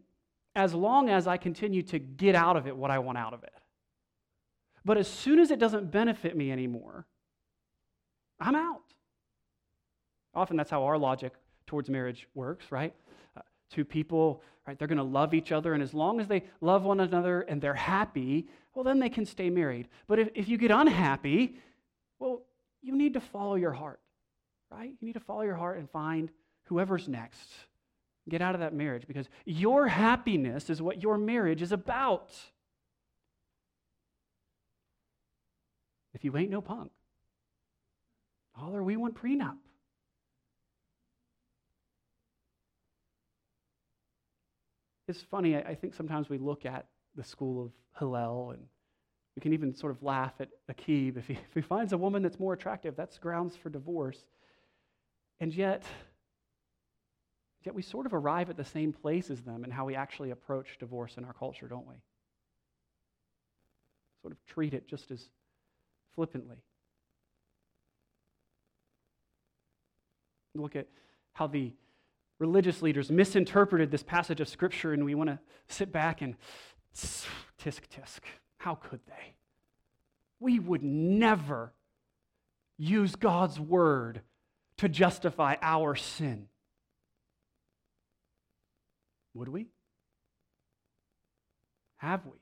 as 0.56 0.74
long 0.74 1.08
as 1.08 1.28
I 1.28 1.36
continue 1.36 1.82
to 1.84 2.00
get 2.00 2.34
out 2.34 2.56
of 2.56 2.66
it 2.66 2.76
what 2.76 2.90
I 2.90 2.98
want 2.98 3.18
out 3.18 3.34
of 3.34 3.44
it. 3.44 3.52
But 4.84 4.98
as 4.98 5.06
soon 5.06 5.38
as 5.38 5.52
it 5.52 5.60
doesn't 5.60 5.92
benefit 5.92 6.36
me 6.36 6.50
anymore, 6.50 7.06
I'm 8.40 8.56
out. 8.56 8.82
Often 10.34 10.56
that's 10.56 10.70
how 10.70 10.84
our 10.84 10.98
logic 10.98 11.32
towards 11.66 11.88
marriage 11.88 12.26
works, 12.34 12.72
right? 12.72 12.94
Uh, 13.36 13.42
two 13.70 13.84
people 13.84 14.42
right? 14.66 14.78
They're 14.78 14.88
going 14.88 14.98
to 14.98 15.04
love 15.04 15.32
each 15.32 15.52
other, 15.52 15.74
and 15.74 15.82
as 15.82 15.94
long 15.94 16.20
as 16.20 16.26
they 16.26 16.42
love 16.60 16.84
one 16.84 17.00
another 17.00 17.42
and 17.42 17.60
they're 17.60 17.74
happy, 17.74 18.48
well, 18.74 18.84
then 18.84 18.98
they 18.98 19.08
can 19.08 19.24
stay 19.24 19.48
married. 19.48 19.88
But 20.06 20.18
if, 20.18 20.28
if 20.34 20.48
you 20.48 20.58
get 20.58 20.70
unhappy, 20.70 21.56
well, 22.18 22.42
you 22.82 22.96
need 22.96 23.14
to 23.14 23.20
follow 23.20 23.54
your 23.54 23.72
heart, 23.72 24.00
right? 24.70 24.92
You 25.00 25.06
need 25.06 25.14
to 25.14 25.20
follow 25.20 25.42
your 25.42 25.54
heart 25.54 25.78
and 25.78 25.88
find 25.90 26.30
whoever's 26.64 27.08
next. 27.08 27.48
Get 28.28 28.42
out 28.42 28.54
of 28.54 28.60
that 28.60 28.74
marriage 28.74 29.06
because 29.06 29.28
your 29.44 29.86
happiness 29.86 30.68
is 30.68 30.82
what 30.82 31.02
your 31.02 31.16
marriage 31.16 31.62
is 31.62 31.72
about. 31.72 32.34
If 36.12 36.24
you 36.24 36.36
ain't 36.36 36.50
no 36.50 36.60
punk, 36.60 36.90
holler, 38.52 38.82
we 38.82 38.96
want 38.96 39.14
prenup. 39.14 39.56
It's 45.08 45.22
funny, 45.22 45.56
I 45.56 45.74
think 45.76 45.94
sometimes 45.94 46.28
we 46.28 46.38
look 46.38 46.66
at 46.66 46.86
the 47.14 47.22
school 47.22 47.64
of 47.64 47.72
Hillel 47.98 48.50
and 48.52 48.62
we 49.36 49.40
can 49.40 49.52
even 49.52 49.74
sort 49.74 49.92
of 49.92 50.02
laugh 50.02 50.32
at 50.40 50.48
Akib. 50.70 51.16
If 51.16 51.28
he, 51.28 51.34
if 51.48 51.54
he 51.54 51.60
finds 51.60 51.92
a 51.92 51.98
woman 51.98 52.22
that's 52.22 52.40
more 52.40 52.54
attractive, 52.54 52.96
that's 52.96 53.18
grounds 53.18 53.54
for 53.54 53.70
divorce. 53.70 54.18
And 55.38 55.54
yet, 55.54 55.84
yet 57.66 57.74
we 57.74 57.82
sort 57.82 58.06
of 58.06 58.14
arrive 58.14 58.48
at 58.48 58.56
the 58.56 58.64
same 58.64 58.92
place 58.92 59.28
as 59.28 59.42
them 59.42 59.64
in 59.64 59.72
how 59.72 59.84
we 59.84 59.96
actually 59.96 60.30
approach 60.30 60.78
divorce 60.78 61.16
in 61.16 61.24
our 61.24 61.32
culture, 61.32 61.66
don't 61.66 61.86
we? 61.86 61.96
Sort 64.22 64.32
of 64.32 64.38
treat 64.46 64.72
it 64.72 64.86
just 64.88 65.10
as 65.10 65.28
flippantly. 66.14 66.56
Look 70.54 70.76
at 70.76 70.86
how 71.32 71.48
the 71.48 71.72
religious 72.38 72.82
leaders 72.82 73.10
misinterpreted 73.10 73.90
this 73.90 74.02
passage 74.02 74.40
of 74.40 74.48
Scripture, 74.48 74.92
and 74.92 75.04
we 75.04 75.16
want 75.16 75.28
to 75.28 75.38
sit 75.68 75.90
back 75.90 76.22
and 76.22 76.36
tisk 76.96 77.26
tisk. 77.62 78.20
How 78.58 78.76
could 78.76 79.00
they? 79.06 79.34
We 80.38 80.60
would 80.60 80.84
never 80.84 81.72
use 82.78 83.16
God's 83.16 83.58
word 83.58 84.20
to 84.78 84.88
justify 84.88 85.56
our 85.60 85.96
sin. 85.96 86.48
Would 89.36 89.48
we? 89.48 89.66
Have 91.98 92.24
we? 92.24 92.38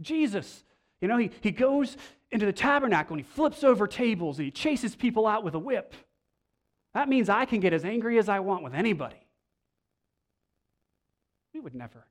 Jesus, 0.00 0.64
you 1.00 1.08
know, 1.08 1.16
he, 1.16 1.30
he 1.40 1.50
goes 1.50 1.96
into 2.30 2.46
the 2.46 2.52
tabernacle 2.52 3.14
and 3.16 3.24
he 3.24 3.30
flips 3.32 3.64
over 3.64 3.86
tables 3.86 4.38
and 4.38 4.44
he 4.44 4.50
chases 4.50 4.94
people 4.94 5.26
out 5.26 5.44
with 5.44 5.54
a 5.54 5.58
whip. 5.58 5.94
That 6.94 7.08
means 7.08 7.28
I 7.28 7.44
can 7.44 7.60
get 7.60 7.72
as 7.72 7.84
angry 7.84 8.18
as 8.18 8.28
I 8.28 8.40
want 8.40 8.62
with 8.62 8.74
anybody. 8.74 9.16
We 11.52 11.60
would 11.60 11.74
never 11.74 12.06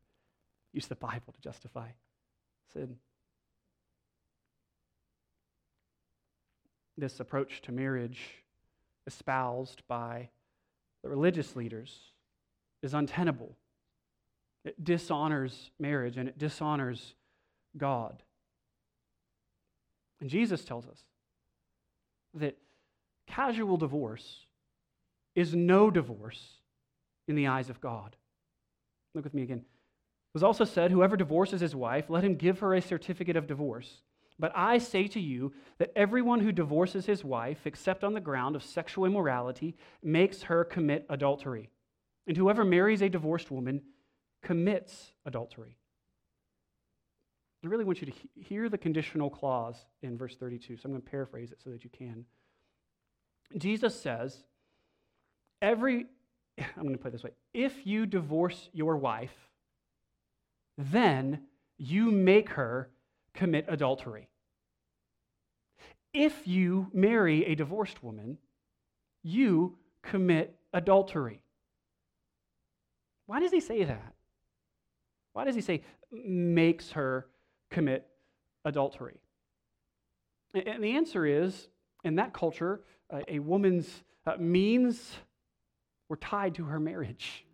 use 0.74 0.88
the 0.88 0.96
Bible 0.96 1.34
to 1.34 1.42
justify 1.42 1.90
sin. 2.74 2.98
This 6.98 7.20
approach 7.20 7.62
to 7.64 7.72
marriage, 7.72 8.20
espoused 9.08 9.84
by 9.88 10.30
the 11.04 11.10
religious 11.10 11.56
leaders, 11.56 12.00
is 12.82 12.94
untenable. 12.94 13.56
It 14.66 14.84
dishonors 14.84 15.72
marriage 15.80 16.18
and 16.18 16.30
it 16.30 16.38
dishonors 16.38 17.16
God. 17.78 18.24
And 20.22 20.30
Jesus 20.30 20.64
tells 20.64 20.88
us 20.88 21.04
that 22.36 22.58
casual 23.28 23.78
divorce 23.78 24.46
is 25.36 25.54
no 25.54 25.92
divorce 25.92 26.60
in 27.28 27.36
the 27.36 27.48
eyes 27.48 27.70
of 27.70 27.82
God. 27.82 28.16
Look 29.16 29.26
with 29.26 29.34
me 29.34 29.44
again. 29.44 29.60
It 29.60 30.34
was 30.34 30.44
also 30.44 30.64
said, 30.64 30.92
Whoever 30.92 31.18
divorces 31.18 31.62
his 31.62 31.76
wife, 31.76 32.10
let 32.10 32.24
him 32.24 32.36
give 32.36 32.60
her 32.60 32.74
a 32.74 32.82
certificate 32.82 33.36
of 33.36 33.48
divorce. 33.48 34.02
But 34.40 34.52
I 34.56 34.78
say 34.78 35.08
to 35.08 35.20
you 35.20 35.54
that 35.78 35.92
everyone 35.96 36.40
who 36.40 36.52
divorces 36.52 37.06
his 37.06 37.24
wife, 37.24 37.66
except 37.66 38.04
on 38.04 38.14
the 38.14 38.20
ground 38.20 38.56
of 38.56 38.64
sexual 38.64 39.06
immorality, 39.06 39.76
makes 40.02 40.44
her 40.44 40.64
commit 40.64 41.06
adultery. 41.10 41.70
And 42.28 42.36
whoever 42.36 42.66
marries 42.66 43.02
a 43.02 43.10
divorced 43.10 43.52
woman 43.52 43.82
commits 44.42 45.14
adultery. 45.26 45.78
I 47.64 47.68
really 47.68 47.86
want 47.86 48.02
you 48.02 48.08
to 48.08 48.14
hear 48.36 48.68
the 48.68 48.78
conditional 48.78 49.30
clause 49.30 49.86
in 50.02 50.18
verse 50.18 50.36
32, 50.36 50.76
so 50.76 50.82
I'm 50.86 50.92
going 50.92 51.02
to 51.02 51.10
paraphrase 51.10 51.52
it 51.52 51.60
so 51.64 51.70
that 51.70 51.84
you 51.84 51.90
can. 51.90 52.26
Jesus 53.58 54.00
says, 54.00 54.44
every, 55.62 56.08
I'm 56.60 56.84
going 56.84 56.94
to 56.94 56.98
put 56.98 57.10
it 57.10 57.12
this 57.12 57.24
way 57.24 57.32
if 57.54 57.86
you 57.86 58.06
divorce 58.06 58.70
your 58.74 58.98
wife, 58.98 59.50
then 60.78 61.44
you 61.78 62.12
make 62.12 62.50
her 62.50 62.90
commit 63.34 63.66
adultery. 63.68 64.30
If 66.14 66.48
you 66.48 66.88
marry 66.94 67.46
a 67.46 67.56
divorced 67.56 68.04
woman, 68.04 68.38
you 69.24 69.78
commit 70.04 70.56
adultery. 70.74 71.42
Why 73.26 73.40
does 73.40 73.52
he 73.52 73.60
say 73.60 73.84
that? 73.84 74.14
Why 75.34 75.46
does 75.46 75.56
he 75.56 75.62
say 75.62 75.82
makes 76.12 76.92
her 76.92 77.28
commit 77.72 78.06
adultery? 78.64 79.20
And 80.54 80.84
the 80.84 80.96
answer 80.96 81.26
is 81.26 81.68
in 82.04 82.16
that 82.16 82.34
culture, 82.34 82.82
uh, 83.12 83.22
a 83.28 83.40
woman's 83.40 84.04
uh, 84.28 84.36
means 84.38 85.16
were 86.10 86.18
tied 86.18 86.56
to 86.56 86.66
her 86.66 86.80
marriage. 86.80 87.46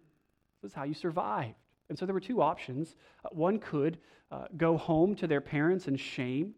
This 0.61 0.71
is 0.71 0.75
how 0.75 0.83
you 0.83 0.93
survived. 0.93 1.55
And 1.89 1.97
so 1.97 2.05
there 2.05 2.13
were 2.13 2.19
two 2.19 2.41
options. 2.41 2.95
Uh, 3.25 3.29
one 3.31 3.59
could 3.59 3.97
uh, 4.31 4.45
go 4.55 4.77
home 4.77 5.15
to 5.15 5.27
their 5.27 5.41
parents 5.41 5.87
in 5.87 5.95
shame. 5.97 6.53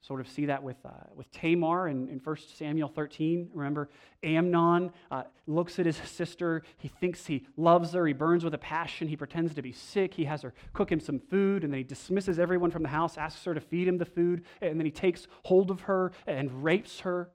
Sort 0.00 0.20
of 0.20 0.28
see 0.28 0.44
that 0.46 0.62
with, 0.62 0.76
uh, 0.84 0.90
with 1.14 1.30
Tamar 1.32 1.88
in, 1.88 2.08
in 2.10 2.20
1 2.22 2.36
Samuel 2.54 2.88
13. 2.88 3.48
Remember, 3.54 3.88
Amnon 4.22 4.92
uh, 5.10 5.22
looks 5.46 5.78
at 5.78 5.86
his 5.86 5.96
sister. 5.96 6.62
He 6.76 6.88
thinks 6.88 7.24
he 7.24 7.46
loves 7.56 7.94
her. 7.94 8.06
He 8.06 8.12
burns 8.12 8.44
with 8.44 8.52
a 8.52 8.58
passion. 8.58 9.08
He 9.08 9.16
pretends 9.16 9.54
to 9.54 9.62
be 9.62 9.72
sick. 9.72 10.12
He 10.12 10.26
has 10.26 10.42
her 10.42 10.52
cook 10.74 10.92
him 10.92 11.00
some 11.00 11.18
food, 11.18 11.64
and 11.64 11.72
then 11.72 11.78
he 11.78 11.84
dismisses 11.84 12.38
everyone 12.38 12.70
from 12.70 12.82
the 12.82 12.90
house, 12.90 13.16
asks 13.16 13.42
her 13.46 13.54
to 13.54 13.62
feed 13.62 13.88
him 13.88 13.96
the 13.96 14.04
food, 14.04 14.44
and 14.60 14.78
then 14.78 14.84
he 14.84 14.92
takes 14.92 15.26
hold 15.44 15.70
of 15.70 15.80
her 15.82 16.12
and 16.26 16.62
rapes 16.62 17.00
her, 17.00 17.30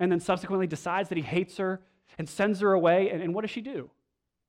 and 0.00 0.10
then 0.10 0.18
subsequently 0.18 0.66
decides 0.66 1.08
that 1.10 1.16
he 1.16 1.22
hates 1.22 1.58
her 1.58 1.80
and 2.18 2.28
sends 2.28 2.58
her 2.58 2.72
away. 2.72 3.08
And, 3.10 3.22
and 3.22 3.32
what 3.32 3.42
does 3.42 3.52
she 3.52 3.60
do? 3.60 3.88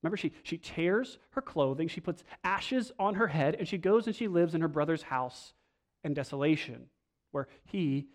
Remember, 0.01 0.17
she, 0.17 0.31
she 0.43 0.57
tears 0.57 1.17
her 1.31 1.41
clothing, 1.41 1.87
she 1.87 2.01
puts 2.01 2.23
ashes 2.43 2.91
on 2.99 3.15
her 3.15 3.27
head, 3.27 3.55
and 3.55 3.67
she 3.67 3.77
goes 3.77 4.07
and 4.07 4.15
she 4.15 4.27
lives 4.27 4.55
in 4.55 4.61
her 4.61 4.67
brother's 4.67 5.03
house 5.03 5.53
in 6.03 6.13
desolation, 6.13 6.85
where 7.31 7.47
he 7.65 8.07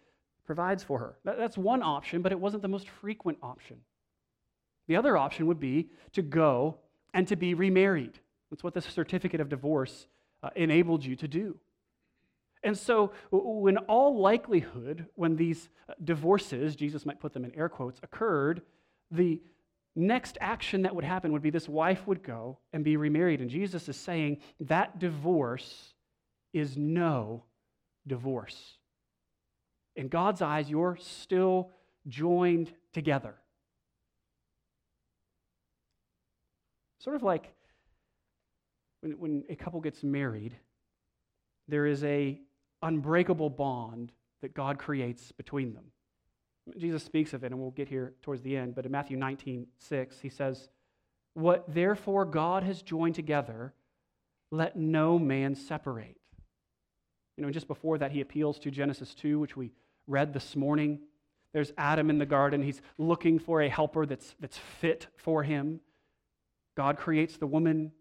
provides 0.47 0.83
for 0.83 0.99
her. 0.99 1.19
That, 1.25 1.39
that's 1.39 1.59
one 1.59 1.83
option, 1.83 2.23
but 2.23 2.33
it 2.33 2.41
wasn't 2.41 2.63
the 2.63 2.69
most 2.69 2.89
frequent 2.89 3.39
option. 3.43 3.81
The 4.87 4.97
other 4.97 5.17
option 5.17 5.47
would 5.47 5.61
be 5.61 5.89
to 6.13 6.23
go 6.23 6.79
and 7.13 7.29
to 7.29 7.37
be 7.37 7.55
remarried. 7.55 8.19
That's 8.51 8.65
what 8.65 8.75
the 8.75 8.81
certificate 8.81 9.41
of 9.41 9.49
divorce 9.49 10.07
uh, 10.43 10.51
enabled 10.57 11.05
you 11.05 11.17
to 11.17 11.29
do. 11.29 11.57
And 12.63 12.77
so, 12.77 13.13
in 13.31 13.77
all 13.89 14.19
likelihood, 14.19 15.07
when 15.17 15.37
these 15.37 15.69
uh, 15.89 15.93
divorces, 16.03 16.75
Jesus 16.75 17.05
might 17.05 17.21
put 17.21 17.35
them 17.35 17.45
in 17.45 17.55
air 17.55 17.69
quotes, 17.69 18.01
occurred, 18.03 18.63
the 19.11 19.41
next 19.97 20.39
action 20.41 20.83
that 20.83 20.95
would 20.95 21.05
happen 21.05 21.33
would 21.33 21.43
be 21.43 21.51
this 21.51 21.69
wife 21.69 22.07
would 22.07 22.23
go 22.23 22.59
and 22.73 22.85
be 22.85 22.97
remarried. 22.97 23.41
And 23.41 23.51
Jesus 23.51 23.89
is 23.89 23.97
saying 23.97 24.39
that 24.61 24.99
divorce 24.99 25.95
is 26.53 26.77
no 26.77 27.45
divorce. 28.07 28.79
In 29.97 30.09
God's 30.09 30.43
eyes, 30.43 30.69
you're 30.69 30.99
still 31.01 31.71
joined 32.09 32.73
together. 32.93 33.35
Sort 36.99 37.17
of 37.17 37.23
like 37.23 37.53
when, 39.01 39.13
when 39.13 39.45
a 39.49 39.55
couple 39.57 39.81
gets 39.81 40.03
married, 40.03 40.57
there 41.69 41.87
is 41.87 42.03
a 42.05 42.41
unbreakable 42.83 43.51
bond 43.51 44.13
that 44.43 44.55
God 44.55 44.79
creates 44.79 45.33
between 45.33 45.73
them. 45.73 45.85
Jesus 46.79 47.05
speaks 47.05 47.35
of 47.35 47.45
it, 47.45 47.53
and 47.53 47.61
we'll 47.61 47.71
get 47.71 47.89
here 47.89 48.15
towards 48.23 48.43
the 48.43 48.57
end, 48.57 48.75
but 48.75 48.87
in 48.87 48.93
Matthew 48.93 49.17
19, 49.17 49.67
6, 49.79 50.21
he 50.21 50.29
says, 50.29 50.69
What 51.35 51.65
therefore 51.73 52.25
God 52.25 52.63
has 52.63 52.83
joined 52.83 53.15
together, 53.15 53.75
let 54.51 54.77
no 54.77 55.19
man 55.19 55.55
separate. 55.55 56.17
You 57.37 57.45
know, 57.45 57.51
just 57.51 57.69
before 57.69 57.99
that, 57.99 58.13
he 58.13 58.21
appeals 58.21 58.59
to 58.61 58.71
Genesis 58.71 59.15
2, 59.15 59.39
which 59.41 59.57
we 59.57 59.73
read 60.07 60.33
this 60.33 60.57
morning. 60.57 61.01
There's 61.53 61.73
Adam 61.77 62.11
in 62.11 62.19
the 62.19 62.27
garden. 62.27 62.63
He's 62.63 62.81
looking 62.99 63.39
for 63.39 63.63
a 63.63 63.69
helper 63.69 64.07
that's, 64.07 64.35
that's 64.41 64.59
fit 64.81 65.09
for 65.17 65.43
him. 65.43 65.81
God 66.77 66.97
creates 66.97 67.37
the 67.37 67.47
woman. 67.47 67.93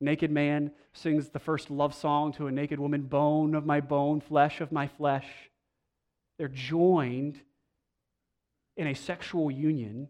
Naked 0.00 0.30
man 0.30 0.72
sings 0.92 1.28
the 1.28 1.38
first 1.38 1.70
love 1.70 1.94
song 1.94 2.32
to 2.34 2.48
a 2.48 2.52
naked 2.52 2.78
woman 2.78 3.02
bone 3.02 3.54
of 3.54 3.64
my 3.64 3.80
bone, 3.80 4.20
flesh 4.20 4.60
of 4.60 4.72
my 4.72 4.88
flesh. 4.88 5.26
They're 6.38 6.48
joined 6.48 7.40
in 8.76 8.86
a 8.86 8.94
sexual 8.94 9.50
union, 9.50 10.08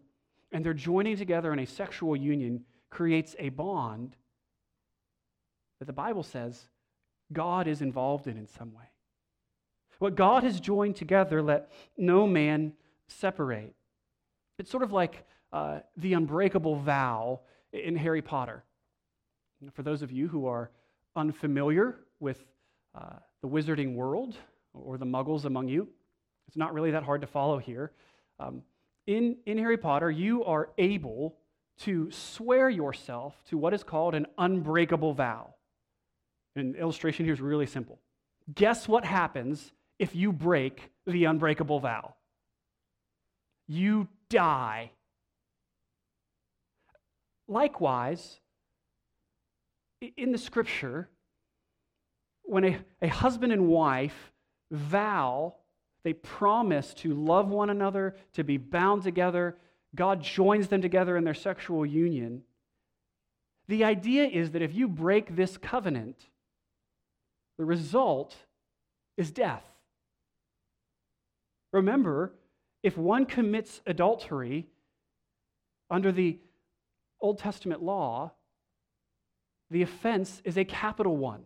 and 0.51 0.65
they're 0.65 0.73
joining 0.73 1.17
together 1.17 1.51
in 1.51 1.59
a 1.59 1.65
sexual 1.65 2.15
union 2.15 2.63
creates 2.89 3.35
a 3.39 3.49
bond 3.49 4.15
that 5.79 5.85
the 5.85 5.93
Bible 5.93 6.23
says 6.23 6.69
God 7.31 7.67
is 7.67 7.81
involved 7.81 8.27
in 8.27 8.37
in 8.37 8.47
some 8.47 8.73
way. 8.73 8.83
What 9.99 10.15
God 10.15 10.43
has 10.43 10.59
joined 10.59 10.97
together, 10.97 11.41
let 11.41 11.71
no 11.97 12.27
man 12.27 12.73
separate. 13.07 13.73
It's 14.59 14.69
sort 14.69 14.83
of 14.83 14.91
like 14.91 15.25
uh, 15.53 15.79
the 15.95 16.13
unbreakable 16.13 16.75
vow 16.75 17.39
in 17.71 17.95
Harry 17.95 18.21
Potter. 18.21 18.63
For 19.73 19.81
those 19.81 20.01
of 20.01 20.11
you 20.11 20.27
who 20.27 20.45
are 20.45 20.71
unfamiliar 21.15 21.99
with 22.19 22.43
uh, 22.93 23.13
the 23.41 23.47
wizarding 23.47 23.95
world 23.95 24.35
or 24.73 24.97
the 24.97 25.05
muggles 25.05 25.45
among 25.45 25.69
you, 25.69 25.87
it's 26.47 26.57
not 26.57 26.73
really 26.73 26.91
that 26.91 27.03
hard 27.03 27.21
to 27.21 27.27
follow 27.27 27.57
here. 27.57 27.93
Um, 28.39 28.63
in, 29.05 29.37
in 29.45 29.57
Harry 29.57 29.77
Potter, 29.77 30.09
you 30.09 30.43
are 30.43 30.69
able 30.77 31.37
to 31.79 32.09
swear 32.11 32.69
yourself 32.69 33.35
to 33.49 33.57
what 33.57 33.73
is 33.73 33.83
called 33.83 34.15
an 34.15 34.27
unbreakable 34.37 35.13
vow. 35.13 35.55
An 36.55 36.75
illustration 36.75 37.25
here 37.25 37.33
is 37.33 37.41
really 37.41 37.65
simple. 37.65 37.99
Guess 38.53 38.87
what 38.87 39.03
happens 39.03 39.71
if 39.99 40.15
you 40.15 40.31
break 40.31 40.91
the 41.07 41.25
unbreakable 41.25 41.79
vow? 41.79 42.15
You 43.67 44.07
die. 44.29 44.91
Likewise, 47.47 48.39
in 50.17 50.31
the 50.31 50.37
scripture, 50.37 51.09
when 52.43 52.65
a, 52.65 52.77
a 53.01 53.07
husband 53.07 53.51
and 53.51 53.67
wife 53.67 54.31
vow 54.71 55.55
they 56.03 56.13
promise 56.13 56.93
to 56.95 57.13
love 57.13 57.47
one 57.47 57.69
another, 57.69 58.15
to 58.33 58.43
be 58.43 58.57
bound 58.57 59.03
together. 59.03 59.57
God 59.95 60.21
joins 60.21 60.67
them 60.67 60.81
together 60.81 61.15
in 61.17 61.23
their 61.23 61.33
sexual 61.33 61.85
union. 61.85 62.43
The 63.67 63.85
idea 63.85 64.25
is 64.25 64.51
that 64.51 64.61
if 64.61 64.73
you 64.73 64.87
break 64.87 65.35
this 65.35 65.57
covenant, 65.57 66.27
the 67.57 67.65
result 67.65 68.35
is 69.15 69.31
death. 69.31 69.63
Remember, 71.71 72.33
if 72.83 72.97
one 72.97 73.25
commits 73.25 73.81
adultery 73.85 74.67
under 75.89 76.11
the 76.11 76.39
Old 77.21 77.39
Testament 77.39 77.81
law, 77.81 78.31
the 79.69 79.81
offense 79.81 80.41
is 80.43 80.57
a 80.57 80.65
capital 80.65 81.15
one 81.15 81.43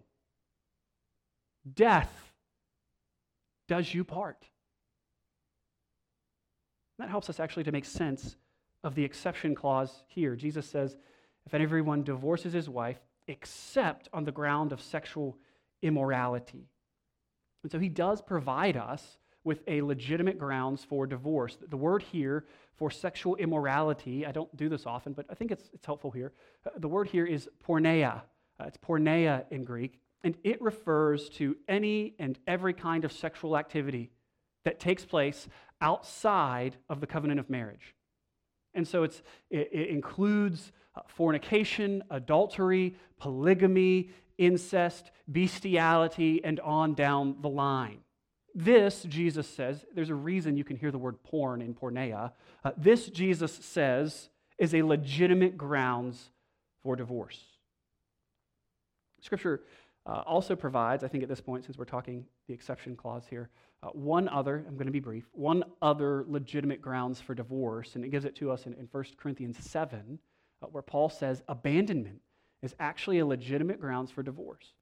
death 1.75 2.26
does 3.67 3.93
you 3.93 4.03
part. 4.03 4.45
That 6.99 7.09
helps 7.09 7.29
us 7.29 7.39
actually 7.39 7.65
to 7.65 7.71
make 7.71 7.85
sense 7.85 8.35
of 8.83 8.95
the 8.95 9.03
exception 9.03 9.55
clause 9.55 10.03
here. 10.07 10.35
Jesus 10.35 10.67
says, 10.67 10.97
if 11.45 11.53
everyone 11.53 12.03
divorces 12.03 12.53
his 12.53 12.69
wife 12.69 12.99
except 13.27 14.09
on 14.13 14.23
the 14.23 14.31
ground 14.31 14.71
of 14.71 14.81
sexual 14.81 15.37
immorality. 15.81 16.69
And 17.63 17.71
so 17.71 17.79
he 17.79 17.89
does 17.89 18.21
provide 18.21 18.77
us 18.77 19.17
with 19.43 19.61
a 19.67 19.81
legitimate 19.81 20.37
grounds 20.37 20.83
for 20.83 21.07
divorce. 21.07 21.57
The 21.69 21.77
word 21.77 22.03
here 22.03 22.45
for 22.75 22.91
sexual 22.91 23.35
immorality, 23.37 24.25
I 24.25 24.31
don't 24.31 24.53
do 24.55 24.69
this 24.69 24.85
often, 24.85 25.13
but 25.13 25.25
I 25.29 25.35
think 25.35 25.51
it's, 25.51 25.69
it's 25.73 25.85
helpful 25.85 26.11
here. 26.11 26.33
Uh, 26.65 26.71
the 26.77 26.87
word 26.87 27.07
here 27.07 27.25
is 27.25 27.49
porneia. 27.65 28.21
Uh, 28.59 28.65
it's 28.65 28.77
porneia 28.77 29.45
in 29.51 29.63
Greek 29.63 29.99
and 30.23 30.35
it 30.43 30.61
refers 30.61 31.29
to 31.29 31.55
any 31.67 32.15
and 32.19 32.37
every 32.47 32.73
kind 32.73 33.05
of 33.05 33.11
sexual 33.11 33.57
activity 33.57 34.11
that 34.65 34.79
takes 34.79 35.05
place 35.05 35.47
outside 35.79 36.75
of 36.89 36.99
the 36.99 37.07
covenant 37.07 37.39
of 37.39 37.49
marriage. 37.49 37.95
And 38.73 38.87
so 38.87 39.03
it, 39.03 39.21
it 39.49 39.89
includes 39.89 40.71
uh, 40.95 41.01
fornication, 41.07 42.03
adultery, 42.09 42.95
polygamy, 43.19 44.09
incest, 44.37 45.11
bestiality, 45.27 46.43
and 46.43 46.59
on 46.59 46.93
down 46.93 47.37
the 47.41 47.49
line. 47.49 47.99
This, 48.53 49.03
Jesus 49.03 49.47
says, 49.47 49.85
there's 49.93 50.09
a 50.09 50.15
reason 50.15 50.57
you 50.57 50.63
can 50.63 50.77
hear 50.77 50.91
the 50.91 50.97
word 50.97 51.21
porn 51.23 51.61
in 51.61 51.73
porneia. 51.73 52.31
Uh, 52.63 52.71
this, 52.75 53.07
Jesus 53.07 53.53
says, 53.53 54.29
is 54.57 54.73
a 54.73 54.81
legitimate 54.81 55.57
grounds 55.57 56.31
for 56.81 56.95
divorce. 56.95 57.39
Scripture 59.21 59.61
uh, 60.07 60.23
also 60.25 60.55
provides, 60.55 61.03
I 61.03 61.07
think 61.07 61.21
at 61.21 61.29
this 61.29 61.41
point, 61.41 61.65
since 61.65 61.77
we're 61.77 61.85
talking 61.85 62.25
the 62.47 62.53
exception 62.53 62.95
clause 62.95 63.25
here, 63.29 63.49
uh, 63.83 63.89
one 63.89 64.27
other, 64.29 64.65
I'm 64.67 64.75
going 64.75 64.87
to 64.87 64.91
be 64.91 64.99
brief, 64.99 65.25
one 65.33 65.63
other 65.81 66.25
legitimate 66.27 66.81
grounds 66.81 67.19
for 67.19 67.35
divorce, 67.35 67.95
and 67.95 68.05
it 68.05 68.09
gives 68.09 68.25
it 68.25 68.35
to 68.37 68.49
us 68.49 68.65
in, 68.65 68.73
in 68.75 68.87
1 68.91 69.05
Corinthians 69.17 69.57
7, 69.59 70.17
uh, 70.63 70.67
where 70.67 70.81
Paul 70.81 71.09
says 71.09 71.43
abandonment 71.47 72.21
is 72.63 72.73
actually 72.79 73.19
a 73.19 73.25
legitimate 73.25 73.79
grounds 73.79 74.09
for 74.09 74.23
divorce. 74.23 74.73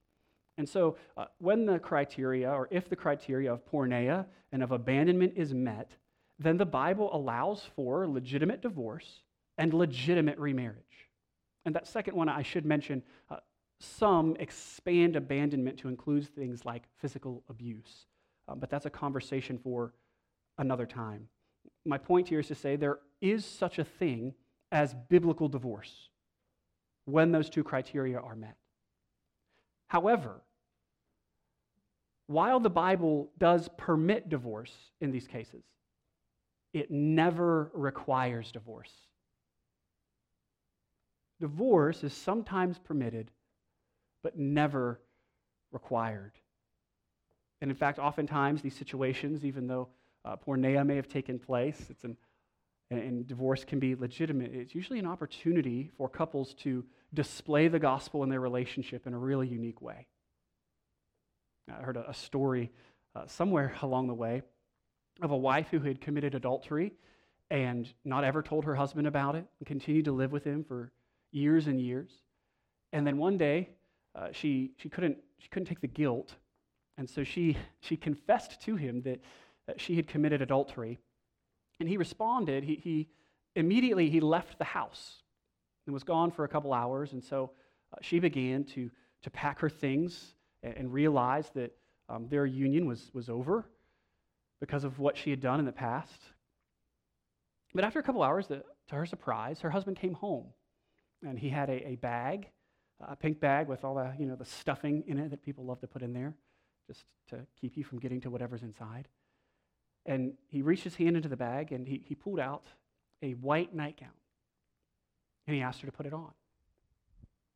And 0.57 0.69
so, 0.69 0.95
uh, 1.17 1.25
when 1.39 1.65
the 1.65 1.79
criteria, 1.79 2.49
or 2.49 2.69
if 2.71 2.87
the 2.87 2.95
criteria 2.95 3.51
of 3.51 3.65
porneia 3.65 4.25
and 4.51 4.63
of 4.63 4.71
abandonment 4.71 5.33
is 5.35 5.53
met, 5.53 5.91
then 6.39 6.57
the 6.57 6.65
Bible 6.65 7.13
allows 7.13 7.63
for 7.75 8.07
legitimate 8.07 8.61
divorce 8.61 9.21
and 9.57 9.73
legitimate 9.73 10.37
remarriage. 10.37 11.09
And 11.65 11.75
that 11.75 11.87
second 11.87 12.15
one, 12.15 12.29
I 12.29 12.43
should 12.43 12.65
mention, 12.65 13.03
uh, 13.29 13.37
some 13.79 14.35
expand 14.39 15.15
abandonment 15.15 15.77
to 15.79 15.87
include 15.87 16.27
things 16.27 16.65
like 16.65 16.83
physical 16.97 17.43
abuse. 17.49 18.05
Um, 18.47 18.59
but 18.59 18.69
that's 18.69 18.85
a 18.85 18.89
conversation 18.89 19.57
for 19.57 19.93
another 20.57 20.85
time. 20.85 21.27
My 21.85 21.97
point 21.97 22.27
here 22.27 22.39
is 22.39 22.47
to 22.47 22.55
say 22.55 22.75
there 22.75 22.99
is 23.21 23.45
such 23.45 23.79
a 23.79 23.83
thing 23.83 24.33
as 24.71 24.95
biblical 25.09 25.47
divorce 25.47 26.09
when 27.05 27.31
those 27.31 27.49
two 27.49 27.63
criteria 27.63 28.19
are 28.19 28.35
met. 28.35 28.55
However, 29.87 30.41
while 32.27 32.59
the 32.59 32.69
Bible 32.69 33.29
does 33.37 33.69
permit 33.77 34.29
divorce 34.29 34.73
in 34.99 35.11
these 35.11 35.27
cases, 35.27 35.63
it 36.73 36.89
never 36.89 37.71
requires 37.73 38.51
divorce. 38.51 38.91
Divorce 41.39 42.03
is 42.03 42.13
sometimes 42.13 42.79
permitted, 42.79 43.29
but 44.25 44.39
never 44.39 44.99
required. 45.71 46.31
And 47.61 47.69
in 47.69 47.77
fact, 47.77 47.99
oftentimes 47.99 48.63
these 48.63 48.75
situations, 48.75 49.45
even 49.45 49.67
though 49.67 49.89
uh, 50.25 50.35
porneia 50.35 50.83
may 50.83 50.95
have 50.95 51.07
taken 51.07 51.37
place, 51.37 51.79
it's 51.91 52.03
an, 52.05 52.17
and 52.89 53.27
divorce 53.27 53.63
can 53.63 53.77
be 53.77 53.93
legitimate, 53.93 54.51
it's 54.51 54.73
usually 54.73 54.97
an 54.97 55.05
opportunity 55.05 55.91
for 55.95 56.09
couples 56.09 56.55
to 56.55 56.83
display 57.13 57.67
the 57.67 57.77
gospel 57.77 58.23
in 58.23 58.29
their 58.29 58.39
relationship 58.39 59.05
in 59.05 59.13
a 59.13 59.17
really 59.19 59.47
unique 59.47 59.79
way. 59.79 60.07
I 61.69 61.83
heard 61.83 61.97
a, 61.97 62.09
a 62.09 62.13
story 62.15 62.71
uh, 63.15 63.27
somewhere 63.27 63.75
along 63.83 64.07
the 64.07 64.15
way 64.15 64.41
of 65.21 65.29
a 65.29 65.37
wife 65.37 65.67
who 65.69 65.81
had 65.81 66.01
committed 66.01 66.33
adultery 66.33 66.93
and 67.51 67.87
not 68.03 68.23
ever 68.23 68.41
told 68.41 68.65
her 68.65 68.73
husband 68.73 69.05
about 69.05 69.35
it 69.35 69.45
and 69.59 69.67
continued 69.67 70.05
to 70.05 70.11
live 70.11 70.31
with 70.31 70.43
him 70.43 70.63
for 70.63 70.91
years 71.31 71.67
and 71.67 71.79
years. 71.79 72.09
And 72.91 73.05
then 73.05 73.19
one 73.19 73.37
day, 73.37 73.69
uh, 74.15 74.27
she, 74.31 74.71
she, 74.77 74.89
couldn't, 74.89 75.17
she 75.39 75.49
couldn't 75.49 75.67
take 75.67 75.81
the 75.81 75.87
guilt, 75.87 76.35
and 76.97 77.09
so 77.09 77.23
she, 77.23 77.57
she 77.81 77.97
confessed 77.97 78.61
to 78.61 78.75
him 78.75 79.01
that, 79.01 79.19
that 79.67 79.81
she 79.81 79.95
had 79.95 80.07
committed 80.07 80.41
adultery. 80.41 80.99
And 81.79 81.89
he 81.89 81.97
responded, 81.97 82.63
he, 82.63 82.75
he 82.75 83.09
immediately 83.55 84.09
he 84.09 84.19
left 84.19 84.57
the 84.57 84.63
house 84.65 85.23
and 85.85 85.93
was 85.93 86.03
gone 86.03 86.31
for 86.31 86.45
a 86.45 86.47
couple 86.47 86.73
hours. 86.73 87.13
And 87.13 87.23
so 87.23 87.51
uh, 87.93 87.97
she 88.01 88.19
began 88.19 88.63
to, 88.65 88.89
to 89.23 89.29
pack 89.29 89.59
her 89.59 89.69
things 89.69 90.35
and, 90.63 90.73
and 90.77 90.93
realized 90.93 91.53
that 91.55 91.75
um, 92.07 92.27
their 92.29 92.45
union 92.45 92.85
was, 92.85 93.11
was 93.13 93.29
over 93.29 93.65
because 94.59 94.83
of 94.83 94.99
what 94.99 95.17
she 95.17 95.29
had 95.29 95.41
done 95.41 95.59
in 95.59 95.65
the 95.65 95.71
past. 95.71 96.21
But 97.73 97.83
after 97.83 97.99
a 97.99 98.03
couple 98.03 98.23
hours, 98.23 98.47
the, 98.47 98.63
to 98.87 98.95
her 98.95 99.05
surprise, 99.05 99.59
her 99.59 99.69
husband 99.69 99.97
came 99.97 100.13
home. 100.13 100.45
And 101.27 101.37
he 101.37 101.49
had 101.49 101.69
a, 101.69 101.89
a 101.89 101.95
bag, 101.95 102.47
a 103.01 103.15
pink 103.15 103.39
bag 103.39 103.67
with 103.67 103.83
all 103.83 103.95
the, 103.95 104.13
you 104.17 104.25
know, 104.25 104.35
the 104.35 104.45
stuffing 104.45 105.03
in 105.07 105.19
it 105.19 105.29
that 105.29 105.43
people 105.43 105.65
love 105.65 105.79
to 105.81 105.87
put 105.87 106.01
in 106.01 106.13
there, 106.13 106.33
just 106.87 107.03
to 107.29 107.45
keep 107.59 107.77
you 107.77 107.83
from 107.83 107.99
getting 107.99 108.21
to 108.21 108.29
whatever's 108.29 108.63
inside. 108.63 109.07
And 110.05 110.33
he 110.47 110.61
reached 110.61 110.83
his 110.83 110.95
hand 110.95 111.15
into 111.15 111.29
the 111.29 111.37
bag 111.37 111.71
and 111.71 111.87
he, 111.87 112.03
he 112.05 112.15
pulled 112.15 112.39
out 112.39 112.65
a 113.21 113.31
white 113.33 113.73
nightgown. 113.73 114.09
And 115.47 115.55
he 115.55 115.61
asked 115.61 115.81
her 115.81 115.87
to 115.87 115.91
put 115.91 116.05
it 116.05 116.13
on. 116.13 116.31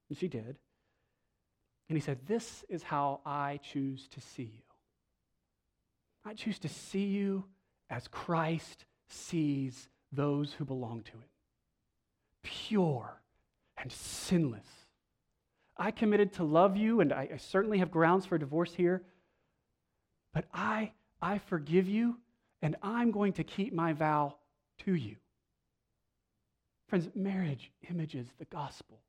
And 0.10 0.18
she 0.18 0.28
did. 0.28 0.58
And 1.88 1.98
he 1.98 2.00
said, 2.00 2.20
This 2.28 2.64
is 2.70 2.84
how 2.84 3.22
I 3.26 3.60
choose 3.64 4.08
to 4.10 4.22
see 4.22 4.44
you. 4.44 4.64
I 6.26 6.34
choose 6.34 6.60
to 6.60 6.70
see 6.70 7.06
you 7.06 7.46
as 7.90 8.08
Christ 8.08 8.86
sees 9.08 9.90
those 10.12 10.54
who 10.54 10.66
belong 10.66 11.02
to 11.04 11.12
him 11.12 11.30
pure 12.44 13.22
and 13.78 13.92
sinless. 13.92 14.68
I 15.80 15.92
committed 15.92 16.34
to 16.34 16.44
love 16.44 16.76
you, 16.76 17.00
and 17.00 17.14
I, 17.14 17.30
I, 17.34 17.38
certainly 17.38 17.78
have 17.80 17.90
grounds 17.90 18.26
for 18.26 18.38
divorce 18.38 18.74
here, 18.74 19.02
but 20.34 20.46
I, 20.54 20.92
I 21.22 21.38
forgive 21.38 21.88
you, 21.88 22.18
and 22.62 22.76
I'm 22.84 23.12
going 23.12 23.34
to 23.34 23.46
keep 23.46 23.74
my 23.74 23.94
vow 23.94 24.36
to 24.80 24.94
you. 24.94 25.16
Friends, 26.90 27.10
marriage 27.16 27.72
images 27.90 28.28
the 28.40 28.46
gospel. 28.46 29.00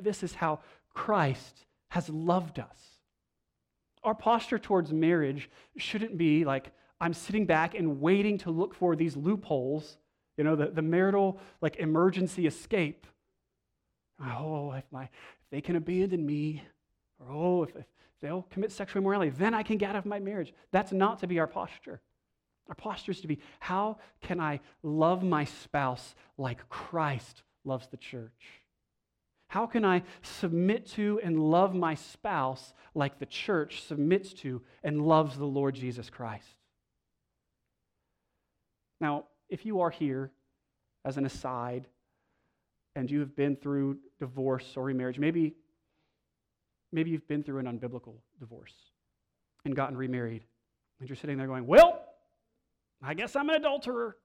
This 0.00 0.22
is 0.22 0.34
how 0.34 0.60
Christ 0.94 1.66
has 1.88 2.08
loved 2.08 2.58
us. 2.58 2.78
Our 4.02 4.14
posture 4.14 4.58
towards 4.58 4.92
marriage 4.92 5.50
shouldn't 5.76 6.16
be 6.16 6.44
like, 6.44 6.70
I'm 7.00 7.12
sitting 7.12 7.44
back 7.44 7.74
and 7.74 8.00
waiting 8.00 8.38
to 8.38 8.50
look 8.50 8.74
for 8.74 8.96
these 8.96 9.16
loopholes, 9.16 9.98
you 10.38 10.44
know, 10.44 10.56
the, 10.56 10.68
the 10.68 10.82
marital 10.82 11.38
like 11.60 11.76
emergency 11.76 12.46
escape. 12.46 13.06
Oh, 14.22 14.72
if, 14.72 14.84
my, 14.90 15.08
they 15.50 15.60
can 15.60 15.76
abandon 15.76 16.24
me, 16.24 16.62
or 17.18 17.26
oh, 17.30 17.62
if, 17.64 17.74
if 17.76 17.84
they'll 18.20 18.46
commit 18.50 18.72
sexual 18.72 19.00
immorality, 19.00 19.30
then 19.30 19.54
I 19.54 19.62
can 19.62 19.78
get 19.78 19.90
out 19.90 19.96
of 19.96 20.06
my 20.06 20.18
marriage. 20.18 20.52
That's 20.70 20.92
not 20.92 21.20
to 21.20 21.26
be 21.26 21.38
our 21.38 21.46
posture. 21.46 22.00
Our 22.68 22.74
posture 22.74 23.12
is 23.12 23.20
to 23.22 23.26
be, 23.26 23.40
how 23.58 23.98
can 24.22 24.40
I 24.40 24.60
love 24.82 25.24
my 25.24 25.44
spouse 25.44 26.14
like 26.38 26.68
Christ 26.68 27.42
loves 27.64 27.88
the 27.88 27.96
church? 27.96 28.60
How 29.48 29.66
can 29.66 29.84
I 29.84 30.04
submit 30.22 30.86
to 30.90 31.20
and 31.24 31.50
love 31.50 31.74
my 31.74 31.96
spouse 31.96 32.72
like 32.94 33.18
the 33.18 33.26
church 33.26 33.82
submits 33.82 34.32
to 34.34 34.62
and 34.84 35.04
loves 35.04 35.36
the 35.36 35.44
Lord 35.44 35.74
Jesus 35.74 36.08
Christ? 36.08 36.46
Now, 39.00 39.24
if 39.48 39.66
you 39.66 39.80
are 39.80 39.90
here 39.90 40.30
as 41.04 41.16
an 41.16 41.26
aside 41.26 41.88
and 42.96 43.10
you 43.10 43.20
have 43.20 43.36
been 43.36 43.56
through 43.56 43.98
divorce 44.18 44.76
or 44.76 44.84
remarriage, 44.84 45.18
maybe, 45.18 45.54
maybe 46.92 47.10
you've 47.10 47.28
been 47.28 47.42
through 47.42 47.58
an 47.58 47.66
unbiblical 47.66 48.14
divorce 48.38 48.74
and 49.64 49.76
gotten 49.76 49.96
remarried, 49.96 50.44
and 50.98 51.08
you're 51.08 51.16
sitting 51.16 51.36
there 51.38 51.46
going, 51.46 51.66
Well, 51.66 52.02
I 53.02 53.14
guess 53.14 53.36
I'm 53.36 53.48
an 53.48 53.56
adulterer. 53.56 54.16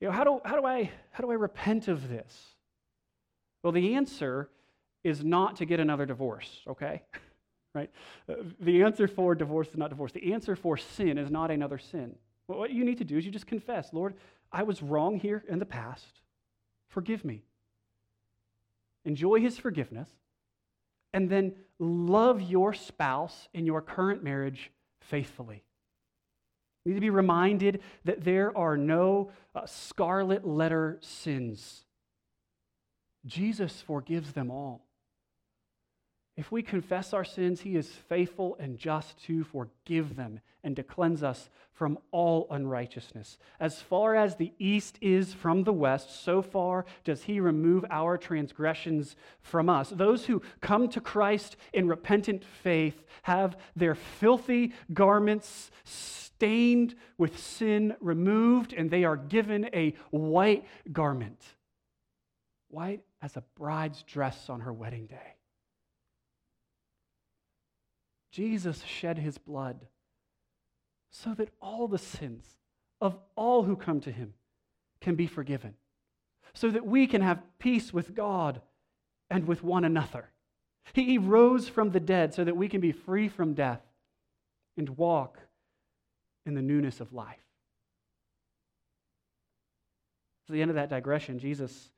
You 0.00 0.08
know, 0.08 0.12
how 0.12 0.24
do, 0.24 0.40
how 0.44 0.60
do, 0.60 0.66
I, 0.66 0.90
how 1.10 1.22
do 1.22 1.30
I 1.30 1.34
repent 1.34 1.88
of 1.88 2.08
this? 2.08 2.56
Well, 3.62 3.72
the 3.72 3.94
answer 3.94 4.50
is 5.04 5.24
not 5.24 5.56
to 5.56 5.64
get 5.64 5.80
another 5.80 6.06
divorce, 6.06 6.62
okay? 6.66 7.02
right? 7.74 7.90
Uh, 8.28 8.34
the 8.60 8.82
answer 8.82 9.06
for 9.06 9.34
divorce 9.34 9.68
is 9.68 9.76
not 9.76 9.90
divorce. 9.90 10.12
The 10.12 10.32
answer 10.32 10.56
for 10.56 10.76
sin 10.76 11.18
is 11.18 11.30
not 11.30 11.50
another 11.50 11.78
sin. 11.78 12.16
Well, 12.48 12.58
what 12.58 12.70
you 12.70 12.84
need 12.84 12.98
to 12.98 13.04
do 13.04 13.16
is 13.16 13.24
you 13.24 13.30
just 13.30 13.46
confess, 13.46 13.90
Lord, 13.92 14.14
I 14.50 14.64
was 14.64 14.82
wrong 14.82 15.18
here 15.18 15.44
in 15.48 15.58
the 15.58 15.66
past. 15.66 16.21
Forgive 16.92 17.24
me. 17.24 17.42
Enjoy 19.04 19.40
his 19.40 19.58
forgiveness. 19.58 20.08
And 21.12 21.28
then 21.28 21.54
love 21.78 22.40
your 22.40 22.72
spouse 22.72 23.48
in 23.52 23.66
your 23.66 23.82
current 23.82 24.22
marriage 24.22 24.70
faithfully. 25.00 25.64
You 26.84 26.92
need 26.92 26.96
to 26.96 27.00
be 27.00 27.10
reminded 27.10 27.80
that 28.04 28.24
there 28.24 28.56
are 28.56 28.76
no 28.76 29.30
uh, 29.54 29.66
scarlet 29.66 30.46
letter 30.46 30.98
sins 31.00 31.84
Jesus 33.24 33.80
forgives 33.80 34.32
them 34.32 34.50
all. 34.50 34.84
If 36.34 36.50
we 36.50 36.62
confess 36.62 37.12
our 37.12 37.24
sins, 37.24 37.60
he 37.60 37.76
is 37.76 37.88
faithful 37.88 38.56
and 38.58 38.78
just 38.78 39.22
to 39.24 39.44
forgive 39.44 40.16
them 40.16 40.40
and 40.64 40.74
to 40.76 40.82
cleanse 40.82 41.22
us 41.22 41.50
from 41.72 41.98
all 42.10 42.46
unrighteousness. 42.50 43.36
As 43.60 43.82
far 43.82 44.14
as 44.14 44.36
the 44.36 44.52
east 44.58 44.96
is 45.02 45.34
from 45.34 45.64
the 45.64 45.72
west, 45.72 46.24
so 46.24 46.40
far 46.40 46.86
does 47.04 47.24
he 47.24 47.38
remove 47.38 47.84
our 47.90 48.16
transgressions 48.16 49.14
from 49.40 49.68
us. 49.68 49.90
Those 49.90 50.24
who 50.24 50.40
come 50.60 50.88
to 50.90 51.00
Christ 51.00 51.56
in 51.74 51.86
repentant 51.86 52.44
faith 52.44 53.04
have 53.22 53.56
their 53.76 53.94
filthy 53.94 54.72
garments 54.94 55.70
stained 55.84 56.94
with 57.18 57.38
sin 57.38 57.94
removed, 58.00 58.72
and 58.72 58.90
they 58.90 59.04
are 59.04 59.16
given 59.16 59.68
a 59.74 59.94
white 60.10 60.64
garment. 60.92 61.42
White 62.68 63.02
as 63.20 63.36
a 63.36 63.44
bride's 63.56 64.02
dress 64.02 64.48
on 64.48 64.60
her 64.60 64.72
wedding 64.72 65.06
day. 65.06 65.36
Jesus 68.32 68.82
shed 68.82 69.18
his 69.18 69.38
blood 69.38 69.86
so 71.10 71.34
that 71.34 71.50
all 71.60 71.86
the 71.86 71.98
sins 71.98 72.56
of 73.00 73.16
all 73.36 73.62
who 73.64 73.76
come 73.76 74.00
to 74.00 74.10
him 74.10 74.32
can 75.00 75.14
be 75.14 75.26
forgiven, 75.26 75.74
so 76.54 76.70
that 76.70 76.86
we 76.86 77.06
can 77.06 77.20
have 77.20 77.42
peace 77.58 77.92
with 77.92 78.14
God 78.14 78.62
and 79.28 79.46
with 79.46 79.62
one 79.62 79.84
another. 79.84 80.30
He 80.94 81.18
rose 81.18 81.68
from 81.68 81.90
the 81.90 82.00
dead 82.00 82.32
so 82.32 82.44
that 82.44 82.56
we 82.56 82.68
can 82.68 82.80
be 82.80 82.92
free 82.92 83.28
from 83.28 83.54
death 83.54 83.82
and 84.76 84.88
walk 84.90 85.38
in 86.46 86.54
the 86.54 86.62
newness 86.62 87.00
of 87.00 87.12
life. 87.12 87.36
At 90.48 90.54
the 90.54 90.62
end 90.62 90.70
of 90.70 90.76
that 90.76 90.90
digression, 90.90 91.38
Jesus 91.38 91.90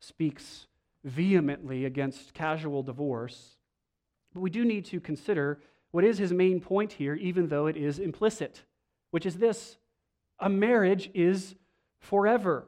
speaks 0.00 0.66
vehemently 1.04 1.84
against 1.84 2.34
casual 2.34 2.82
divorce 2.82 3.57
But 4.34 4.40
we 4.40 4.50
do 4.50 4.64
need 4.64 4.84
to 4.86 5.00
consider 5.00 5.60
what 5.90 6.04
is 6.04 6.18
his 6.18 6.32
main 6.32 6.60
point 6.60 6.92
here, 6.92 7.14
even 7.14 7.48
though 7.48 7.66
it 7.66 7.76
is 7.76 7.98
implicit, 7.98 8.62
which 9.10 9.26
is 9.26 9.36
this 9.36 9.78
a 10.40 10.48
marriage 10.48 11.10
is 11.14 11.54
forever. 12.00 12.66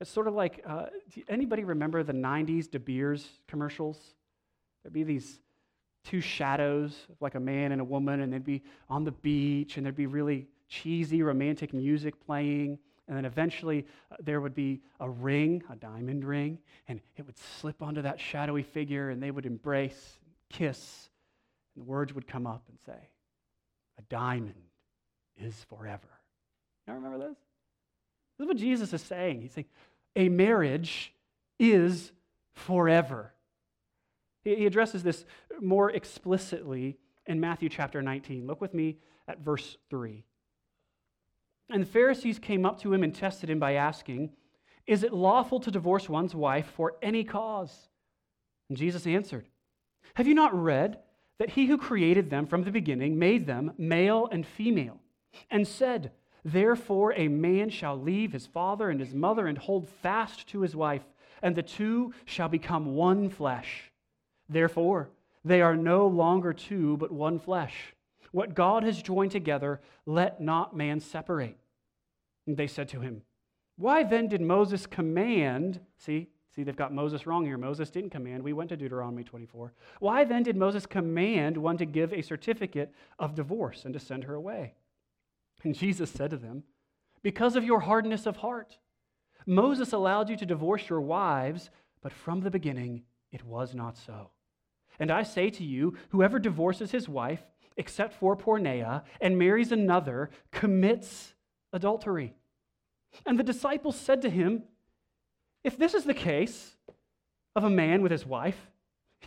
It's 0.00 0.10
sort 0.10 0.28
of 0.28 0.34
like 0.34 0.62
uh, 0.66 0.86
anybody 1.28 1.64
remember 1.64 2.02
the 2.02 2.12
90s 2.12 2.70
De 2.70 2.78
Beers 2.78 3.26
commercials? 3.48 3.98
There'd 4.82 4.92
be 4.92 5.02
these 5.02 5.40
two 6.04 6.20
shadows, 6.20 7.06
like 7.20 7.34
a 7.34 7.40
man 7.40 7.72
and 7.72 7.80
a 7.80 7.84
woman, 7.84 8.20
and 8.20 8.32
they'd 8.32 8.44
be 8.44 8.62
on 8.88 9.04
the 9.04 9.10
beach, 9.10 9.76
and 9.76 9.84
there'd 9.84 9.96
be 9.96 10.06
really 10.06 10.46
cheesy 10.68 11.22
romantic 11.22 11.72
music 11.72 12.24
playing. 12.24 12.78
And 13.08 13.16
then 13.16 13.24
eventually 13.24 13.86
uh, 14.10 14.16
there 14.20 14.40
would 14.40 14.54
be 14.54 14.80
a 15.00 15.08
ring, 15.08 15.62
a 15.70 15.76
diamond 15.76 16.24
ring, 16.24 16.58
and 16.88 17.00
it 17.16 17.26
would 17.26 17.38
slip 17.38 17.82
onto 17.82 18.02
that 18.02 18.20
shadowy 18.20 18.62
figure, 18.62 19.10
and 19.10 19.22
they 19.22 19.30
would 19.30 19.46
embrace, 19.46 20.18
kiss, 20.50 21.08
and 21.74 21.84
the 21.84 21.88
words 21.88 22.14
would 22.14 22.26
come 22.26 22.46
up 22.46 22.62
and 22.68 22.78
say, 22.84 23.08
A 23.98 24.02
diamond 24.08 24.54
is 25.36 25.54
forever. 25.68 26.08
You 26.86 26.94
remember 26.94 27.18
this? 27.18 27.36
This 28.38 28.44
is 28.44 28.48
what 28.48 28.56
Jesus 28.56 28.92
is 28.92 29.02
saying. 29.02 29.42
He's 29.42 29.52
saying, 29.52 29.66
A 30.14 30.28
marriage 30.28 31.12
is 31.58 32.12
forever. 32.52 33.32
He 34.44 34.66
addresses 34.66 35.02
this 35.02 35.24
more 35.60 35.90
explicitly 35.90 36.98
in 37.26 37.40
Matthew 37.40 37.68
chapter 37.68 38.00
19. 38.00 38.46
Look 38.46 38.60
with 38.60 38.74
me 38.74 38.98
at 39.26 39.40
verse 39.40 39.76
3. 39.90 40.24
And 41.70 41.82
the 41.82 41.86
Pharisees 41.86 42.38
came 42.38 42.64
up 42.64 42.80
to 42.82 42.92
him 42.94 43.02
and 43.02 43.14
tested 43.14 43.50
him 43.50 43.58
by 43.58 43.72
asking, 43.72 44.30
Is 44.86 45.02
it 45.02 45.12
lawful 45.12 45.58
to 45.60 45.70
divorce 45.70 46.08
one's 46.08 46.34
wife 46.34 46.70
for 46.76 46.94
any 47.02 47.24
cause? 47.24 47.88
And 48.68 48.78
Jesus 48.78 49.06
answered, 49.06 49.46
Have 50.14 50.26
you 50.26 50.34
not 50.34 50.54
read 50.54 50.98
that 51.38 51.50
he 51.50 51.66
who 51.66 51.76
created 51.76 52.30
them 52.30 52.46
from 52.46 52.64
the 52.64 52.70
beginning 52.70 53.18
made 53.18 53.46
them 53.46 53.72
male 53.76 54.28
and 54.30 54.46
female, 54.46 54.98
and 55.50 55.66
said, 55.66 56.12
Therefore 56.44 57.12
a 57.14 57.28
man 57.28 57.70
shall 57.70 58.00
leave 58.00 58.32
his 58.32 58.46
father 58.46 58.88
and 58.88 59.00
his 59.00 59.14
mother 59.14 59.46
and 59.46 59.58
hold 59.58 59.88
fast 59.88 60.46
to 60.48 60.60
his 60.60 60.76
wife, 60.76 61.02
and 61.42 61.54
the 61.54 61.62
two 61.62 62.14
shall 62.24 62.48
become 62.48 62.94
one 62.94 63.28
flesh. 63.28 63.90
Therefore, 64.48 65.10
they 65.44 65.60
are 65.60 65.76
no 65.76 66.06
longer 66.06 66.52
two, 66.52 66.96
but 66.96 67.12
one 67.12 67.38
flesh. 67.38 67.94
What 68.32 68.54
God 68.54 68.84
has 68.84 69.02
joined 69.02 69.32
together, 69.32 69.80
let 70.06 70.40
not 70.40 70.76
man 70.76 71.00
separate. 71.00 71.58
And 72.46 72.56
they 72.56 72.66
said 72.66 72.88
to 72.90 73.00
him, 73.00 73.22
Why 73.76 74.02
then 74.02 74.28
did 74.28 74.40
Moses 74.40 74.86
command? 74.86 75.80
See, 75.98 76.28
see, 76.56 76.62
they've 76.62 76.74
got 76.74 76.92
Moses 76.92 77.26
wrong 77.26 77.44
here. 77.44 77.58
Moses 77.58 77.90
didn't 77.90 78.10
command. 78.10 78.42
We 78.42 78.54
went 78.54 78.70
to 78.70 78.76
Deuteronomy 78.76 79.22
24. 79.22 79.74
Why 80.00 80.24
then 80.24 80.42
did 80.42 80.56
Moses 80.56 80.86
command 80.86 81.56
one 81.56 81.76
to 81.76 81.84
give 81.84 82.12
a 82.12 82.22
certificate 82.22 82.94
of 83.18 83.34
divorce 83.34 83.84
and 83.84 83.92
to 83.92 84.00
send 84.00 84.24
her 84.24 84.34
away? 84.34 84.74
And 85.62 85.74
Jesus 85.74 86.10
said 86.10 86.30
to 86.30 86.36
them, 86.38 86.64
Because 87.22 87.56
of 87.56 87.64
your 87.64 87.80
hardness 87.80 88.26
of 88.26 88.38
heart. 88.38 88.78
Moses 89.46 89.92
allowed 89.92 90.28
you 90.28 90.36
to 90.38 90.46
divorce 90.46 90.88
your 90.88 91.00
wives, 91.00 91.70
but 92.02 92.12
from 92.12 92.40
the 92.40 92.50
beginning 92.50 93.02
it 93.30 93.44
was 93.44 93.74
not 93.74 93.96
so. 93.96 94.30
And 94.98 95.10
I 95.10 95.22
say 95.22 95.50
to 95.50 95.64
you, 95.64 95.96
whoever 96.08 96.38
divorces 96.38 96.90
his 96.90 97.08
wife, 97.08 97.42
except 97.76 98.14
for 98.14 98.36
porneia, 98.36 99.02
and 99.20 99.38
marries 99.38 99.70
another, 99.70 100.30
commits 100.50 101.34
adultery. 101.72 102.34
And 103.26 103.38
the 103.38 103.44
disciples 103.44 103.98
said 103.98 104.22
to 104.22 104.30
him, 104.30 104.64
If 105.66 105.76
this 105.76 105.94
is 105.94 106.04
the 106.04 106.14
case 106.14 106.76
of 107.56 107.64
a 107.64 107.70
man 107.70 108.00
with 108.00 108.12
his 108.12 108.24
wife, 108.24 108.70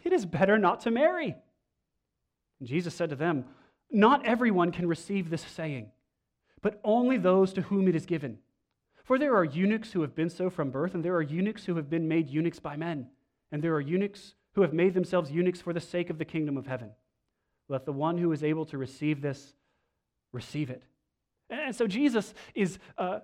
it 0.05 0.13
is 0.13 0.25
better 0.25 0.57
not 0.57 0.79
to 0.81 0.89
marry. 0.89 1.35
And 2.59 2.69
Jesus 2.69 2.95
said 2.95 3.09
to 3.09 3.17
them, 3.17 3.43
Not 3.91 4.25
everyone 4.25 4.71
can 4.71 4.87
receive 4.87 5.29
this 5.29 5.41
saying, 5.41 5.91
but 6.61 6.79
only 6.85 7.17
those 7.17 7.51
to 7.53 7.63
whom 7.63 7.89
it 7.89 7.95
is 7.95 8.05
given. 8.05 8.37
For 9.03 9.19
there 9.19 9.35
are 9.35 9.43
eunuchs 9.43 9.91
who 9.91 9.99
have 9.99 10.15
been 10.15 10.29
so 10.29 10.49
from 10.49 10.71
birth, 10.71 10.95
and 10.95 11.03
there 11.03 11.15
are 11.15 11.21
eunuchs 11.21 11.65
who 11.65 11.75
have 11.75 11.89
been 11.89 12.07
made 12.07 12.29
eunuchs 12.29 12.59
by 12.59 12.77
men, 12.77 13.07
and 13.51 13.61
there 13.61 13.75
are 13.75 13.81
eunuchs 13.81 14.35
who 14.53 14.61
have 14.61 14.71
made 14.71 14.93
themselves 14.93 15.31
eunuchs 15.31 15.59
for 15.59 15.73
the 15.73 15.81
sake 15.81 16.09
of 16.09 16.19
the 16.19 16.25
kingdom 16.25 16.55
of 16.55 16.67
heaven. 16.67 16.91
Let 17.67 17.83
the 17.83 17.91
one 17.91 18.17
who 18.17 18.31
is 18.31 18.45
able 18.45 18.65
to 18.67 18.77
receive 18.77 19.21
this 19.21 19.55
receive 20.31 20.69
it. 20.69 20.83
And 21.49 21.75
so 21.75 21.85
Jesus 21.85 22.33
is 22.55 22.79
uh, 22.97 23.19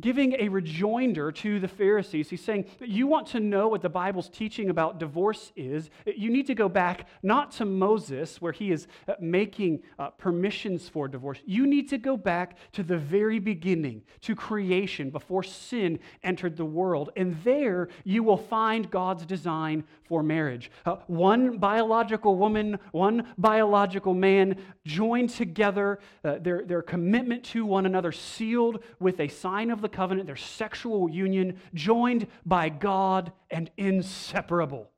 giving 0.00 0.34
a 0.38 0.48
rejoinder 0.48 1.30
to 1.30 1.60
the 1.60 1.68
Pharisees. 1.68 2.28
He's 2.28 2.44
saying, 2.44 2.66
You 2.80 3.06
want 3.06 3.26
to 3.28 3.40
know 3.40 3.68
what 3.68 3.82
the 3.82 3.88
Bible's 3.88 4.28
teaching 4.28 4.70
about 4.70 4.98
divorce 4.98 5.52
is? 5.56 5.90
You 6.04 6.30
need 6.30 6.46
to 6.48 6.54
go 6.54 6.68
back 6.68 7.08
not 7.22 7.52
to 7.52 7.64
Moses, 7.64 8.40
where 8.40 8.52
he 8.52 8.72
is 8.72 8.86
uh, 9.08 9.14
making 9.20 9.82
uh, 9.98 10.10
permissions 10.10 10.88
for 10.88 11.08
divorce. 11.08 11.40
You 11.46 11.66
need 11.66 11.88
to 11.90 11.98
go 11.98 12.16
back 12.16 12.56
to 12.72 12.82
the 12.82 12.98
very 12.98 13.38
beginning, 13.38 14.02
to 14.22 14.34
creation, 14.34 15.10
before 15.10 15.42
sin 15.42 15.98
entered 16.22 16.56
the 16.56 16.64
world. 16.64 17.10
And 17.16 17.36
there 17.44 17.88
you 18.04 18.22
will 18.22 18.36
find 18.36 18.90
God's 18.90 19.24
design 19.24 19.84
for 20.04 20.22
marriage. 20.22 20.70
Uh, 20.84 20.96
one 21.06 21.58
biological 21.58 22.36
woman, 22.36 22.78
one 22.92 23.26
biological 23.38 24.14
man 24.14 24.56
joined 24.84 25.30
together, 25.30 25.98
uh, 26.24 26.38
their, 26.40 26.64
their 26.64 26.82
commitment 26.82 27.44
to 27.44 27.64
one 27.64 27.86
another 27.86 28.12
sealed 28.12 28.82
with 29.00 29.20
a 29.20 29.28
sign 29.28 29.63
sign 29.64 29.70
of 29.70 29.80
the 29.80 29.88
covenant, 29.88 30.26
their 30.26 30.36
sexual 30.36 31.08
union, 31.08 31.58
joined 31.72 32.26
by 32.44 32.68
God 32.68 33.32
and 33.50 33.70
inseparable. 33.76 34.90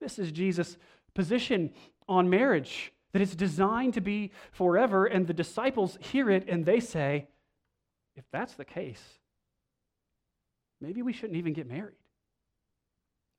This 0.00 0.18
is 0.18 0.32
Jesus' 0.32 0.78
position 1.14 1.72
on 2.08 2.30
marriage, 2.30 2.92
that 3.12 3.20
it's 3.20 3.34
designed 3.34 3.94
to 3.94 4.00
be 4.00 4.30
forever. 4.52 5.04
And 5.06 5.26
the 5.26 5.34
disciples 5.34 5.98
hear 6.00 6.30
it 6.30 6.48
and 6.48 6.64
they 6.64 6.80
say, 6.80 7.28
if 8.16 8.24
that's 8.32 8.54
the 8.54 8.64
case, 8.64 9.02
maybe 10.80 11.02
we 11.02 11.12
shouldn't 11.12 11.36
even 11.36 11.52
get 11.52 11.68
married. 11.68 11.96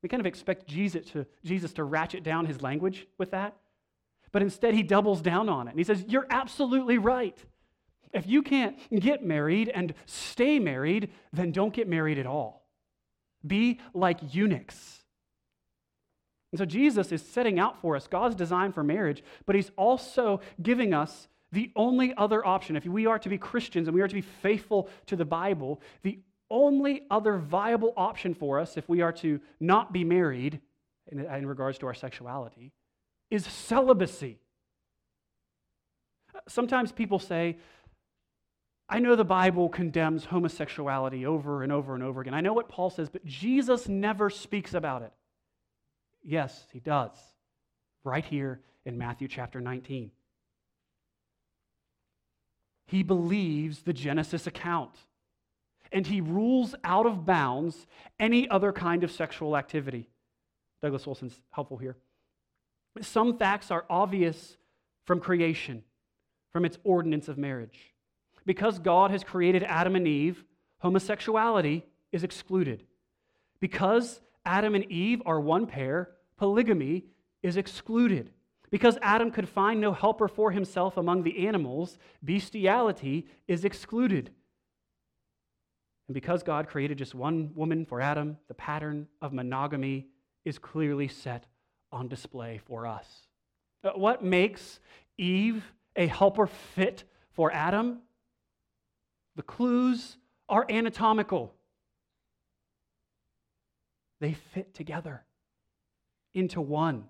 We 0.02 0.08
kind 0.08 0.20
of 0.20 0.26
expect 0.26 0.66
Jesus 0.66 1.06
to, 1.10 1.26
Jesus 1.44 1.72
to 1.74 1.84
ratchet 1.84 2.22
down 2.22 2.46
his 2.46 2.62
language 2.62 3.06
with 3.18 3.32
that. 3.32 3.56
But 4.32 4.42
instead, 4.42 4.74
he 4.74 4.82
doubles 4.82 5.20
down 5.20 5.48
on 5.48 5.66
it. 5.68 5.72
And 5.72 5.78
he 5.78 5.84
says, 5.84 6.04
You're 6.08 6.26
absolutely 6.30 6.98
right. 6.98 7.36
If 8.12 8.26
you 8.26 8.42
can't 8.42 8.76
get 8.90 9.24
married 9.24 9.68
and 9.68 9.94
stay 10.06 10.58
married, 10.58 11.10
then 11.32 11.50
don't 11.50 11.72
get 11.72 11.88
married 11.88 12.18
at 12.18 12.26
all. 12.26 12.66
Be 13.46 13.80
like 13.94 14.34
eunuchs. 14.34 15.02
And 16.52 16.58
so 16.58 16.66
Jesus 16.66 17.10
is 17.10 17.22
setting 17.22 17.58
out 17.58 17.80
for 17.80 17.96
us 17.96 18.06
God's 18.06 18.34
design 18.34 18.72
for 18.72 18.84
marriage, 18.84 19.24
but 19.46 19.56
he's 19.56 19.70
also 19.76 20.40
giving 20.62 20.92
us 20.92 21.28
the 21.50 21.72
only 21.74 22.14
other 22.16 22.46
option. 22.46 22.76
If 22.76 22.84
we 22.84 23.06
are 23.06 23.18
to 23.18 23.28
be 23.28 23.38
Christians 23.38 23.88
and 23.88 23.94
we 23.94 24.02
are 24.02 24.08
to 24.08 24.14
be 24.14 24.20
faithful 24.20 24.88
to 25.06 25.16
the 25.16 25.24
Bible, 25.24 25.80
the 26.02 26.18
only 26.50 27.02
other 27.10 27.38
viable 27.38 27.94
option 27.96 28.34
for 28.34 28.60
us 28.60 28.76
if 28.76 28.88
we 28.88 29.00
are 29.00 29.12
to 29.12 29.40
not 29.58 29.92
be 29.92 30.04
married 30.04 30.60
in, 31.10 31.20
in 31.20 31.46
regards 31.46 31.78
to 31.78 31.86
our 31.86 31.94
sexuality 31.94 32.72
is 33.30 33.46
celibacy. 33.46 34.38
Sometimes 36.48 36.92
people 36.92 37.18
say, 37.18 37.56
I 38.92 38.98
know 38.98 39.16
the 39.16 39.24
Bible 39.24 39.70
condemns 39.70 40.26
homosexuality 40.26 41.24
over 41.24 41.62
and 41.62 41.72
over 41.72 41.94
and 41.94 42.02
over 42.02 42.20
again. 42.20 42.34
I 42.34 42.42
know 42.42 42.52
what 42.52 42.68
Paul 42.68 42.90
says, 42.90 43.08
but 43.08 43.24
Jesus 43.24 43.88
never 43.88 44.28
speaks 44.28 44.74
about 44.74 45.00
it. 45.00 45.14
Yes, 46.22 46.66
he 46.74 46.78
does. 46.78 47.16
Right 48.04 48.22
here 48.22 48.60
in 48.84 48.98
Matthew 48.98 49.28
chapter 49.28 49.62
19. 49.62 50.10
He 52.86 53.02
believes 53.02 53.80
the 53.80 53.94
Genesis 53.94 54.46
account 54.46 54.94
and 55.90 56.06
he 56.06 56.20
rules 56.20 56.74
out 56.84 57.06
of 57.06 57.24
bounds 57.24 57.86
any 58.20 58.46
other 58.50 58.72
kind 58.72 59.04
of 59.04 59.10
sexual 59.10 59.56
activity. 59.56 60.10
Douglas 60.82 61.06
Wilson's 61.06 61.40
helpful 61.50 61.78
here. 61.78 61.96
Some 63.00 63.38
facts 63.38 63.70
are 63.70 63.86
obvious 63.88 64.58
from 65.06 65.18
creation, 65.18 65.82
from 66.52 66.66
its 66.66 66.76
ordinance 66.84 67.28
of 67.28 67.38
marriage. 67.38 67.91
Because 68.44 68.78
God 68.78 69.10
has 69.10 69.24
created 69.24 69.62
Adam 69.62 69.96
and 69.96 70.06
Eve, 70.06 70.44
homosexuality 70.78 71.84
is 72.10 72.24
excluded. 72.24 72.84
Because 73.60 74.20
Adam 74.44 74.74
and 74.74 74.90
Eve 74.90 75.22
are 75.24 75.40
one 75.40 75.66
pair, 75.66 76.10
polygamy 76.36 77.04
is 77.42 77.56
excluded. 77.56 78.30
Because 78.70 78.98
Adam 79.02 79.30
could 79.30 79.48
find 79.48 79.80
no 79.80 79.92
helper 79.92 80.28
for 80.28 80.50
himself 80.50 80.96
among 80.96 81.22
the 81.22 81.46
animals, 81.46 81.98
bestiality 82.24 83.26
is 83.46 83.64
excluded. 83.64 84.30
And 86.08 86.14
because 86.14 86.42
God 86.42 86.68
created 86.68 86.98
just 86.98 87.14
one 87.14 87.52
woman 87.54 87.84
for 87.84 88.00
Adam, 88.00 88.38
the 88.48 88.54
pattern 88.54 89.06
of 89.20 89.32
monogamy 89.32 90.08
is 90.44 90.58
clearly 90.58 91.06
set 91.06 91.46
on 91.92 92.08
display 92.08 92.60
for 92.64 92.86
us. 92.86 93.06
Uh, 93.84 93.90
what 93.90 94.24
makes 94.24 94.80
Eve 95.18 95.64
a 95.94 96.06
helper 96.06 96.46
fit 96.46 97.04
for 97.32 97.52
Adam? 97.52 98.00
The 99.36 99.42
clues 99.42 100.16
are 100.48 100.66
anatomical, 100.68 101.54
they 104.20 104.34
fit 104.34 104.74
together 104.74 105.24
into 106.34 106.60
one. 106.60 107.04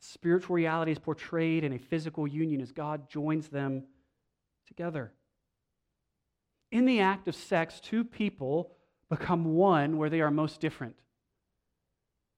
spiritual 0.00 0.56
reality 0.56 0.90
is 0.90 0.98
portrayed 0.98 1.62
in 1.62 1.72
a 1.72 1.78
physical 1.78 2.26
union 2.26 2.60
as 2.60 2.72
God 2.72 3.08
joins 3.08 3.48
them 3.48 3.84
together. 4.66 5.12
In 6.72 6.86
the 6.86 7.00
act 7.00 7.28
of 7.28 7.36
sex, 7.36 7.78
two 7.80 8.02
people 8.02 8.72
become 9.08 9.54
one 9.54 9.98
where 9.98 10.10
they 10.10 10.20
are 10.20 10.30
most 10.30 10.60
different. 10.60 10.96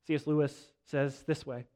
C.S. 0.07 0.27
Lewis 0.27 0.73
says 0.85 1.23
this 1.27 1.47
way 1.47 1.67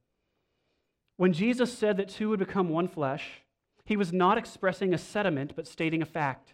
When 1.16 1.32
Jesus 1.32 1.72
said 1.76 1.97
that 1.97 2.09
two 2.09 2.28
would 2.28 2.39
become 2.39 2.68
one 2.68 2.89
flesh, 2.89 3.43
he 3.89 3.97
was 3.97 4.12
not 4.12 4.36
expressing 4.36 4.93
a 4.93 4.99
sentiment, 4.99 5.55
but 5.57 5.66
stating 5.66 6.03
a 6.03 6.05
fact. 6.05 6.53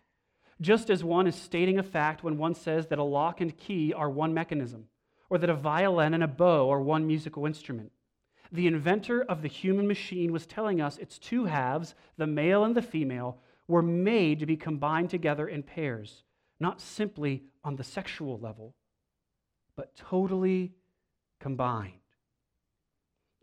Just 0.60 0.88
as 0.88 1.02
one 1.02 1.26
is 1.26 1.34
stating 1.34 1.80
a 1.80 1.82
fact 1.82 2.22
when 2.22 2.38
one 2.38 2.54
says 2.54 2.86
that 2.86 2.98
a 3.00 3.02
lock 3.02 3.40
and 3.40 3.58
key 3.58 3.92
are 3.92 4.08
one 4.08 4.32
mechanism, 4.32 4.84
or 5.28 5.38
that 5.38 5.50
a 5.50 5.54
violin 5.54 6.14
and 6.14 6.22
a 6.22 6.28
bow 6.28 6.70
are 6.70 6.80
one 6.80 7.08
musical 7.08 7.44
instrument. 7.44 7.90
The 8.52 8.68
inventor 8.68 9.20
of 9.20 9.42
the 9.42 9.48
human 9.48 9.88
machine 9.88 10.30
was 10.30 10.46
telling 10.46 10.80
us 10.80 10.96
its 10.98 11.18
two 11.18 11.46
halves, 11.46 11.96
the 12.16 12.28
male 12.28 12.62
and 12.62 12.76
the 12.76 12.82
female, 12.82 13.40
were 13.66 13.82
made 13.82 14.38
to 14.38 14.46
be 14.46 14.56
combined 14.56 15.10
together 15.10 15.48
in 15.48 15.64
pairs, 15.64 16.22
not 16.60 16.80
simply 16.80 17.42
on 17.64 17.74
the 17.74 17.82
sexual 17.82 18.38
level, 18.38 18.76
but 19.76 19.96
totally 19.96 20.70
combined. 21.40 22.03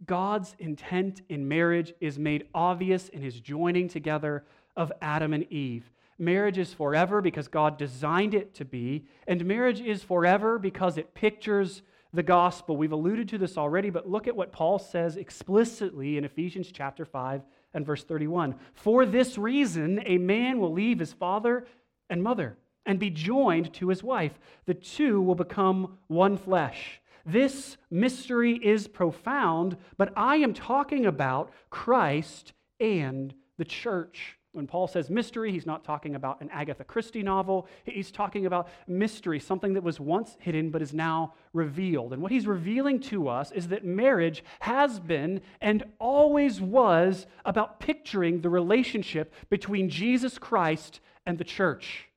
God's 0.05 0.55
intent 0.59 1.21
in 1.29 1.47
marriage 1.47 1.93
is 1.99 2.17
made 2.17 2.47
obvious 2.53 3.09
in 3.09 3.21
his 3.21 3.39
joining 3.39 3.87
together 3.87 4.45
of 4.75 4.91
Adam 5.01 5.33
and 5.33 5.51
Eve. 5.51 5.91
Marriage 6.17 6.57
is 6.57 6.73
forever 6.73 7.21
because 7.21 7.47
God 7.47 7.77
designed 7.77 8.33
it 8.33 8.53
to 8.55 8.65
be, 8.65 9.05
and 9.27 9.43
marriage 9.45 9.81
is 9.81 10.03
forever 10.03 10.59
because 10.59 10.97
it 10.97 11.13
pictures 11.13 11.81
the 12.13 12.23
gospel. 12.23 12.77
We've 12.77 12.91
alluded 12.91 13.29
to 13.29 13.37
this 13.37 13.57
already, 13.57 13.89
but 13.89 14.09
look 14.09 14.27
at 14.27 14.35
what 14.35 14.51
Paul 14.51 14.79
says 14.79 15.17
explicitly 15.17 16.17
in 16.17 16.25
Ephesians 16.25 16.71
chapter 16.71 17.05
5 17.05 17.41
and 17.73 17.85
verse 17.85 18.03
31. 18.03 18.55
For 18.73 19.05
this 19.05 19.37
reason, 19.37 20.01
a 20.05 20.17
man 20.17 20.59
will 20.59 20.71
leave 20.71 20.99
his 20.99 21.13
father 21.13 21.65
and 22.09 22.21
mother 22.21 22.57
and 22.85 22.99
be 22.99 23.09
joined 23.09 23.73
to 23.73 23.89
his 23.89 24.03
wife. 24.03 24.39
The 24.65 24.73
two 24.73 25.21
will 25.21 25.35
become 25.35 25.97
one 26.07 26.37
flesh. 26.37 27.00
This 27.25 27.77
mystery 27.89 28.59
is 28.63 28.87
profound, 28.87 29.77
but 29.97 30.13
I 30.15 30.37
am 30.37 30.53
talking 30.53 31.05
about 31.05 31.51
Christ 31.69 32.53
and 32.79 33.33
the 33.57 33.65
church. 33.65 34.37
When 34.53 34.67
Paul 34.67 34.87
says 34.87 35.09
mystery, 35.09 35.51
he's 35.51 35.65
not 35.65 35.85
talking 35.85 36.15
about 36.15 36.41
an 36.41 36.49
Agatha 36.51 36.83
Christie 36.83 37.23
novel. 37.23 37.69
He's 37.85 38.11
talking 38.11 38.45
about 38.45 38.67
mystery, 38.85 39.39
something 39.39 39.73
that 39.75 39.83
was 39.83 39.99
once 39.99 40.35
hidden 40.39 40.71
but 40.71 40.81
is 40.81 40.93
now 40.93 41.35
revealed. 41.53 42.11
And 42.11 42.21
what 42.21 42.33
he's 42.33 42.47
revealing 42.47 42.99
to 43.01 43.29
us 43.29 43.51
is 43.53 43.69
that 43.69 43.85
marriage 43.85 44.43
has 44.59 44.99
been 44.99 45.39
and 45.61 45.85
always 45.99 46.59
was 46.59 47.27
about 47.45 47.79
picturing 47.79 48.41
the 48.41 48.49
relationship 48.49 49.33
between 49.49 49.89
Jesus 49.89 50.37
Christ 50.37 50.99
and 51.25 51.37
the 51.37 51.45
church. 51.45 52.09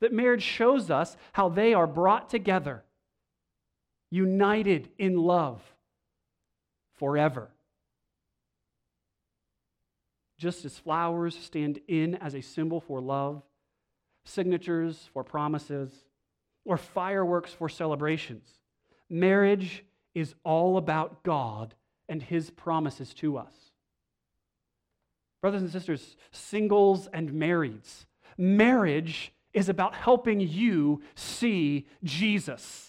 That 0.00 0.12
marriage 0.12 0.44
shows 0.44 0.90
us 0.90 1.18
how 1.32 1.50
they 1.50 1.74
are 1.74 1.86
brought 1.86 2.30
together 2.30 2.82
united 4.10 4.90
in 4.98 5.16
love 5.16 5.62
forever. 6.96 7.48
Just 10.38 10.64
as 10.64 10.78
flowers 10.78 11.36
stand 11.36 11.80
in 11.88 12.14
as 12.16 12.34
a 12.34 12.40
symbol 12.40 12.80
for 12.80 13.00
love, 13.00 13.42
signatures 14.24 15.08
for 15.12 15.24
promises, 15.24 15.92
or 16.64 16.76
fireworks 16.76 17.52
for 17.52 17.68
celebrations, 17.68 18.48
marriage 19.08 19.84
is 20.14 20.34
all 20.44 20.76
about 20.76 21.22
God 21.22 21.74
and 22.08 22.22
His 22.22 22.50
promises 22.50 23.14
to 23.14 23.38
us. 23.38 23.52
Brothers 25.40 25.62
and 25.62 25.70
sisters, 25.70 26.16
singles 26.30 27.08
and 27.12 27.30
marrieds, 27.30 28.06
marriage 28.36 29.32
is 29.52 29.68
about 29.68 29.94
helping 29.94 30.40
you 30.40 31.02
see 31.14 31.86
Jesus. 32.02 32.87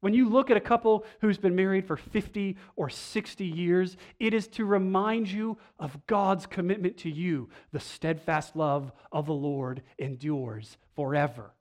When 0.00 0.14
you 0.14 0.28
look 0.28 0.50
at 0.50 0.56
a 0.56 0.60
couple 0.60 1.04
who's 1.20 1.38
been 1.38 1.56
married 1.56 1.84
for 1.84 1.96
50 1.96 2.56
or 2.76 2.88
60 2.88 3.44
years, 3.44 3.96
it 4.20 4.32
is 4.32 4.46
to 4.48 4.64
remind 4.64 5.28
you 5.28 5.58
of 5.78 6.06
God's 6.06 6.46
commitment 6.46 6.98
to 6.98 7.10
you. 7.10 7.48
The 7.72 7.80
steadfast 7.80 8.54
love 8.54 8.92
of 9.10 9.26
the 9.26 9.34
Lord 9.34 9.82
endures 9.98 10.76
forever. 10.94 11.52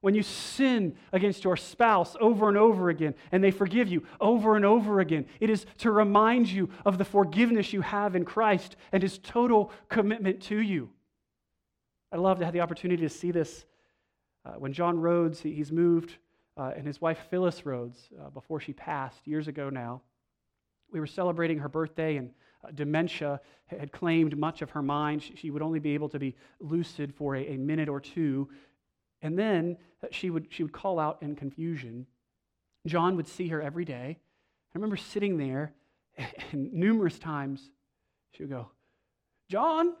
When 0.00 0.14
you 0.14 0.22
sin 0.22 0.94
against 1.12 1.42
your 1.42 1.56
spouse 1.56 2.14
over 2.20 2.48
and 2.48 2.56
over 2.56 2.88
again 2.88 3.14
and 3.32 3.42
they 3.42 3.50
forgive 3.50 3.88
you 3.88 4.04
over 4.20 4.54
and 4.54 4.64
over 4.64 5.00
again, 5.00 5.26
it 5.40 5.50
is 5.50 5.66
to 5.78 5.90
remind 5.90 6.48
you 6.48 6.70
of 6.84 6.98
the 6.98 7.04
forgiveness 7.04 7.72
you 7.72 7.80
have 7.80 8.14
in 8.14 8.24
Christ 8.24 8.76
and 8.92 9.02
his 9.02 9.18
total 9.18 9.72
commitment 9.88 10.40
to 10.42 10.60
you. 10.60 10.90
I 12.12 12.16
love 12.16 12.38
to 12.38 12.44
have 12.44 12.54
the 12.54 12.60
opportunity 12.60 13.02
to 13.02 13.08
see 13.08 13.32
this. 13.32 13.64
Uh, 14.44 14.52
when 14.52 14.72
John 14.72 15.00
Rhodes, 15.00 15.40
he, 15.40 15.52
he's 15.52 15.72
moved 15.72 16.16
uh, 16.58 16.72
and 16.76 16.86
his 16.86 17.00
wife 17.00 17.18
Phyllis 17.30 17.64
Rhodes 17.64 18.08
uh, 18.20 18.30
before 18.30 18.60
she 18.60 18.72
passed 18.72 19.26
years 19.26 19.46
ago 19.46 19.70
now. 19.70 20.02
We 20.90 21.00
were 21.00 21.06
celebrating 21.06 21.58
her 21.58 21.68
birthday, 21.68 22.16
and 22.16 22.30
uh, 22.64 22.72
dementia 22.72 23.40
had 23.66 23.92
claimed 23.92 24.36
much 24.36 24.60
of 24.60 24.70
her 24.70 24.82
mind. 24.82 25.22
She, 25.22 25.36
she, 25.36 25.50
would 25.50 25.62
only 25.62 25.78
be 25.78 25.94
able 25.94 26.08
to 26.08 26.18
be 26.18 26.34
lucid 26.60 27.14
for 27.14 27.36
a, 27.36 27.46
a 27.52 27.56
minute 27.56 27.88
or 27.88 28.00
two, 28.00 28.48
and 29.22 29.38
then 29.38 29.76
uh, 30.02 30.08
she 30.10 30.30
would, 30.30 30.48
she 30.50 30.64
would 30.64 30.72
call 30.72 30.98
out 30.98 31.18
in 31.22 31.36
confusion. 31.36 32.06
John 32.86 33.16
would 33.16 33.28
see 33.28 33.48
her 33.48 33.62
every 33.62 33.84
day. 33.84 34.18
I 34.18 34.74
remember 34.74 34.96
sitting 34.96 35.36
there, 35.36 35.74
and 36.52 36.72
numerous 36.72 37.18
times 37.18 37.70
she 38.32 38.42
would 38.42 38.50
go, 38.50 38.70
John, 39.48 39.94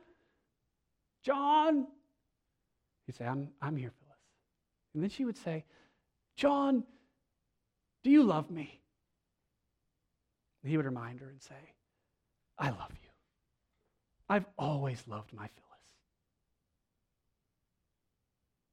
John. 1.22 1.86
He'd 3.06 3.14
say, 3.14 3.26
I'm, 3.26 3.50
I'm 3.62 3.76
here, 3.76 3.92
Phyllis. 4.00 4.18
And 4.94 5.02
then 5.02 5.10
she 5.10 5.24
would 5.24 5.36
say, 5.36 5.64
John, 6.38 6.84
do 8.04 8.10
you 8.10 8.22
love 8.22 8.48
me? 8.48 8.80
And 10.62 10.70
he 10.70 10.76
would 10.76 10.86
remind 10.86 11.18
her 11.18 11.28
and 11.28 11.42
say, 11.42 11.74
I 12.56 12.70
love 12.70 12.92
you. 12.92 13.10
I've 14.28 14.46
always 14.56 15.02
loved 15.08 15.32
my 15.32 15.48
Phyllis. 15.48 15.84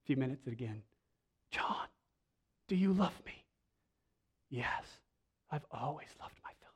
A 0.04 0.06
few 0.06 0.16
minutes 0.16 0.46
again, 0.46 0.84
John, 1.50 1.88
do 2.68 2.76
you 2.76 2.94
love 2.94 3.20
me? 3.26 3.44
Yes, 4.52 4.84
I've 5.50 5.66
always 5.72 6.10
loved 6.22 6.36
my 6.44 6.52
Phyllis. 6.60 6.76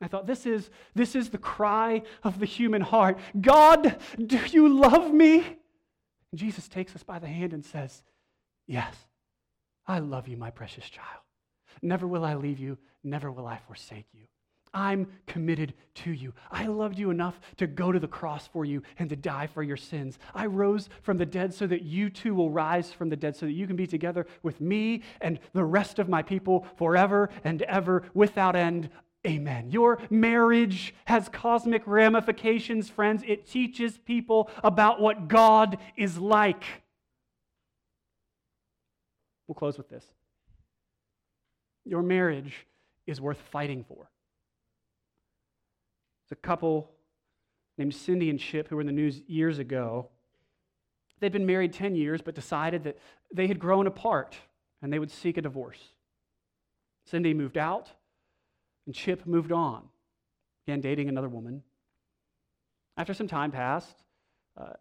I 0.00 0.08
thought, 0.08 0.26
this 0.26 0.44
is, 0.44 0.70
this 0.96 1.14
is 1.14 1.30
the 1.30 1.38
cry 1.38 2.02
of 2.24 2.40
the 2.40 2.46
human 2.46 2.82
heart 2.82 3.16
God, 3.40 3.96
do 4.26 4.40
you 4.50 4.68
love 4.68 5.14
me? 5.14 5.36
And 5.36 6.40
Jesus 6.40 6.66
takes 6.66 6.96
us 6.96 7.04
by 7.04 7.20
the 7.20 7.28
hand 7.28 7.52
and 7.52 7.64
says, 7.64 8.02
Yes, 8.68 8.94
I 9.86 9.98
love 9.98 10.28
you, 10.28 10.36
my 10.36 10.50
precious 10.50 10.88
child. 10.88 11.22
Never 11.82 12.06
will 12.06 12.24
I 12.24 12.34
leave 12.34 12.60
you, 12.60 12.78
never 13.02 13.32
will 13.32 13.46
I 13.46 13.56
forsake 13.56 14.06
you. 14.12 14.26
I'm 14.74 15.08
committed 15.26 15.72
to 15.94 16.12
you. 16.12 16.34
I 16.50 16.66
loved 16.66 16.98
you 16.98 17.10
enough 17.10 17.40
to 17.56 17.66
go 17.66 17.90
to 17.90 17.98
the 17.98 18.06
cross 18.06 18.46
for 18.46 18.66
you 18.66 18.82
and 18.98 19.08
to 19.08 19.16
die 19.16 19.46
for 19.46 19.62
your 19.62 19.78
sins. 19.78 20.18
I 20.34 20.44
rose 20.44 20.90
from 21.00 21.16
the 21.16 21.24
dead 21.24 21.54
so 21.54 21.66
that 21.66 21.82
you 21.82 22.10
too 22.10 22.34
will 22.34 22.50
rise 22.50 22.92
from 22.92 23.08
the 23.08 23.16
dead, 23.16 23.34
so 23.34 23.46
that 23.46 23.52
you 23.52 23.66
can 23.66 23.76
be 23.76 23.86
together 23.86 24.26
with 24.42 24.60
me 24.60 25.02
and 25.22 25.38
the 25.54 25.64
rest 25.64 25.98
of 25.98 26.10
my 26.10 26.22
people 26.22 26.66
forever 26.76 27.30
and 27.44 27.62
ever 27.62 28.02
without 28.12 28.54
end. 28.54 28.90
Amen. 29.26 29.70
Your 29.70 29.98
marriage 30.10 30.94
has 31.06 31.30
cosmic 31.30 31.82
ramifications, 31.86 32.90
friends. 32.90 33.22
It 33.26 33.46
teaches 33.46 33.96
people 33.96 34.50
about 34.62 35.00
what 35.00 35.28
God 35.28 35.78
is 35.96 36.18
like. 36.18 36.64
We'll 39.48 39.56
close 39.56 39.78
with 39.78 39.88
this. 39.88 40.04
Your 41.84 42.02
marriage 42.02 42.66
is 43.06 43.20
worth 43.20 43.40
fighting 43.50 43.82
for. 43.82 44.10
There's 46.28 46.38
a 46.38 46.46
couple 46.46 46.90
named 47.78 47.94
Cindy 47.94 48.28
and 48.28 48.38
Chip 48.38 48.68
who 48.68 48.76
were 48.76 48.82
in 48.82 48.86
the 48.86 48.92
news 48.92 49.22
years 49.26 49.58
ago. 49.58 50.10
They'd 51.20 51.32
been 51.32 51.46
married 51.46 51.72
10 51.72 51.96
years, 51.96 52.20
but 52.20 52.34
decided 52.34 52.84
that 52.84 52.98
they 53.34 53.46
had 53.46 53.58
grown 53.58 53.86
apart 53.86 54.36
and 54.82 54.92
they 54.92 54.98
would 54.98 55.10
seek 55.10 55.36
a 55.38 55.42
divorce. 55.42 55.82
Cindy 57.06 57.32
moved 57.32 57.56
out, 57.56 57.90
and 58.86 58.94
Chip 58.94 59.26
moved 59.26 59.50
on, 59.50 59.88
began 60.66 60.80
dating 60.80 61.08
another 61.08 61.28
woman. 61.28 61.62
After 62.96 63.14
some 63.14 63.28
time 63.28 63.50
passed, 63.50 64.04
uh, 64.60 64.74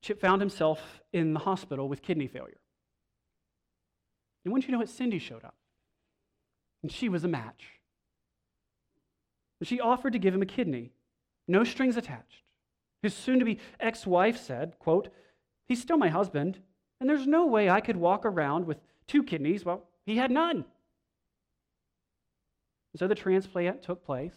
Chip 0.00 0.20
found 0.20 0.40
himself 0.40 0.80
in 1.12 1.32
the 1.32 1.40
hospital 1.40 1.88
with 1.88 2.02
kidney 2.02 2.28
failure. 2.28 2.61
And 4.44 4.52
wouldn't 4.52 4.68
you 4.68 4.76
know 4.76 4.82
it, 4.82 4.88
Cindy 4.88 5.18
showed 5.18 5.44
up. 5.44 5.54
And 6.82 6.90
she 6.90 7.08
was 7.08 7.24
a 7.24 7.28
match. 7.28 7.64
And 9.60 9.68
she 9.68 9.80
offered 9.80 10.12
to 10.14 10.18
give 10.18 10.34
him 10.34 10.42
a 10.42 10.46
kidney, 10.46 10.90
no 11.46 11.62
strings 11.64 11.96
attached. 11.96 12.42
His 13.02 13.14
soon 13.14 13.38
to 13.38 13.44
be 13.44 13.58
ex 13.80 14.06
wife 14.06 14.38
said, 14.38 14.78
quote, 14.78 15.08
He's 15.66 15.80
still 15.80 15.96
my 15.96 16.08
husband, 16.08 16.58
and 17.00 17.08
there's 17.08 17.26
no 17.26 17.46
way 17.46 17.70
I 17.70 17.80
could 17.80 17.96
walk 17.96 18.24
around 18.24 18.66
with 18.66 18.78
two 19.06 19.22
kidneys. 19.22 19.64
Well, 19.64 19.84
he 20.04 20.16
had 20.16 20.30
none. 20.30 20.64
So 22.96 23.08
the 23.08 23.14
transplant 23.14 23.82
took 23.82 24.04
place. 24.04 24.34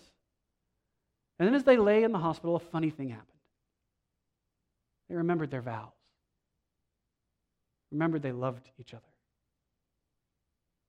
And 1.37 1.47
then 1.47 1.55
as 1.55 1.63
they 1.63 1.77
lay 1.77 2.03
in 2.03 2.11
the 2.11 2.19
hospital, 2.19 2.55
a 2.55 2.59
funny 2.59 2.89
thing 2.89 3.09
happened. 3.09 3.27
They 5.09 5.15
remembered 5.15 5.51
their 5.51 5.61
vows, 5.61 5.91
remembered 7.91 8.23
they 8.23 8.31
loved 8.31 8.69
each 8.79 8.93
other. 8.93 9.03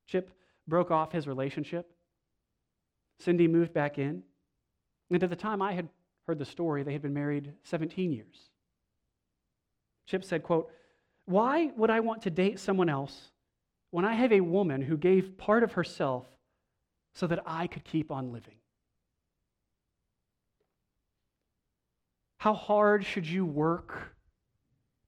Chip 0.07 0.31
broke 0.67 0.91
off 0.91 1.13
his 1.13 1.27
relationship. 1.27 1.91
Cindy 3.19 3.49
moved 3.49 3.73
back 3.73 3.99
in. 3.99 4.23
And 5.11 5.23
at 5.23 5.31
the 5.31 5.37
time 5.37 5.63
I 5.63 5.73
had 5.73 5.89
heard 6.27 6.39
the 6.39 6.45
story, 6.45 6.83
they 6.83 6.93
had 6.93 7.03
been 7.03 7.15
married 7.15 7.53
17 7.65 8.13
years. 8.13 8.51
Chip 10.07 10.25
said, 10.25 10.43
quote, 10.43 10.71
Why 11.25 11.71
would 11.77 11.91
I 11.91 12.01
want 12.01 12.23
to 12.23 12.31
date 12.31 12.59
someone 12.59 12.89
else 12.89 13.31
when 13.91 14.05
I 14.05 14.15
have 14.15 14.33
a 14.33 14.41
woman 14.41 14.83
who 14.83 14.97
gave 14.97 15.39
part 15.39 15.63
of 15.63 15.73
herself 15.73 16.27
so 17.15 17.27
that 17.27 17.43
I 17.47 17.67
could 17.67 17.85
keep 17.85 18.11
on 18.11 18.33
living? 18.33 18.55
How 22.39 22.55
hard 22.55 23.05
should 23.05 23.27
you 23.27 23.45
work 23.45 24.15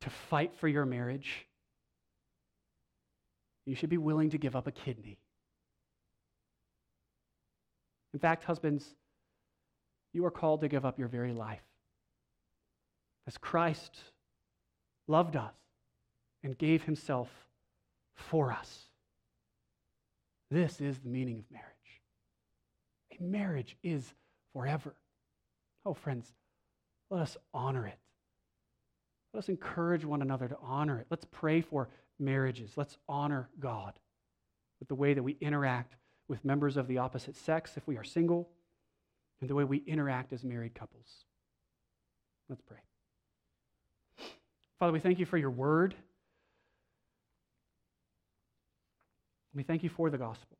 to 0.01 0.11
fight 0.11 0.55
for 0.57 0.67
your 0.67 0.87
marriage? 0.87 1.48
You 3.69 3.75
should 3.75 3.91
be 3.91 3.99
willing 3.99 4.31
to 4.31 4.39
give 4.39 4.57
up 4.57 4.67
a 4.67 4.73
kidney. 4.73 5.19
In 8.15 8.19
fact, 8.19 8.45
husbands, 8.45 8.95
you 10.15 10.25
are 10.25 10.31
called 10.31 10.63
to 10.63 10.69
give 10.69 10.87
up 10.87 10.99
your 10.99 11.09
very 11.09 11.35
life. 11.35 11.61
As 13.27 13.37
Christ 13.37 13.95
loved 15.07 15.37
us 15.37 15.53
and 16.43 16.57
gave 16.57 16.85
himself 16.85 17.29
for 18.15 18.51
us. 18.51 18.85
This 20.51 20.81
is 20.81 21.01
the 21.01 21.11
meaning 21.11 21.39
of 21.39 21.51
marriage. 21.51 21.67
A 23.21 23.23
marriage 23.23 23.77
is 23.83 24.15
forever. 24.55 24.95
Oh, 25.85 25.93
friends, 25.93 26.33
let 27.11 27.21
us 27.21 27.37
honor 27.53 27.87
it. 27.87 27.99
Let 29.35 29.41
us 29.41 29.51
encourage 29.51 30.07
one 30.07 30.23
another 30.23 30.49
to 30.49 30.57
honor 30.63 31.01
it. 31.01 31.07
Let's 31.11 31.27
pray 31.31 31.61
for 31.61 31.91
marriages. 32.19 32.73
Let's 32.77 32.97
honor 33.09 33.49
God 33.59 33.99
with 34.81 34.89
the 34.89 34.95
way 34.95 35.15
that 35.15 35.23
we 35.23 35.37
interact 35.41 35.95
with 36.29 36.45
members 36.45 36.77
of 36.77 36.87
the 36.89 36.99
opposite 36.99 37.37
sex 37.37 37.73
if 37.77 37.87
we 37.87 37.97
are 37.97 38.05
single, 38.05 38.49
and 39.41 39.49
the 39.49 39.55
way 39.55 39.65
we 39.65 39.79
interact 39.87 40.33
as 40.33 40.45
married 40.45 40.75
couples. 40.75 41.25
Let's 42.49 42.63
pray. 42.63 42.79
Father, 44.79 44.93
we 44.93 45.01
thank 45.01 45.19
you 45.19 45.27
for 45.27 45.39
your 45.39 45.51
word. 45.51 45.95
We 49.55 49.63
thank 49.63 49.83
you 49.83 49.89
for 49.89 50.11
the 50.11 50.19
gospel. 50.19 50.59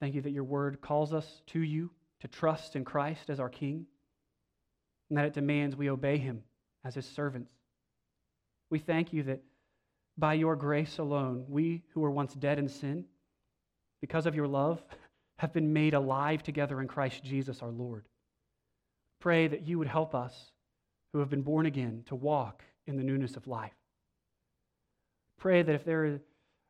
Thank 0.00 0.14
you 0.14 0.22
that 0.22 0.32
your 0.32 0.44
word 0.44 0.80
calls 0.80 1.12
us 1.12 1.42
to 1.48 1.60
you 1.60 1.90
to 2.20 2.28
trust 2.28 2.76
in 2.76 2.84
Christ 2.84 3.30
as 3.30 3.40
our 3.40 3.48
King, 3.48 3.86
and 5.08 5.18
that 5.18 5.24
it 5.24 5.32
demands 5.32 5.76
we 5.76 5.88
obey 5.88 6.18
him 6.18 6.42
as 6.84 6.94
his 6.94 7.06
servants. 7.06 7.52
We 8.70 8.78
thank 8.78 9.12
you 9.12 9.22
that 9.24 9.42
by 10.18 10.34
your 10.34 10.56
grace 10.56 10.98
alone, 10.98 11.44
we 11.48 11.84
who 11.94 12.00
were 12.00 12.10
once 12.10 12.34
dead 12.34 12.58
in 12.58 12.68
sin, 12.68 13.04
because 14.00 14.26
of 14.26 14.34
your 14.34 14.48
love, 14.48 14.82
have 15.38 15.52
been 15.52 15.72
made 15.72 15.94
alive 15.94 16.42
together 16.42 16.80
in 16.80 16.88
Christ 16.88 17.22
Jesus 17.22 17.62
our 17.62 17.70
Lord. 17.70 18.04
Pray 19.20 19.46
that 19.46 19.66
you 19.66 19.78
would 19.78 19.86
help 19.86 20.14
us 20.14 20.50
who 21.12 21.20
have 21.20 21.30
been 21.30 21.42
born 21.42 21.66
again 21.66 22.02
to 22.06 22.16
walk 22.16 22.64
in 22.86 22.96
the 22.96 23.04
newness 23.04 23.36
of 23.36 23.46
life. 23.46 23.72
Pray 25.38 25.62
that 25.62 25.74
if 25.74 25.84
there 25.84 26.20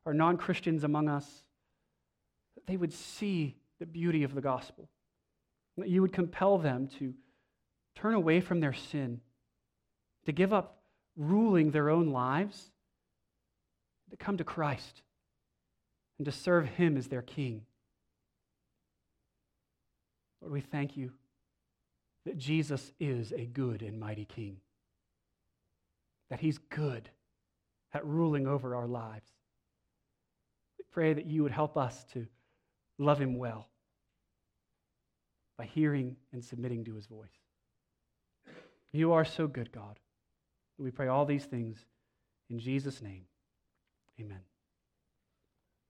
are 0.05 0.15
non 0.15 0.37
Christians 0.37 0.85
among 0.85 1.09
us, 1.09 1.27
that 2.55 2.67
they 2.67 2.77
would 2.77 2.93
see 2.93 3.57
the 3.81 3.87
beauty 3.87 4.23
of 4.25 4.35
the 4.35 4.41
gospel, 4.43 4.91
that 5.79 5.89
you 5.89 6.03
would 6.03 6.13
compel 6.13 6.59
them 6.59 6.89
to 6.99 7.15
turn 7.95 8.15
away 8.15 8.41
from 8.41 8.61
their 8.61 8.75
sin, 8.75 9.21
to 10.27 10.33
give 10.33 10.53
up 10.53 10.83
ruling 11.17 11.71
their 11.71 11.89
own 11.89 12.09
lives, 12.09 12.71
to 14.11 14.17
come 14.17 14.37
to 14.39 14.45
Christ 14.45 15.03
and 16.19 16.25
to 16.25 16.33
serve 16.33 16.67
Him 16.67 16.97
as 16.97 17.09
their 17.09 17.23
King. 17.23 17.63
Lord, 20.41 20.53
we 20.53 20.61
thank 20.61 20.97
you 20.97 21.13
that 22.27 22.37
Jesus 22.37 22.93
is 23.01 23.33
a 23.33 23.47
good 23.47 23.83
and 23.83 23.99
mighty 23.99 24.25
King, 24.25 24.59
that 26.31 26.41
He's 26.41 26.59
good 26.59 27.09
at 27.93 28.05
ruling 28.05 28.47
over 28.47 28.75
our 28.75 28.87
lives. 28.87 29.31
We 30.79 30.85
pray 30.91 31.15
that 31.15 31.27
you 31.27 31.43
would 31.43 31.53
help 31.53 31.77
us 31.77 32.05
to 32.13 32.27
love 32.99 33.21
Him 33.21 33.39
well 33.39 33.69
by 35.57 35.65
hearing 35.65 36.17
and 36.33 36.45
submitting 36.45 36.85
to 36.85 36.95
His 36.95 37.07
voice. 37.07 37.29
You 38.93 39.13
are 39.13 39.25
so 39.25 39.47
good, 39.47 39.73
God. 39.73 39.99
We 40.79 40.91
pray 40.91 41.09
all 41.09 41.25
these 41.25 41.45
things 41.45 41.85
in 42.49 42.59
Jesus' 42.59 43.03
name. 43.03 43.25
Amen. 44.21 44.58